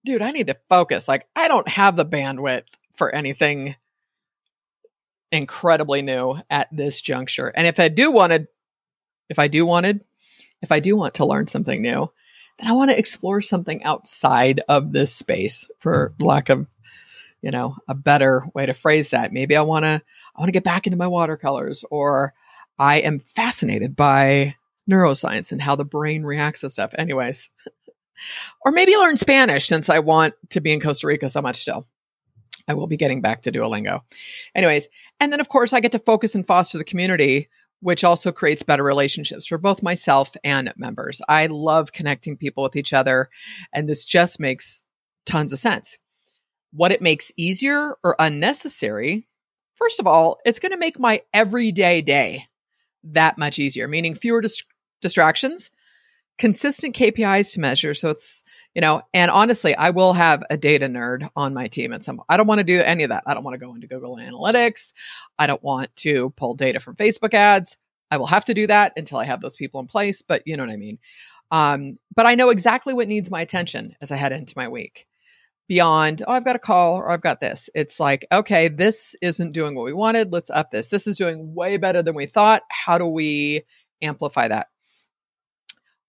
dude, 0.05 0.23
I 0.23 0.31
need 0.31 0.47
to 0.47 0.57
focus. 0.69 1.09
Like, 1.09 1.27
I 1.35 1.49
don't 1.49 1.69
have 1.69 1.97
the 1.97 2.07
bandwidth 2.07 2.67
for 2.95 3.15
anything 3.15 3.75
incredibly 5.33 6.03
new 6.03 6.37
at 6.49 6.69
this 6.71 7.01
juncture. 7.01 7.49
And 7.49 7.67
if 7.67 7.81
I 7.81 7.89
do 7.89 8.11
wanted, 8.11 8.47
if 9.29 9.39
I 9.39 9.49
do 9.49 9.67
wanted, 9.67 10.05
if 10.63 10.71
I 10.73 10.81
do 10.81 10.97
want 10.97 11.15
to 11.15 11.27
learn 11.27 11.49
something 11.49 11.83
new, 11.83 12.11
then 12.59 12.69
I 12.69 12.73
want 12.73 12.91
to 12.91 12.99
explore 12.99 13.41
something 13.41 13.83
outside 13.85 14.63
of 14.69 14.93
this 14.93 15.15
space 15.15 15.69
for 15.79 16.15
lack 16.19 16.49
of 16.49 16.67
you 17.43 17.51
know 17.51 17.77
a 17.89 17.95
better 17.95 18.45
way 18.55 18.67
to 18.67 18.75
phrase 18.75 19.11
that. 19.11 19.33
Maybe 19.33 19.57
i 19.57 19.63
want 19.63 19.85
to 19.85 20.03
i 20.35 20.41
want 20.41 20.49
to 20.49 20.53
get 20.53 20.65
back 20.65 20.87
into 20.87 20.97
my 20.97 21.07
watercolors 21.07 21.85
or 21.91 22.35
i 22.79 22.97
am 22.99 23.19
fascinated 23.19 23.95
by 23.95 24.55
neuroscience 24.91 25.53
and 25.53 25.61
how 25.61 25.77
the 25.77 25.85
brain 25.85 26.25
reacts 26.25 26.61
to 26.61 26.71
stuff. 26.71 26.95
Anyways. 26.99 27.51
Or 28.65 28.73
maybe 28.73 28.97
learn 28.97 29.19
spanish 29.19 29.67
since 29.67 29.91
i 29.91 29.99
want 29.99 30.35
to 30.51 30.61
be 30.61 30.73
in 30.73 30.81
costa 30.81 31.07
rica 31.07 31.29
so 31.29 31.43
much 31.43 31.61
still. 31.61 31.87
I 32.67 32.75
will 32.75 32.87
be 32.89 32.97
getting 32.97 33.21
back 33.21 33.43
to 33.43 33.53
duolingo. 33.53 34.01
Anyways 34.55 34.89
and 35.21 35.31
then 35.31 35.41
of 35.41 35.51
course 35.51 35.75
i 35.75 35.81
get 35.81 35.93
to 35.93 35.99
focus 35.99 36.35
and 36.35 36.47
foster 36.47 36.79
the 36.79 36.85
community 36.85 37.49
which 37.81 38.05
also 38.05 38.33
creates 38.33 38.63
better 38.63 38.83
relationships 38.83 39.47
for 39.47 39.59
both 39.59 39.83
myself 39.83 40.37
and 40.43 40.73
members. 40.77 41.21
I 41.29 41.47
love 41.47 41.93
connecting 41.93 42.37
people 42.37 42.63
with 42.63 42.77
each 42.77 42.93
other, 42.93 43.29
and 43.73 43.89
this 43.89 44.05
just 44.05 44.41
makes 44.41 44.83
tons 45.25 45.53
of 45.53 45.59
sense. 45.59 45.99
What 46.73 46.93
it 46.93 47.03
makes 47.03 47.33
easier 47.37 47.97
or 48.03 48.17
unnecessary, 48.19 49.29
first 49.75 50.01
of 50.01 50.07
all, 50.07 50.39
it's 50.45 50.59
going 50.59 50.73
to 50.73 50.79
make 50.79 50.99
my 50.99 51.23
everyday 51.33 52.03
day 52.03 52.45
that 53.05 53.39
much 53.39 53.59
easier, 53.59 53.87
meaning 53.89 54.15
fewer 54.15 54.41
dis- 54.41 54.65
distractions, 55.01 55.71
consistent 56.39 56.95
KPIs 56.95 57.55
to 57.55 57.61
measure. 57.61 57.95
So 57.95 58.11
it's, 58.11 58.43
you 58.75 58.81
know, 58.81 59.03
and 59.15 59.31
honestly, 59.31 59.75
I 59.75 59.91
will 59.91 60.13
have 60.13 60.43
a 60.51 60.57
data 60.57 60.87
nerd 60.87 61.29
on 61.35 61.55
my 61.55 61.69
team 61.69 61.93
at 61.93 62.03
some 62.03 62.17
point. 62.17 62.27
I 62.29 62.37
don't 62.37 62.47
want 62.47 62.59
to 62.59 62.65
do 62.65 62.81
any 62.81 63.05
of 63.05 63.11
that. 63.11 63.25
I 63.27 63.35
don't 63.35 63.45
want 63.45 63.55
to 63.55 63.65
go 63.65 63.75
into 63.75 63.87
Google 63.87 64.17
Analytics. 64.17 64.93
I 65.39 65.47
don't 65.47 65.63
want 65.63 65.95
to 65.97 66.31
pull 66.37 66.55
data 66.55 66.81
from 66.81 66.97
Facebook 66.97 67.35
ads. 67.35 67.79
I 68.11 68.19
will 68.19 68.27
have 68.27 68.45
to 68.47 68.55
do 68.55 68.67
that 68.67 68.93
until 68.97 69.19
I 69.19 69.25
have 69.25 69.41
those 69.41 69.57
people 69.57 69.81
in 69.81 69.87
place, 69.87 70.23
but 70.23 70.43
you 70.47 70.57
know 70.57 70.65
what 70.65 70.73
I 70.73 70.77
mean. 70.77 70.99
Um, 71.51 71.99
but 72.15 72.27
I 72.27 72.35
know 72.35 72.51
exactly 72.51 72.95
what 72.95 73.09
needs 73.09 73.31
my 73.31 73.41
attention 73.41 73.97
as 74.01 74.11
I 74.11 74.17
head 74.17 74.33
into 74.33 74.55
my 74.57 74.69
week. 74.69 75.07
Beyond, 75.69 76.23
oh, 76.25 76.31
I've 76.31 76.45
got 76.45 76.55
a 76.55 76.61
call 76.61 76.97
or 76.97 77.11
I've 77.11 77.23
got 77.23 77.41
this. 77.41 77.69
It's 77.75 77.99
like, 77.99 78.25
okay, 78.31 78.69
this 78.69 79.17
isn't 79.21 79.51
doing 79.51 79.75
what 79.75 79.85
we 79.85 79.93
wanted. 79.93 80.33
Let's 80.33 80.51
up 80.51 80.71
this. 80.71 80.89
This 80.89 81.09
is 81.09 81.17
doing 81.17 81.55
way 81.57 81.77
better 81.77 82.05
than 82.05 82.15
we 82.15 82.27
thought. 82.27 82.63
How 82.69 82.99
do 82.99 83.07
we 83.07 83.65
amplify 84.01 84.47
that? 84.47 84.69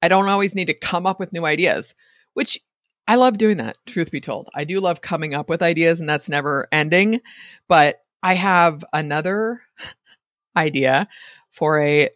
I 0.01 0.07
don't 0.07 0.27
always 0.27 0.55
need 0.55 0.67
to 0.67 0.73
come 0.73 1.05
up 1.05 1.19
with 1.19 1.33
new 1.33 1.45
ideas, 1.45 1.95
which 2.33 2.59
I 3.07 3.15
love 3.15 3.37
doing 3.37 3.57
that, 3.57 3.77
truth 3.85 4.11
be 4.11 4.19
told. 4.19 4.49
I 4.53 4.63
do 4.65 4.79
love 4.79 5.01
coming 5.01 5.33
up 5.33 5.49
with 5.49 5.61
ideas 5.61 5.99
and 5.99 6.09
that's 6.09 6.29
never 6.29 6.67
ending. 6.71 7.21
But 7.67 8.01
I 8.21 8.35
have 8.35 8.83
another 8.91 9.61
idea 10.57 11.07
for 11.51 11.79
a 11.79 12.09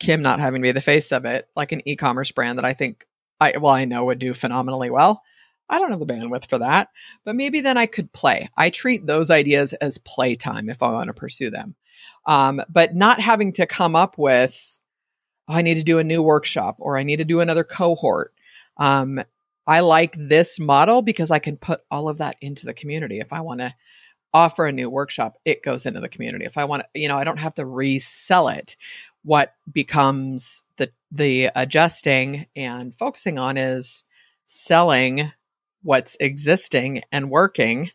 Kim 0.00 0.22
not 0.22 0.40
having 0.40 0.60
to 0.60 0.66
be 0.66 0.72
the 0.72 0.80
face 0.80 1.12
of 1.12 1.24
it, 1.24 1.48
like 1.56 1.72
an 1.72 1.80
e 1.86 1.96
commerce 1.96 2.30
brand 2.30 2.58
that 2.58 2.64
I 2.64 2.74
think 2.74 3.06
I, 3.40 3.56
well, 3.56 3.72
I 3.72 3.84
know 3.84 4.04
would 4.04 4.18
do 4.18 4.34
phenomenally 4.34 4.90
well. 4.90 5.22
I 5.68 5.78
don't 5.78 5.90
have 5.90 6.00
the 6.00 6.06
bandwidth 6.06 6.48
for 6.48 6.58
that, 6.58 6.88
but 7.24 7.34
maybe 7.34 7.60
then 7.60 7.78
I 7.78 7.86
could 7.86 8.12
play. 8.12 8.50
I 8.56 8.70
treat 8.70 9.06
those 9.06 9.30
ideas 9.30 9.72
as 9.74 9.98
playtime 9.98 10.68
if 10.68 10.82
I 10.82 10.92
want 10.92 11.06
to 11.06 11.14
pursue 11.14 11.50
them. 11.50 11.74
Um, 12.26 12.60
but 12.68 12.94
not 12.94 13.20
having 13.20 13.52
to 13.54 13.66
come 13.66 13.96
up 13.96 14.18
with 14.18 14.78
oh, 15.48 15.54
I 15.54 15.62
need 15.62 15.76
to 15.76 15.84
do 15.84 15.98
a 15.98 16.04
new 16.04 16.22
workshop 16.22 16.76
or 16.78 16.96
I 16.96 17.02
need 17.02 17.16
to 17.16 17.24
do 17.24 17.40
another 17.40 17.64
cohort. 17.64 18.32
Um, 18.76 19.20
I 19.66 19.80
like 19.80 20.14
this 20.18 20.60
model 20.60 21.02
because 21.02 21.30
I 21.30 21.38
can 21.38 21.56
put 21.56 21.80
all 21.90 22.08
of 22.08 22.18
that 22.18 22.36
into 22.40 22.66
the 22.66 22.74
community. 22.74 23.20
If 23.20 23.32
I 23.32 23.40
want 23.40 23.60
to 23.60 23.74
offer 24.32 24.66
a 24.66 24.72
new 24.72 24.90
workshop, 24.90 25.38
it 25.44 25.62
goes 25.62 25.86
into 25.86 26.00
the 26.00 26.08
community. 26.08 26.44
If 26.44 26.58
I 26.58 26.64
want 26.64 26.82
to, 26.82 27.00
you 27.00 27.08
know, 27.08 27.16
I 27.16 27.24
don't 27.24 27.40
have 27.40 27.54
to 27.54 27.64
resell 27.64 28.48
it. 28.48 28.76
What 29.22 29.54
becomes 29.70 30.64
the 30.76 30.90
the 31.10 31.50
adjusting 31.54 32.46
and 32.54 32.94
focusing 32.94 33.38
on 33.38 33.56
is 33.56 34.04
selling 34.46 35.30
what's 35.82 36.16
existing 36.20 37.02
and 37.12 37.30
working 37.30 37.90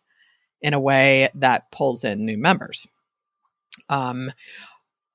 in 0.62 0.74
a 0.74 0.80
way 0.80 1.30
that 1.36 1.72
pulls 1.72 2.04
in 2.04 2.26
new 2.26 2.38
members. 2.38 2.88
Um, 3.90 4.32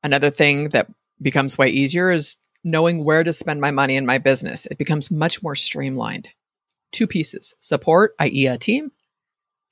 another 0.02 0.30
thing 0.30 0.68
that 0.70 0.88
becomes 1.24 1.58
way 1.58 1.68
easier 1.68 2.10
is 2.10 2.36
knowing 2.62 3.04
where 3.04 3.24
to 3.24 3.32
spend 3.32 3.60
my 3.60 3.70
money 3.70 3.96
in 3.96 4.06
my 4.06 4.18
business. 4.18 4.66
It 4.66 4.78
becomes 4.78 5.10
much 5.10 5.42
more 5.42 5.54
streamlined. 5.56 6.28
Two 6.92 7.06
pieces 7.08 7.54
support, 7.60 8.14
i.e., 8.20 8.46
a 8.46 8.56
team, 8.56 8.92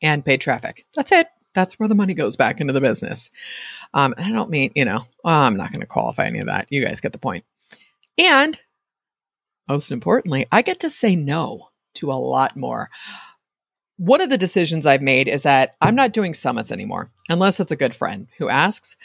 and 0.03 0.25
paid 0.25 0.41
traffic. 0.41 0.85
That's 0.95 1.13
it. 1.13 1.29
That's 1.55 1.79
where 1.79 1.89
the 1.89 1.95
money 1.95 2.15
goes 2.15 2.37
back 2.37 2.61
into 2.61 2.73
the 2.73 2.81
business. 2.81 3.31
Um, 3.95 4.15
and 4.17 4.27
I 4.27 4.31
don't 4.31 4.51
mean, 4.51 4.73
you 4.75 4.85
know, 4.85 5.01
I'm 5.25 5.57
not 5.57 5.71
going 5.71 5.81
to 5.81 5.87
qualify 5.87 6.27
any 6.27 6.41
of 6.41 6.47
that. 6.47 6.67
You 6.71 6.85
guys 6.85 7.01
get 7.01 7.13
the 7.13 7.19
point. 7.19 7.45
And 8.19 8.59
most 9.69 9.93
importantly, 9.93 10.47
I 10.51 10.63
get 10.63 10.81
to 10.81 10.91
say 10.91 11.15
no 11.15 11.69
to 11.95 12.11
a 12.11 12.15
lot 12.15 12.57
more. 12.57 12.89
One 13.99 14.21
of 14.21 14.31
the 14.31 14.39
decisions 14.39 14.87
I've 14.87 15.03
made 15.03 15.29
is 15.29 15.45
that 15.45 15.77
I'm 15.81 15.95
not 15.95 16.13
doing 16.13 16.35
summits 16.35 16.73
anymore, 16.73 17.11
unless 17.29 17.61
it's 17.61 17.71
a 17.71 17.77
good 17.77 17.95
friend 17.95 18.27
who 18.39 18.49
asks, 18.49 18.97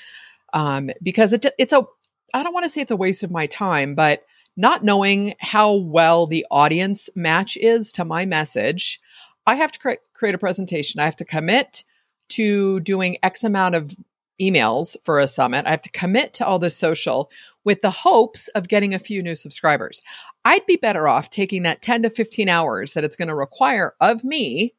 um, 0.54 0.90
because 1.04 1.34
it, 1.34 1.46
it's 1.60 1.74
a 1.74 1.86
I 2.34 2.44
don't 2.44 2.54
want 2.54 2.64
to 2.64 2.70
say 2.70 2.82
it's 2.82 2.92
a 2.92 2.98
waste 2.98 3.24
of 3.24 3.32
my 3.32 3.48
time, 3.48 3.96
but 3.96 4.24
not 4.56 4.84
knowing 4.84 5.36
how 5.40 5.74
well 5.74 6.28
the 6.28 6.46
audience 6.50 7.10
match 7.16 7.58
is 7.58 7.92
to 7.94 8.06
my 8.06 8.26
message, 8.26 9.00
I 9.46 9.56
have 9.56 9.72
to 9.72 9.80
cre- 9.80 9.92
create 10.14 10.36
a 10.36 10.40
presentation. 10.40 11.00
I 11.00 11.06
have 11.06 11.16
to 11.18 11.26
commit 11.26 11.84
to 12.30 12.80
doing 12.82 13.18
X 13.24 13.44
amount 13.44 13.76
of 13.76 13.96
emails 14.42 14.96
for 15.04 15.20
a 15.20 15.28
summit. 15.28 15.66
I 15.66 15.72
have 15.72 15.82
to 15.82 15.92
commit 15.92 16.34
to 16.34 16.46
all 16.46 16.60
this 16.60 16.76
social 16.76 17.32
with 17.64 17.82
the 17.82 17.90
hopes 17.90 18.48
of 18.50 18.68
getting 18.68 18.94
a 18.94 19.00
few 19.00 19.24
new 19.24 19.36
subscribers. 19.36 20.02
I'd 20.46 20.66
be 20.66 20.76
better 20.76 21.08
off 21.08 21.30
taking 21.30 21.64
that 21.64 21.82
10 21.82 22.04
to 22.04 22.10
15 22.10 22.50
hours 22.50 22.94
that 22.94 23.04
it's 23.04 23.16
going 23.16 23.30
to 23.30 23.36
require 23.36 23.94
of 24.00 24.24
me 24.24 24.74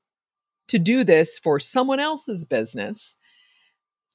to 0.68 0.78
do 0.78 1.02
this 1.02 1.38
for 1.38 1.58
someone 1.58 1.98
else's 1.98 2.44
business 2.44 3.16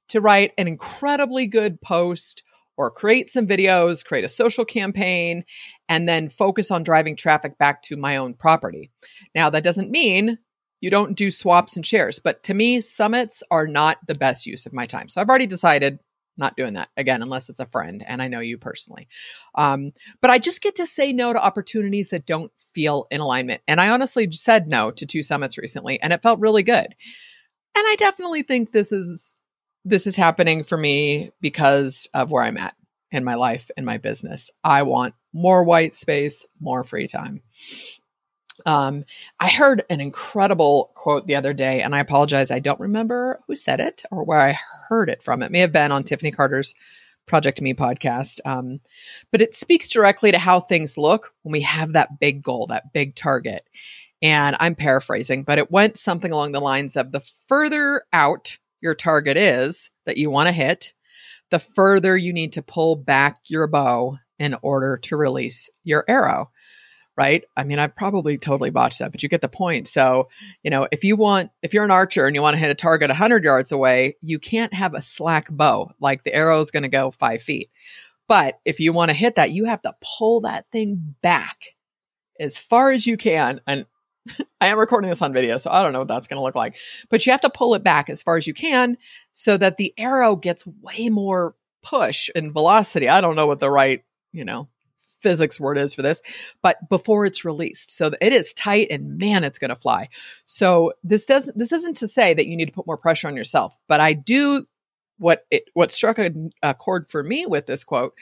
to 0.09 0.21
write 0.21 0.53
an 0.57 0.67
incredibly 0.67 1.47
good 1.47 1.81
post 1.81 2.43
or 2.77 2.91
create 2.91 3.29
some 3.29 3.47
videos, 3.47 4.05
create 4.05 4.25
a 4.25 4.29
social 4.29 4.65
campaign, 4.65 5.43
and 5.89 6.07
then 6.07 6.29
focus 6.29 6.71
on 6.71 6.83
driving 6.83 7.15
traffic 7.15 7.57
back 7.57 7.81
to 7.83 7.97
my 7.97 8.17
own 8.17 8.33
property. 8.33 8.91
Now, 9.35 9.49
that 9.49 9.63
doesn't 9.63 9.91
mean 9.91 10.39
you 10.81 10.89
don't 10.89 11.15
do 11.15 11.31
swaps 11.31 11.75
and 11.75 11.85
shares, 11.85 12.19
but 12.19 12.43
to 12.43 12.53
me, 12.53 12.81
summits 12.81 13.43
are 13.49 13.67
not 13.67 13.97
the 14.07 14.15
best 14.15 14.45
use 14.45 14.65
of 14.65 14.73
my 14.73 14.85
time. 14.85 15.07
So 15.07 15.21
I've 15.21 15.29
already 15.29 15.47
decided 15.47 15.99
not 16.37 16.57
doing 16.57 16.73
that 16.73 16.89
again, 16.97 17.21
unless 17.21 17.49
it's 17.49 17.59
a 17.59 17.65
friend 17.67 18.03
and 18.05 18.21
I 18.21 18.27
know 18.27 18.39
you 18.39 18.57
personally. 18.57 19.07
Um, 19.55 19.91
but 20.21 20.31
I 20.31 20.39
just 20.39 20.61
get 20.61 20.75
to 20.77 20.87
say 20.87 21.13
no 21.13 21.31
to 21.31 21.43
opportunities 21.43 22.09
that 22.09 22.25
don't 22.25 22.51
feel 22.73 23.07
in 23.11 23.21
alignment. 23.21 23.61
And 23.67 23.79
I 23.79 23.89
honestly 23.89 24.29
said 24.31 24.67
no 24.67 24.91
to 24.91 25.05
two 25.05 25.23
summits 25.23 25.57
recently, 25.57 26.01
and 26.01 26.11
it 26.11 26.23
felt 26.23 26.39
really 26.39 26.63
good. 26.63 26.95
And 27.75 27.87
I 27.87 27.95
definitely 27.97 28.43
think 28.43 28.71
this 28.71 28.91
is 28.91 29.35
this 29.85 30.07
is 30.07 30.15
happening 30.15 30.63
for 30.63 30.77
me 30.77 31.31
because 31.41 32.07
of 32.13 32.31
where 32.31 32.43
I'm 32.43 32.57
at 32.57 32.75
in 33.11 33.23
my 33.23 33.35
life 33.35 33.69
and 33.77 33.85
my 33.85 33.97
business. 33.97 34.51
I 34.63 34.83
want 34.83 35.13
more 35.33 35.63
white 35.63 35.95
space, 35.95 36.45
more 36.59 36.83
free 36.83 37.07
time. 37.07 37.41
Um, 38.65 39.03
I 39.39 39.49
heard 39.49 39.83
an 39.89 39.99
incredible 39.99 40.91
quote 40.95 41.27
the 41.27 41.35
other 41.35 41.53
day, 41.53 41.81
and 41.81 41.93
I 41.93 41.99
apologize, 41.99 42.51
I 42.51 42.59
don't 42.59 42.79
remember 42.79 43.39
who 43.47 43.55
said 43.55 43.79
it 43.79 44.03
or 44.11 44.23
where 44.23 44.39
I 44.39 44.57
heard 44.89 45.09
it 45.09 45.21
from. 45.21 45.43
It 45.43 45.51
may 45.51 45.59
have 45.59 45.71
been 45.71 45.91
on 45.91 46.03
Tiffany 46.03 46.31
Carter's 46.31 46.75
Project 47.25 47.61
Me 47.61 47.73
podcast. 47.73 48.39
Um, 48.45 48.79
but 49.31 49.41
it 49.41 49.55
speaks 49.55 49.87
directly 49.89 50.31
to 50.31 50.37
how 50.37 50.59
things 50.59 50.97
look 50.97 51.33
when 51.43 51.51
we 51.51 51.61
have 51.61 51.93
that 51.93 52.19
big 52.19 52.43
goal, 52.43 52.67
that 52.67 52.93
big 52.93 53.15
target. 53.15 53.67
And 54.21 54.55
I'm 54.59 54.75
paraphrasing, 54.75 55.43
but 55.43 55.57
it 55.57 55.71
went 55.71 55.97
something 55.97 56.31
along 56.31 56.53
the 56.53 56.59
lines 56.59 56.95
of 56.95 57.11
the 57.11 57.19
further 57.19 58.03
out 58.13 58.57
your 58.83 58.93
target 58.93 59.37
is 59.37 59.89
that 60.05 60.17
you 60.17 60.29
want 60.29 60.47
to 60.47 60.53
hit, 60.53 60.93
the 61.49 61.57
further 61.57 62.15
you 62.15 62.33
need 62.33 62.53
to 62.53 62.61
pull 62.61 62.95
back 62.95 63.39
your 63.47 63.65
bow 63.67 64.19
in 64.37 64.55
order 64.61 64.97
to 64.97 65.17
release 65.17 65.69
your 65.83 66.03
arrow. 66.07 66.51
Right. 67.15 67.43
I 67.55 67.63
mean, 67.63 67.77
I've 67.77 67.95
probably 67.95 68.39
totally 68.39 68.71
botched 68.71 68.97
that, 68.99 69.11
but 69.11 69.21
you 69.21 69.29
get 69.29 69.41
the 69.41 69.47
point. 69.47 69.87
So, 69.87 70.29
you 70.63 70.71
know, 70.71 70.87
if 70.91 71.03
you 71.03 71.15
want, 71.15 71.51
if 71.61 71.71
you're 71.71 71.83
an 71.83 71.91
archer 71.91 72.25
and 72.25 72.35
you 72.35 72.41
want 72.41 72.55
to 72.55 72.59
hit 72.59 72.71
a 72.71 72.75
target 72.75 73.09
100 73.09 73.43
yards 73.43 73.71
away, 73.71 74.17
you 74.21 74.39
can't 74.39 74.73
have 74.73 74.95
a 74.95 75.01
slack 75.01 75.47
bow. 75.51 75.91
Like 75.99 76.23
the 76.23 76.33
arrow 76.33 76.59
is 76.59 76.71
going 76.71 76.83
to 76.83 76.89
go 76.89 77.11
five 77.11 77.43
feet. 77.43 77.69
But 78.27 78.59
if 78.65 78.79
you 78.79 78.93
want 78.93 79.09
to 79.09 79.15
hit 79.15 79.35
that, 79.35 79.51
you 79.51 79.65
have 79.65 79.83
to 79.83 79.95
pull 80.01 80.41
that 80.41 80.65
thing 80.71 81.15
back 81.21 81.75
as 82.39 82.57
far 82.57 82.91
as 82.91 83.05
you 83.05 83.15
can. 83.15 83.61
And 83.67 83.85
I 84.61 84.67
am 84.67 84.79
recording 84.79 85.09
this 85.09 85.21
on 85.21 85.33
video, 85.33 85.57
so 85.57 85.69
I 85.71 85.83
don't 85.83 85.93
know 85.93 85.99
what 85.99 86.07
that's 86.07 86.27
going 86.27 86.37
to 86.37 86.43
look 86.43 86.55
like. 86.55 86.77
But 87.09 87.25
you 87.25 87.31
have 87.31 87.41
to 87.41 87.49
pull 87.49 87.75
it 87.75 87.83
back 87.83 88.09
as 88.09 88.21
far 88.21 88.37
as 88.37 88.47
you 88.47 88.53
can 88.53 88.97
so 89.33 89.57
that 89.57 89.77
the 89.77 89.93
arrow 89.97 90.35
gets 90.35 90.65
way 90.65 91.09
more 91.09 91.55
push 91.81 92.29
and 92.33 92.53
velocity. 92.53 93.09
I 93.09 93.21
don't 93.21 93.35
know 93.35 93.47
what 93.47 93.59
the 93.59 93.69
right, 93.69 94.03
you 94.31 94.45
know, 94.45 94.69
physics 95.21 95.59
word 95.59 95.77
is 95.77 95.93
for 95.95 96.01
this, 96.01 96.21
but 96.61 96.77
before 96.89 97.25
it's 97.25 97.45
released. 97.45 97.91
So 97.91 98.11
it 98.21 98.33
is 98.33 98.53
tight 98.53 98.87
and 98.91 99.17
man, 99.17 99.43
it's 99.43 99.59
going 99.59 99.69
to 99.69 99.75
fly. 99.75 100.09
So 100.45 100.93
this 101.03 101.25
doesn't 101.25 101.57
this 101.57 101.71
isn't 101.71 101.97
to 101.97 102.07
say 102.07 102.33
that 102.33 102.45
you 102.45 102.55
need 102.55 102.65
to 102.65 102.73
put 102.73 102.87
more 102.87 102.97
pressure 102.97 103.27
on 103.27 103.37
yourself, 103.37 103.79
but 103.87 103.99
I 103.99 104.13
do 104.13 104.65
what 105.17 105.45
it 105.49 105.63
what 105.73 105.91
struck 105.91 106.19
a, 106.19 106.31
a 106.61 106.73
chord 106.73 107.09
for 107.09 107.23
me 107.23 107.45
with 107.45 107.65
this 107.65 107.83
quote 107.83 108.13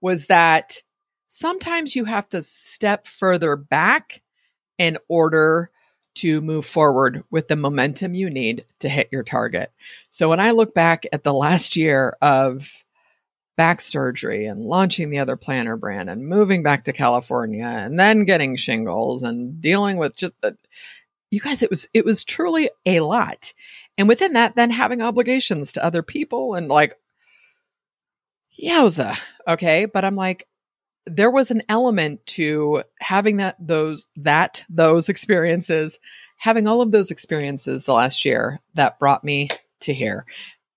was 0.00 0.26
that 0.26 0.82
sometimes 1.28 1.96
you 1.96 2.04
have 2.04 2.28
to 2.28 2.42
step 2.42 3.06
further 3.06 3.56
back 3.56 4.20
in 4.78 4.98
order 5.08 5.70
to 6.14 6.40
move 6.40 6.66
forward 6.66 7.24
with 7.30 7.48
the 7.48 7.56
momentum 7.56 8.14
you 8.14 8.28
need 8.28 8.64
to 8.80 8.88
hit 8.88 9.08
your 9.10 9.22
target. 9.22 9.72
So 10.10 10.28
when 10.28 10.40
I 10.40 10.50
look 10.50 10.74
back 10.74 11.06
at 11.12 11.24
the 11.24 11.32
last 11.32 11.76
year 11.76 12.16
of 12.20 12.84
back 13.56 13.80
surgery 13.80 14.46
and 14.46 14.60
launching 14.60 15.10
the 15.10 15.18
other 15.18 15.36
planner 15.36 15.76
brand 15.76 16.10
and 16.10 16.26
moving 16.26 16.62
back 16.62 16.84
to 16.84 16.92
California 16.92 17.64
and 17.64 17.98
then 17.98 18.24
getting 18.24 18.56
shingles 18.56 19.22
and 19.22 19.60
dealing 19.60 19.98
with 19.98 20.16
just 20.16 20.34
the 20.40 20.56
you 21.30 21.40
guys 21.40 21.62
it 21.62 21.70
was 21.70 21.88
it 21.94 22.04
was 22.04 22.24
truly 22.24 22.70
a 22.86 23.00
lot. 23.00 23.54
And 23.96 24.08
within 24.08 24.34
that 24.34 24.56
then 24.56 24.70
having 24.70 25.00
obligations 25.02 25.72
to 25.72 25.84
other 25.84 26.02
people 26.02 26.54
and 26.54 26.68
like 26.68 26.94
yowza. 28.60 29.18
Okay, 29.46 29.86
but 29.86 30.04
I'm 30.04 30.16
like 30.16 30.46
there 31.06 31.30
was 31.30 31.50
an 31.50 31.62
element 31.68 32.24
to 32.26 32.82
having 33.00 33.38
that 33.38 33.56
those 33.58 34.08
that 34.16 34.64
those 34.68 35.08
experiences 35.08 35.98
having 36.38 36.66
all 36.66 36.80
of 36.80 36.92
those 36.92 37.10
experiences 37.10 37.84
the 37.84 37.92
last 37.92 38.24
year 38.24 38.60
that 38.74 38.98
brought 38.98 39.22
me 39.22 39.48
to 39.80 39.92
here. 39.94 40.26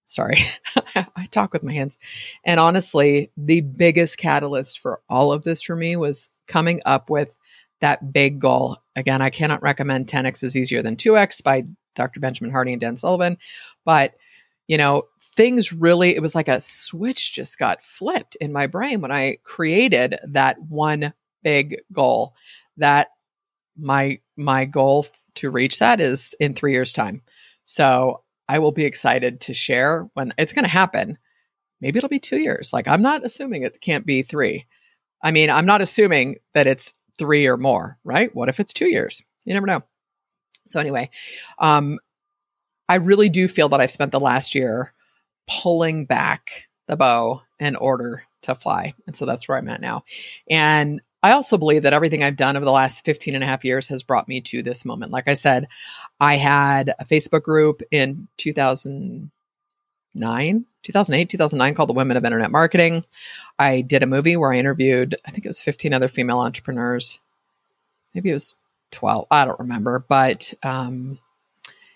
Sorry. 0.05 0.37
I 0.95 1.25
talk 1.31 1.53
with 1.53 1.63
my 1.63 1.73
hands. 1.73 1.97
And 2.43 2.59
honestly 2.59 3.31
the 3.37 3.61
biggest 3.61 4.17
catalyst 4.17 4.79
for 4.79 5.01
all 5.09 5.31
of 5.31 5.43
this 5.43 5.61
for 5.61 5.75
me 5.75 5.95
was 5.95 6.31
coming 6.47 6.81
up 6.85 7.09
with 7.09 7.37
that 7.81 8.13
big 8.13 8.39
goal. 8.39 8.77
Again 8.95 9.21
i 9.21 9.29
cannot 9.29 9.63
recommend 9.63 10.07
10x 10.07 10.43
is 10.43 10.55
easier 10.55 10.81
than 10.81 10.95
2x 10.95 11.43
by 11.43 11.65
dr 11.95 12.19
benjamin 12.19 12.51
hardy 12.51 12.71
and 12.73 12.81
dan 12.81 12.97
sullivan 12.97 13.37
but 13.85 14.15
you 14.67 14.77
know, 14.77 15.03
things 15.21 15.73
really, 15.73 16.15
it 16.15 16.21
was 16.21 16.35
like 16.35 16.47
a 16.47 16.59
switch 16.59 17.33
just 17.33 17.57
got 17.59 17.83
flipped 17.83 18.35
in 18.35 18.53
my 18.53 18.67
brain 18.67 19.01
when 19.01 19.11
I 19.11 19.37
created 19.43 20.17
that 20.27 20.57
one 20.69 21.13
big 21.43 21.77
goal 21.91 22.33
that 22.77 23.09
my 23.77 24.19
my 24.37 24.65
goal 24.65 25.05
to 25.35 25.49
reach 25.51 25.79
that 25.79 25.99
is 26.01 26.33
in 26.39 26.53
3 26.53 26.71
years 26.73 26.93
time. 26.93 27.21
So, 27.65 28.21
I 28.47 28.59
will 28.59 28.71
be 28.71 28.85
excited 28.85 29.41
to 29.41 29.53
share 29.53 30.09
when 30.13 30.33
it's 30.37 30.53
going 30.53 30.65
to 30.65 30.69
happen. 30.69 31.17
Maybe 31.81 31.97
it'll 31.97 32.09
be 32.09 32.19
2 32.19 32.37
years. 32.37 32.71
Like 32.73 32.87
I'm 32.87 33.01
not 33.01 33.25
assuming 33.25 33.63
it 33.63 33.81
can't 33.81 34.05
be 34.05 34.21
3. 34.21 34.65
I 35.23 35.31
mean, 35.31 35.49
I'm 35.49 35.65
not 35.65 35.81
assuming 35.81 36.37
that 36.53 36.67
it's 36.67 36.93
3 37.17 37.47
or 37.47 37.57
more, 37.57 37.97
right? 38.03 38.33
What 38.35 38.49
if 38.49 38.59
it's 38.59 38.73
2 38.73 38.87
years? 38.87 39.23
You 39.45 39.53
never 39.53 39.67
know. 39.67 39.83
So 40.67 40.79
anyway, 40.79 41.09
um 41.59 41.99
I 42.87 42.95
really 42.95 43.29
do 43.29 43.47
feel 43.47 43.69
that 43.69 43.79
I've 43.79 43.91
spent 43.91 44.11
the 44.11 44.19
last 44.19 44.55
year 44.55 44.93
pulling 45.61 46.05
back 46.05 46.67
the 46.87 46.95
bow 46.95 47.41
in 47.59 47.75
order 47.75 48.23
to 48.43 48.55
fly. 48.55 48.93
And 49.07 49.15
so 49.15 49.25
that's 49.25 49.47
where 49.47 49.57
I'm 49.57 49.69
at 49.69 49.81
now. 49.81 50.03
And 50.49 51.01
I 51.23 51.31
also 51.31 51.57
believe 51.57 51.83
that 51.83 51.93
everything 51.93 52.23
I've 52.23 52.35
done 52.35 52.55
over 52.55 52.65
the 52.65 52.71
last 52.71 53.03
15 53.03 53.33
and 53.33 53.43
a 53.43 53.47
half 53.47 53.65
years 53.65 53.87
has 53.87 54.03
brought 54.03 54.27
me 54.27 54.41
to 54.41 54.61
this 54.61 54.85
moment. 54.85 55.11
Like 55.11 55.27
I 55.27 55.33
said, 55.33 55.67
I 56.19 56.37
had 56.37 56.93
a 56.99 57.05
Facebook 57.05 57.41
group 57.41 57.81
in 57.89 58.27
2009, 58.37 60.65
2008, 60.83 61.29
2009 61.29 61.73
called 61.73 61.89
the 61.89 61.93
Women 61.93 62.17
of 62.17 62.25
Internet 62.25 62.51
Marketing. 62.51 63.03
I 63.57 63.81
did 63.81 64.03
a 64.03 64.07
movie 64.07 64.37
where 64.37 64.53
I 64.53 64.59
interviewed, 64.59 65.15
I 65.25 65.31
think 65.31 65.45
it 65.45 65.49
was 65.49 65.61
15 65.61 65.93
other 65.93 66.07
female 66.07 66.37
entrepreneurs. 66.39 67.19
Maybe 68.13 68.29
it 68.29 68.33
was 68.33 68.55
12. 68.91 69.25
I 69.31 69.45
don't 69.45 69.59
remember. 69.59 70.05
But 70.07 70.53
um, 70.61 71.17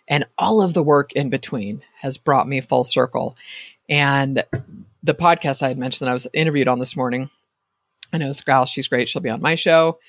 and 0.09 0.25
all 0.37 0.61
of 0.61 0.73
the 0.73 0.83
work 0.83 1.13
in 1.13 1.29
between 1.29 1.83
has 2.01 2.17
brought 2.17 2.47
me 2.47 2.59
full 2.59 2.83
circle. 2.83 3.37
And 3.87 4.43
the 5.03 5.13
podcast 5.13 5.63
I 5.63 5.69
had 5.69 5.77
mentioned 5.77 6.07
that 6.07 6.11
I 6.11 6.13
was 6.13 6.27
interviewed 6.33 6.67
on 6.67 6.79
this 6.79 6.97
morning, 6.97 7.29
I 8.11 8.17
know 8.17 8.27
this 8.27 8.41
gal, 8.41 8.65
she's 8.65 8.87
great. 8.87 9.07
She'll 9.07 9.21
be 9.21 9.29
on 9.29 9.41
my 9.41 9.55
show. 9.55 9.99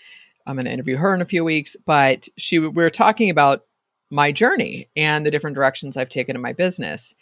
I'm 0.47 0.57
going 0.57 0.65
to 0.65 0.73
interview 0.73 0.97
her 0.97 1.15
in 1.15 1.21
a 1.21 1.27
few 1.27 1.45
weeks, 1.45 1.77
but 1.85 2.29
she 2.39 2.59
we 2.59 2.69
were 2.69 2.91
talking 2.91 3.31
about 3.31 3.65
my 4.11 4.33
journey 4.33 4.89
and 4.97 5.25
the 5.25 5.31
different 5.31 5.55
directions 5.55 5.97
I've 5.97 6.09
taken 6.09 6.35
in 6.35 6.43
my 6.43 6.55
business. 6.55 7.15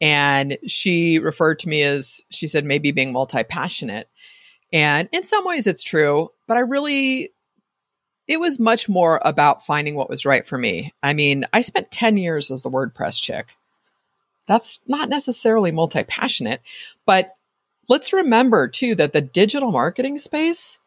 And 0.00 0.58
she 0.66 1.18
referred 1.18 1.60
to 1.60 1.68
me 1.68 1.82
as 1.82 2.20
she 2.30 2.46
said 2.46 2.64
maybe 2.64 2.92
being 2.92 3.12
multi-passionate. 3.12 4.08
And 4.72 5.08
in 5.12 5.22
some 5.24 5.44
ways 5.44 5.66
it's 5.66 5.82
true, 5.82 6.30
but 6.46 6.56
I 6.56 6.60
really 6.60 7.30
it 8.28 8.38
was 8.38 8.60
much 8.60 8.88
more 8.88 9.20
about 9.24 9.64
finding 9.64 9.94
what 9.94 10.10
was 10.10 10.26
right 10.26 10.46
for 10.46 10.58
me. 10.58 10.92
I 11.02 11.14
mean, 11.14 11.46
I 11.52 11.62
spent 11.62 11.90
10 11.90 12.18
years 12.18 12.50
as 12.50 12.62
the 12.62 12.70
WordPress 12.70 13.20
chick. 13.20 13.56
That's 14.46 14.80
not 14.86 15.08
necessarily 15.08 15.72
multi 15.72 16.04
passionate, 16.04 16.60
but 17.06 17.34
let's 17.88 18.12
remember 18.12 18.68
too 18.68 18.94
that 18.94 19.12
the 19.12 19.20
digital 19.22 19.72
marketing 19.72 20.18
space 20.18 20.78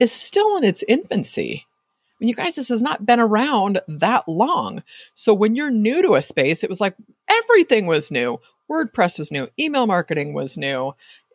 is 0.00 0.12
still 0.12 0.56
in 0.56 0.64
its 0.64 0.84
infancy. 0.86 1.64
I 1.66 2.14
mean, 2.18 2.28
you 2.28 2.34
guys, 2.34 2.56
this 2.56 2.68
has 2.68 2.82
not 2.82 3.06
been 3.06 3.20
around 3.20 3.80
that 3.88 4.28
long. 4.28 4.82
So 5.14 5.32
when 5.32 5.56
you're 5.56 5.70
new 5.70 6.02
to 6.02 6.14
a 6.14 6.22
space, 6.22 6.62
it 6.62 6.70
was 6.70 6.80
like 6.80 6.94
everything 7.28 7.86
was 7.86 8.10
new. 8.10 8.40
WordPress 8.70 9.18
was 9.18 9.32
new, 9.32 9.48
email 9.58 9.86
marketing 9.86 10.32
was 10.32 10.56
new, 10.56 10.94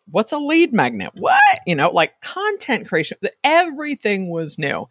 what's 0.10 0.32
a 0.32 0.38
lead 0.38 0.74
magnet? 0.74 1.12
What? 1.16 1.42
You 1.66 1.76
know, 1.76 1.90
like 1.90 2.20
content 2.22 2.88
creation, 2.88 3.18
everything 3.44 4.30
was 4.30 4.58
new. 4.58 4.88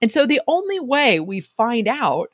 And 0.00 0.10
so 0.10 0.26
the 0.26 0.40
only 0.46 0.80
way 0.80 1.20
we 1.20 1.40
find 1.40 1.88
out 1.88 2.30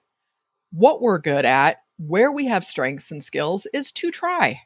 what 0.72 1.01
we're 1.01 1.18
good 1.18 1.45
at, 1.45 1.78
where 1.99 2.32
we 2.32 2.47
have 2.47 2.64
strengths 2.64 3.11
and 3.11 3.22
skills 3.22 3.66
is 3.72 3.93
to 3.93 4.11
try. 4.11 4.61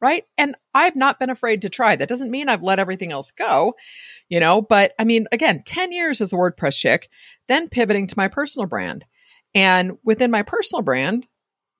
Right. 0.00 0.24
And 0.36 0.54
I've 0.74 0.96
not 0.96 1.18
been 1.18 1.30
afraid 1.30 1.62
to 1.62 1.70
try. 1.70 1.96
That 1.96 2.10
doesn't 2.10 2.30
mean 2.30 2.50
I've 2.50 2.62
let 2.62 2.78
everything 2.78 3.10
else 3.10 3.30
go, 3.30 3.74
you 4.28 4.38
know, 4.38 4.60
but 4.60 4.92
I 4.98 5.04
mean, 5.04 5.28
again, 5.32 5.62
10 5.64 5.92
years 5.92 6.20
as 6.20 6.32
a 6.32 6.36
WordPress 6.36 6.76
chick, 6.78 7.08
then 7.48 7.68
pivoting 7.70 8.06
to 8.08 8.18
my 8.18 8.28
personal 8.28 8.66
brand. 8.66 9.06
And 9.54 9.92
within 10.04 10.30
my 10.30 10.42
personal 10.42 10.82
brand, 10.82 11.26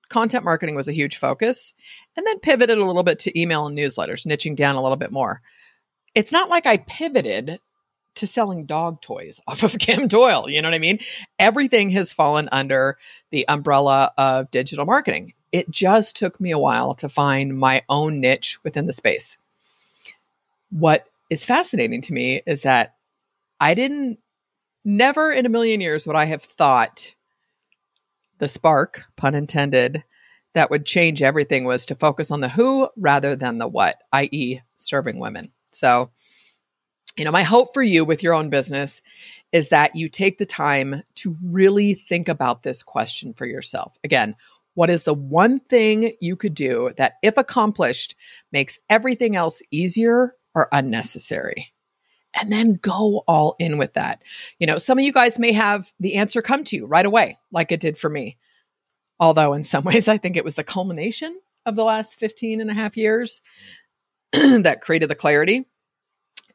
content 0.09 0.43
marketing 0.43 0.75
was 0.75 0.87
a 0.87 0.93
huge 0.93 1.17
focus, 1.17 1.73
and 2.15 2.25
then 2.25 2.39
pivoted 2.39 2.77
a 2.77 2.85
little 2.85 3.03
bit 3.03 3.19
to 3.19 3.39
email 3.39 3.67
and 3.67 3.77
newsletters, 3.77 4.25
niching 4.25 4.55
down 4.55 4.75
a 4.75 4.81
little 4.81 4.97
bit 4.97 5.11
more. 5.11 5.41
It's 6.13 6.31
not 6.31 6.49
like 6.49 6.65
I 6.65 6.77
pivoted 6.77 7.59
to 8.15 8.27
selling 8.27 8.65
dog 8.65 9.01
toys 9.01 9.39
off 9.47 9.63
of 9.63 9.77
Kim 9.79 10.07
Doyle. 10.07 10.49
You 10.49 10.61
know 10.61 10.69
what 10.69 10.75
I 10.75 10.79
mean? 10.79 10.99
Everything 11.37 11.91
has 11.91 12.13
fallen 12.13 12.49
under 12.51 12.97
the 13.31 13.47
umbrella 13.47 14.11
of 14.17 14.51
digital 14.51 14.85
marketing. 14.85 15.33
It 15.51 15.69
just 15.69 16.15
took 16.15 16.39
me 16.39 16.51
a 16.51 16.59
while 16.59 16.95
to 16.95 17.09
find 17.09 17.57
my 17.57 17.83
own 17.87 18.19
niche 18.19 18.59
within 18.63 18.87
the 18.87 18.93
space. 18.93 19.37
What 20.69 21.07
is 21.29 21.45
fascinating 21.45 22.01
to 22.03 22.13
me 22.13 22.41
is 22.45 22.63
that 22.63 22.95
I 23.59 23.73
didn't, 23.73 24.19
never 24.83 25.31
in 25.31 25.45
a 25.45 25.49
million 25.49 25.81
years 25.81 26.05
would 26.05 26.15
I 26.15 26.25
have 26.25 26.43
thought 26.43 27.14
the 28.37 28.47
spark, 28.47 29.05
pun 29.15 29.35
intended, 29.35 30.03
that 30.53 30.69
would 30.71 30.85
change 30.85 31.21
everything 31.21 31.65
was 31.65 31.85
to 31.85 31.95
focus 31.95 32.31
on 32.31 32.41
the 32.41 32.49
who 32.49 32.89
rather 32.95 33.35
than 33.35 33.57
the 33.57 33.67
what, 33.67 33.97
i.e., 34.13 34.61
serving 34.77 35.19
women. 35.19 35.51
So, 35.71 36.11
you 37.17 37.25
know, 37.25 37.31
my 37.31 37.43
hope 37.43 37.73
for 37.73 37.83
you 37.83 38.03
with 38.05 38.23
your 38.23 38.33
own 38.33 38.49
business 38.49 39.01
is 39.51 39.69
that 39.69 39.95
you 39.95 40.09
take 40.09 40.37
the 40.37 40.45
time 40.45 41.01
to 41.15 41.37
really 41.43 41.93
think 41.93 42.27
about 42.27 42.63
this 42.63 42.83
question 42.83 43.33
for 43.33 43.45
yourself. 43.45 43.97
Again, 44.03 44.35
what 44.73 44.89
is 44.89 45.05
the 45.05 45.13
one 45.13 45.59
thing 45.61 46.13
you 46.19 46.35
could 46.35 46.53
do 46.53 46.91
that, 46.97 47.13
if 47.21 47.37
accomplished, 47.37 48.15
makes 48.51 48.79
everything 48.89 49.35
else 49.35 49.61
easier 49.71 50.35
or 50.53 50.67
unnecessary? 50.71 51.73
And 52.35 52.51
then 52.51 52.73
go 52.73 53.23
all 53.27 53.55
in 53.57 53.77
with 53.77 53.93
that. 53.93 54.21
You 54.59 54.67
know, 54.67 54.77
some 54.77 54.97
of 54.97 55.03
you 55.03 55.13
guys 55.13 55.39
may 55.39 55.53
have 55.53 55.91
the 55.99 56.15
answer 56.15 56.41
come 56.41 56.63
to 56.65 56.75
you 56.75 56.85
right 56.85 57.05
away, 57.05 57.39
like 57.51 57.71
it 57.71 57.79
did 57.79 57.97
for 57.97 58.09
me. 58.09 58.37
Although, 59.19 59.53
in 59.53 59.63
some 59.63 59.83
ways, 59.85 60.07
I 60.07 60.17
think 60.17 60.35
it 60.35 60.43
was 60.43 60.55
the 60.55 60.63
culmination 60.63 61.39
of 61.65 61.75
the 61.75 61.83
last 61.83 62.15
15 62.19 62.61
and 62.61 62.69
a 62.69 62.73
half 62.73 62.97
years 62.97 63.41
that 64.33 64.81
created 64.81 65.09
the 65.09 65.15
clarity. 65.15 65.65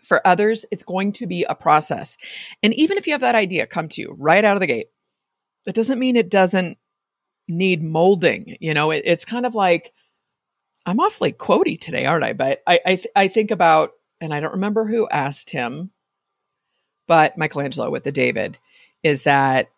For 0.03 0.27
others, 0.27 0.65
it's 0.71 0.83
going 0.83 1.13
to 1.15 1.27
be 1.27 1.45
a 1.45 1.55
process. 1.55 2.17
And 2.63 2.75
even 2.75 2.97
if 2.97 3.07
you 3.07 3.13
have 3.13 3.21
that 3.21 3.35
idea 3.35 3.67
come 3.67 3.89
to 3.89 4.03
you 4.03 4.15
right 4.19 4.45
out 4.45 4.57
of 4.57 4.61
the 4.61 4.67
gate, 4.67 4.89
that 5.67 5.75
doesn't 5.75 5.99
mean 5.99 6.17
it 6.17 6.31
doesn't 6.31 6.79
need 7.49 7.83
molding. 7.83 8.57
You 8.61 8.75
know, 8.75 8.91
it, 8.91 9.03
it's 9.05 9.25
kind 9.25 9.47
of 9.47 9.55
like, 9.55 9.93
I'm 10.87 11.01
awfully 11.01 11.33
quotey 11.33 11.79
today, 11.79 12.07
aren't 12.07 12.25
I? 12.25 12.33
But 12.33 12.63
I, 12.67 12.81
I, 12.87 13.03
I 13.15 13.29
think 13.29 13.51
about 13.51 13.93
and 14.21 14.35
I 14.35 14.41
don't 14.41 14.53
remember 14.53 14.85
who 14.85 15.09
asked 15.09 15.51
him, 15.51 15.91
but 17.07 17.39
Michelangelo 17.39 17.91
with 17.91 18.05
the 18.05 18.13
David 18.13 18.59
is 19.03 19.25
that, 19.25 19.71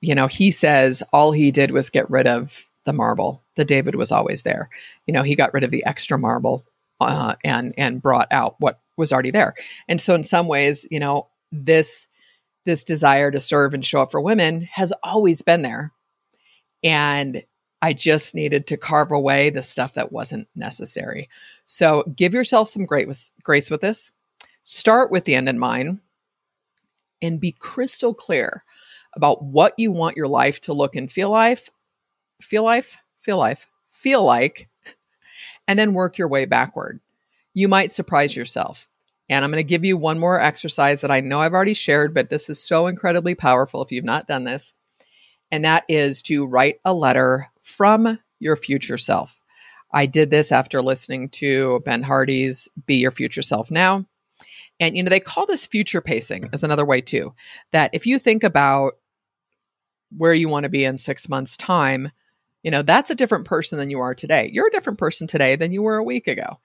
you 0.00 0.14
know, 0.14 0.26
he 0.26 0.50
says 0.50 1.02
all 1.12 1.32
he 1.32 1.50
did 1.50 1.70
was 1.70 1.90
get 1.90 2.10
rid 2.10 2.26
of 2.26 2.70
the 2.84 2.92
marble. 2.92 3.42
The 3.56 3.64
David 3.64 3.94
was 3.94 4.10
always 4.10 4.42
there. 4.42 4.68
You 5.06 5.14
know, 5.14 5.22
he 5.22 5.36
got 5.36 5.54
rid 5.54 5.64
of 5.64 5.70
the 5.70 5.84
extra 5.84 6.18
marble 6.18 6.64
uh, 7.00 7.36
and 7.44 7.74
and 7.76 8.02
brought 8.02 8.28
out 8.30 8.56
what 8.58 8.80
was 8.96 9.12
already 9.12 9.30
there. 9.30 9.54
And 9.88 10.00
so, 10.00 10.14
in 10.14 10.24
some 10.24 10.48
ways, 10.48 10.86
you 10.90 10.98
know, 10.98 11.28
this 11.50 12.06
this 12.64 12.84
desire 12.84 13.30
to 13.30 13.40
serve 13.40 13.74
and 13.74 13.84
show 13.84 14.02
up 14.02 14.10
for 14.10 14.20
women 14.20 14.62
has 14.62 14.92
always 15.02 15.42
been 15.42 15.62
there. 15.62 15.92
And 16.82 17.42
I 17.80 17.92
just 17.92 18.34
needed 18.34 18.68
to 18.68 18.76
carve 18.76 19.10
away 19.10 19.50
the 19.50 19.62
stuff 19.62 19.94
that 19.94 20.12
wasn't 20.12 20.48
necessary. 20.54 21.28
So 21.74 22.04
give 22.16 22.34
yourself 22.34 22.68
some 22.68 22.84
grace 22.84 23.70
with 23.70 23.80
this. 23.80 24.12
Start 24.64 25.10
with 25.10 25.24
the 25.24 25.34
end 25.34 25.48
in 25.48 25.58
mind. 25.58 26.00
and 27.22 27.40
be 27.40 27.52
crystal 27.52 28.14
clear 28.14 28.64
about 29.14 29.42
what 29.44 29.74
you 29.78 29.92
want 29.92 30.16
your 30.16 30.28
life 30.28 30.60
to 30.62 30.72
look 30.72 30.96
and 30.96 31.10
feel 31.10 31.30
life, 31.30 31.70
feel 32.42 32.64
life, 32.64 32.98
feel 33.22 33.38
life, 33.38 33.68
feel 33.90 34.24
like, 34.24 34.68
and 35.68 35.78
then 35.78 35.94
work 35.94 36.18
your 36.18 36.28
way 36.28 36.44
backward. 36.46 37.00
You 37.54 37.68
might 37.68 37.92
surprise 37.92 38.36
yourself. 38.36 38.88
And 39.28 39.44
I'm 39.44 39.50
going 39.50 39.64
to 39.64 39.68
give 39.68 39.84
you 39.84 39.96
one 39.96 40.18
more 40.18 40.40
exercise 40.40 41.00
that 41.02 41.10
I 41.10 41.20
know 41.20 41.40
I've 41.40 41.54
already 41.54 41.74
shared, 41.74 42.14
but 42.14 42.30
this 42.30 42.50
is 42.50 42.62
so 42.62 42.86
incredibly 42.86 43.34
powerful 43.34 43.82
if 43.82 43.92
you've 43.92 44.04
not 44.04 44.26
done 44.26 44.44
this. 44.44 44.74
And 45.50 45.64
that 45.64 45.84
is 45.88 46.22
to 46.24 46.46
write 46.46 46.80
a 46.84 46.94
letter 46.94 47.48
from 47.62 48.20
your 48.40 48.56
future 48.56 48.98
self. 48.98 49.41
I 49.92 50.06
did 50.06 50.30
this 50.30 50.52
after 50.52 50.80
listening 50.80 51.28
to 51.30 51.80
Ben 51.84 52.02
Hardy's 52.02 52.68
Be 52.86 52.96
Your 52.96 53.10
Future 53.10 53.42
Self 53.42 53.70
Now. 53.70 54.06
And, 54.80 54.96
you 54.96 55.02
know, 55.02 55.10
they 55.10 55.20
call 55.20 55.46
this 55.46 55.66
future 55.66 56.00
pacing 56.00 56.48
as 56.52 56.64
another 56.64 56.84
way 56.84 57.00
too. 57.00 57.34
That 57.72 57.90
if 57.92 58.06
you 58.06 58.18
think 58.18 58.42
about 58.42 58.94
where 60.16 60.34
you 60.34 60.48
want 60.48 60.64
to 60.64 60.70
be 60.70 60.84
in 60.84 60.96
six 60.96 61.28
months' 61.28 61.56
time, 61.56 62.10
you 62.62 62.70
know, 62.70 62.82
that's 62.82 63.10
a 63.10 63.14
different 63.14 63.46
person 63.46 63.78
than 63.78 63.90
you 63.90 64.00
are 64.00 64.14
today. 64.14 64.50
You're 64.52 64.68
a 64.68 64.72
different 64.72 64.98
person 64.98 65.26
today 65.26 65.56
than 65.56 65.72
you 65.72 65.82
were 65.82 65.96
a 65.96 66.04
week 66.04 66.26
ago. 66.26 66.58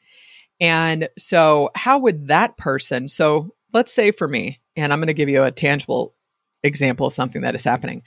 And 0.60 1.10
so, 1.18 1.70
how 1.76 2.00
would 2.00 2.30
that 2.30 2.58
person, 2.58 3.08
so 3.08 3.54
let's 3.74 3.94
say 3.94 4.12
for 4.12 4.28
me, 4.28 4.60
and 4.76 4.92
I'm 4.92 5.00
going 5.00 5.08
to 5.08 5.14
give 5.14 5.30
you 5.30 5.44
a 5.44 5.52
tangible 5.52 6.16
example 6.64 7.08
of 7.08 7.14
something 7.14 7.42
that 7.42 7.56
is 7.56 7.64
happening. 7.64 8.04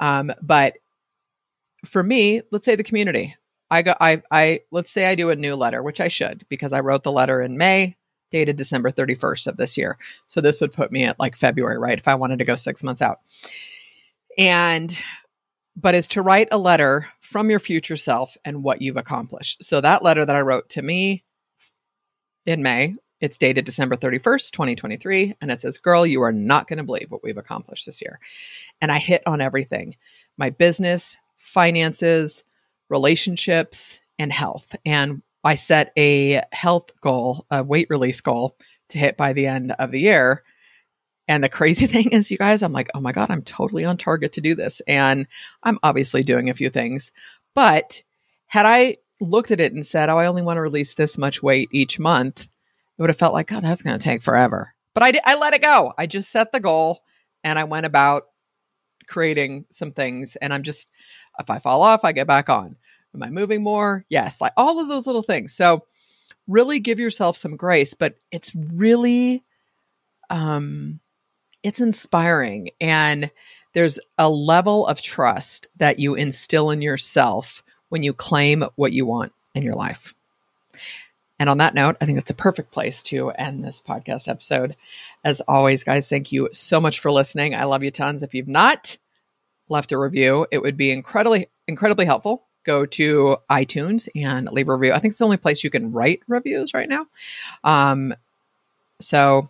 Um, 0.00 0.32
but 0.40 0.74
for 1.84 2.02
me, 2.02 2.42
let's 2.50 2.64
say 2.64 2.76
the 2.76 2.84
community. 2.84 3.36
I 3.72 3.80
go, 3.80 3.94
I, 3.98 4.22
I, 4.30 4.60
let's 4.70 4.90
say 4.90 5.06
I 5.06 5.14
do 5.14 5.30
a 5.30 5.34
new 5.34 5.54
letter, 5.54 5.82
which 5.82 5.98
I 5.98 6.08
should 6.08 6.44
because 6.50 6.74
I 6.74 6.80
wrote 6.80 7.04
the 7.04 7.10
letter 7.10 7.40
in 7.40 7.56
May, 7.56 7.96
dated 8.30 8.56
December 8.56 8.90
31st 8.90 9.46
of 9.46 9.56
this 9.56 9.78
year. 9.78 9.96
So 10.26 10.42
this 10.42 10.60
would 10.60 10.74
put 10.74 10.92
me 10.92 11.04
at 11.04 11.18
like 11.18 11.34
February, 11.34 11.78
right? 11.78 11.96
If 11.96 12.06
I 12.06 12.16
wanted 12.16 12.38
to 12.40 12.44
go 12.44 12.54
six 12.54 12.84
months 12.84 13.00
out. 13.00 13.20
And, 14.36 14.94
but 15.74 15.94
is 15.94 16.06
to 16.08 16.20
write 16.20 16.48
a 16.52 16.58
letter 16.58 17.08
from 17.20 17.48
your 17.48 17.58
future 17.58 17.96
self 17.96 18.36
and 18.44 18.62
what 18.62 18.82
you've 18.82 18.98
accomplished. 18.98 19.64
So 19.64 19.80
that 19.80 20.04
letter 20.04 20.26
that 20.26 20.36
I 20.36 20.42
wrote 20.42 20.68
to 20.70 20.82
me 20.82 21.24
in 22.44 22.62
May, 22.62 22.94
it's 23.22 23.38
dated 23.38 23.64
December 23.64 23.96
31st, 23.96 24.50
2023. 24.50 25.36
And 25.40 25.50
it 25.50 25.62
says, 25.62 25.78
Girl, 25.78 26.04
you 26.04 26.20
are 26.20 26.32
not 26.32 26.68
going 26.68 26.76
to 26.76 26.84
believe 26.84 27.10
what 27.10 27.22
we've 27.22 27.38
accomplished 27.38 27.86
this 27.86 28.02
year. 28.02 28.20
And 28.82 28.92
I 28.92 28.98
hit 28.98 29.22
on 29.26 29.40
everything 29.40 29.96
my 30.36 30.50
business, 30.50 31.16
finances, 31.38 32.44
relationships, 32.92 33.98
and 34.18 34.32
health. 34.32 34.76
And 34.86 35.22
I 35.44 35.56
set 35.56 35.92
a 35.98 36.42
health 36.52 36.90
goal, 37.00 37.46
a 37.50 37.62
weight 37.62 37.88
release 37.90 38.20
goal 38.20 38.56
to 38.90 38.98
hit 38.98 39.16
by 39.16 39.32
the 39.32 39.46
end 39.46 39.72
of 39.78 39.90
the 39.90 40.00
year. 40.00 40.44
And 41.28 41.42
the 41.42 41.48
crazy 41.48 41.86
thing 41.88 42.12
is, 42.12 42.30
you 42.30 42.38
guys, 42.38 42.62
I'm 42.62 42.72
like, 42.72 42.88
oh 42.94 43.00
my 43.00 43.12
God, 43.12 43.30
I'm 43.30 43.42
totally 43.42 43.84
on 43.84 43.96
target 43.96 44.32
to 44.34 44.40
do 44.40 44.54
this. 44.54 44.80
And 44.86 45.26
I'm 45.62 45.78
obviously 45.82 46.22
doing 46.22 46.48
a 46.48 46.54
few 46.54 46.70
things. 46.70 47.10
But 47.54 48.02
had 48.46 48.66
I 48.66 48.98
looked 49.20 49.50
at 49.50 49.60
it 49.60 49.72
and 49.72 49.84
said, 49.84 50.08
oh, 50.08 50.18
I 50.18 50.26
only 50.26 50.42
want 50.42 50.56
to 50.58 50.62
release 50.62 50.94
this 50.94 51.18
much 51.18 51.42
weight 51.42 51.68
each 51.72 51.98
month, 51.98 52.42
it 52.42 53.02
would 53.02 53.10
have 53.10 53.18
felt 53.18 53.34
like, 53.34 53.52
oh, 53.52 53.60
that's 53.60 53.82
going 53.82 53.98
to 53.98 54.04
take 54.04 54.22
forever. 54.22 54.74
But 54.94 55.02
I, 55.02 55.20
I 55.24 55.34
let 55.36 55.54
it 55.54 55.62
go. 55.62 55.92
I 55.96 56.06
just 56.06 56.30
set 56.30 56.52
the 56.52 56.60
goal 56.60 57.00
and 57.42 57.58
I 57.58 57.64
went 57.64 57.86
about 57.86 58.24
creating 59.08 59.64
some 59.70 59.92
things. 59.92 60.36
And 60.36 60.52
I'm 60.52 60.62
just, 60.62 60.90
if 61.38 61.50
I 61.50 61.58
fall 61.58 61.82
off, 61.82 62.04
I 62.04 62.12
get 62.12 62.26
back 62.26 62.48
on. 62.48 62.76
Am 63.14 63.22
I 63.22 63.30
moving 63.30 63.62
more? 63.62 64.04
Yes, 64.08 64.40
like 64.40 64.52
all 64.56 64.78
of 64.78 64.88
those 64.88 65.06
little 65.06 65.22
things. 65.22 65.52
So 65.52 65.84
really 66.48 66.80
give 66.80 66.98
yourself 66.98 67.36
some 67.36 67.56
grace, 67.56 67.94
but 67.94 68.16
it's 68.30 68.54
really 68.54 69.42
um 70.30 71.00
it's 71.62 71.80
inspiring 71.80 72.70
and 72.80 73.30
there's 73.74 73.98
a 74.18 74.28
level 74.28 74.86
of 74.86 75.00
trust 75.00 75.68
that 75.76 75.98
you 75.98 76.14
instill 76.14 76.70
in 76.70 76.82
yourself 76.82 77.62
when 77.88 78.02
you 78.02 78.12
claim 78.12 78.64
what 78.76 78.92
you 78.92 79.06
want 79.06 79.32
in 79.54 79.62
your 79.62 79.74
life. 79.74 80.14
And 81.38 81.48
on 81.48 81.58
that 81.58 81.74
note, 81.74 81.96
I 82.00 82.06
think 82.06 82.18
that's 82.18 82.30
a 82.30 82.34
perfect 82.34 82.70
place 82.70 83.02
to 83.04 83.30
end 83.30 83.64
this 83.64 83.80
podcast 83.80 84.28
episode. 84.28 84.76
As 85.24 85.40
always, 85.42 85.82
guys, 85.82 86.08
thank 86.08 86.30
you 86.30 86.48
so 86.52 86.80
much 86.80 87.00
for 87.00 87.10
listening. 87.10 87.54
I 87.54 87.64
love 87.64 87.82
you 87.82 87.90
tons. 87.90 88.22
If 88.22 88.34
you've 88.34 88.48
not 88.48 88.96
left 89.68 89.92
a 89.92 89.98
review, 89.98 90.46
it 90.52 90.58
would 90.58 90.76
be 90.76 90.90
incredibly, 90.90 91.48
incredibly 91.66 92.04
helpful 92.04 92.46
go 92.64 92.86
to 92.86 93.36
iTunes 93.50 94.08
and 94.14 94.48
leave 94.50 94.68
a 94.68 94.76
review. 94.76 94.92
I 94.92 94.98
think 94.98 95.12
it's 95.12 95.18
the 95.18 95.24
only 95.24 95.36
place 95.36 95.62
you 95.64 95.70
can 95.70 95.92
write 95.92 96.20
reviews 96.28 96.74
right 96.74 96.88
now. 96.88 97.06
Um, 97.64 98.14
so, 99.00 99.48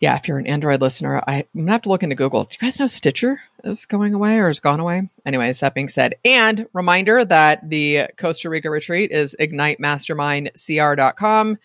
yeah, 0.00 0.16
if 0.16 0.28
you're 0.28 0.38
an 0.38 0.46
Android 0.46 0.80
listener, 0.80 1.22
I, 1.26 1.38
am 1.38 1.44
gonna 1.56 1.72
have 1.72 1.82
to 1.82 1.88
look 1.88 2.02
into 2.02 2.16
Google. 2.16 2.44
Do 2.44 2.50
you 2.52 2.66
guys 2.66 2.78
know 2.78 2.86
Stitcher 2.86 3.40
is 3.64 3.86
going 3.86 4.14
away 4.14 4.38
or 4.38 4.48
has 4.48 4.60
gone 4.60 4.80
away? 4.80 5.08
Anyways, 5.24 5.60
that 5.60 5.74
being 5.74 5.88
said, 5.88 6.16
and 6.24 6.68
reminder 6.72 7.24
that 7.24 7.68
the 7.68 8.08
Costa 8.18 8.50
Rica 8.50 8.70
retreat 8.70 9.10
is 9.10 9.34
ignitemastermindcr.com. 9.40 11.58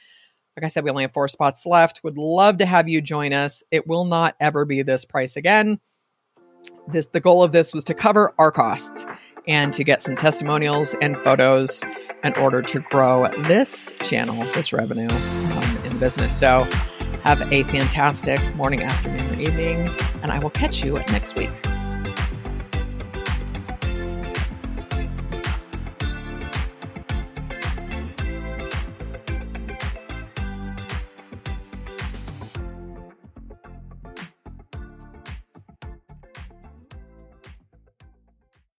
Like 0.58 0.64
I 0.64 0.68
said, 0.68 0.84
we 0.84 0.90
only 0.90 1.04
have 1.04 1.14
four 1.14 1.28
spots 1.28 1.66
left. 1.66 2.04
Would 2.04 2.18
love 2.18 2.58
to 2.58 2.66
have 2.66 2.90
you 2.90 3.02
join 3.02 3.34
us. 3.34 3.64
It 3.72 3.88
will 3.88 4.06
not 4.06 4.36
ever 4.40 4.66
be 4.66 4.82
this 4.82 5.06
price 5.06 5.36
again. 5.36 5.80
This, 6.88 7.08
the 7.08 7.20
goal 7.20 7.44
of 7.44 7.52
this 7.52 7.74
was 7.74 7.84
to 7.86 7.94
cover 7.94 8.34
our 8.38 8.52
costs 8.52 9.06
and 9.48 9.74
to 9.74 9.84
get 9.84 10.02
some 10.02 10.16
testimonials 10.16 10.96
and 11.02 11.18
photos 11.24 11.82
in 12.24 12.34
order 12.36 12.62
to 12.62 12.80
grow 12.80 13.28
this 13.48 13.94
channel, 14.02 14.44
this 14.54 14.72
revenue 14.72 15.10
um, 15.10 15.78
in 15.86 15.98
business. 15.98 16.38
So 16.38 16.68
have 17.24 17.42
a 17.52 17.64
fantastic 17.64 18.40
morning, 18.56 18.82
afternoon, 18.82 19.36
or 19.36 19.42
evening, 19.42 19.90
and 20.22 20.32
I 20.32 20.40
will 20.40 20.50
catch 20.50 20.84
you 20.84 20.94
next 21.12 21.36
week. 21.36 21.52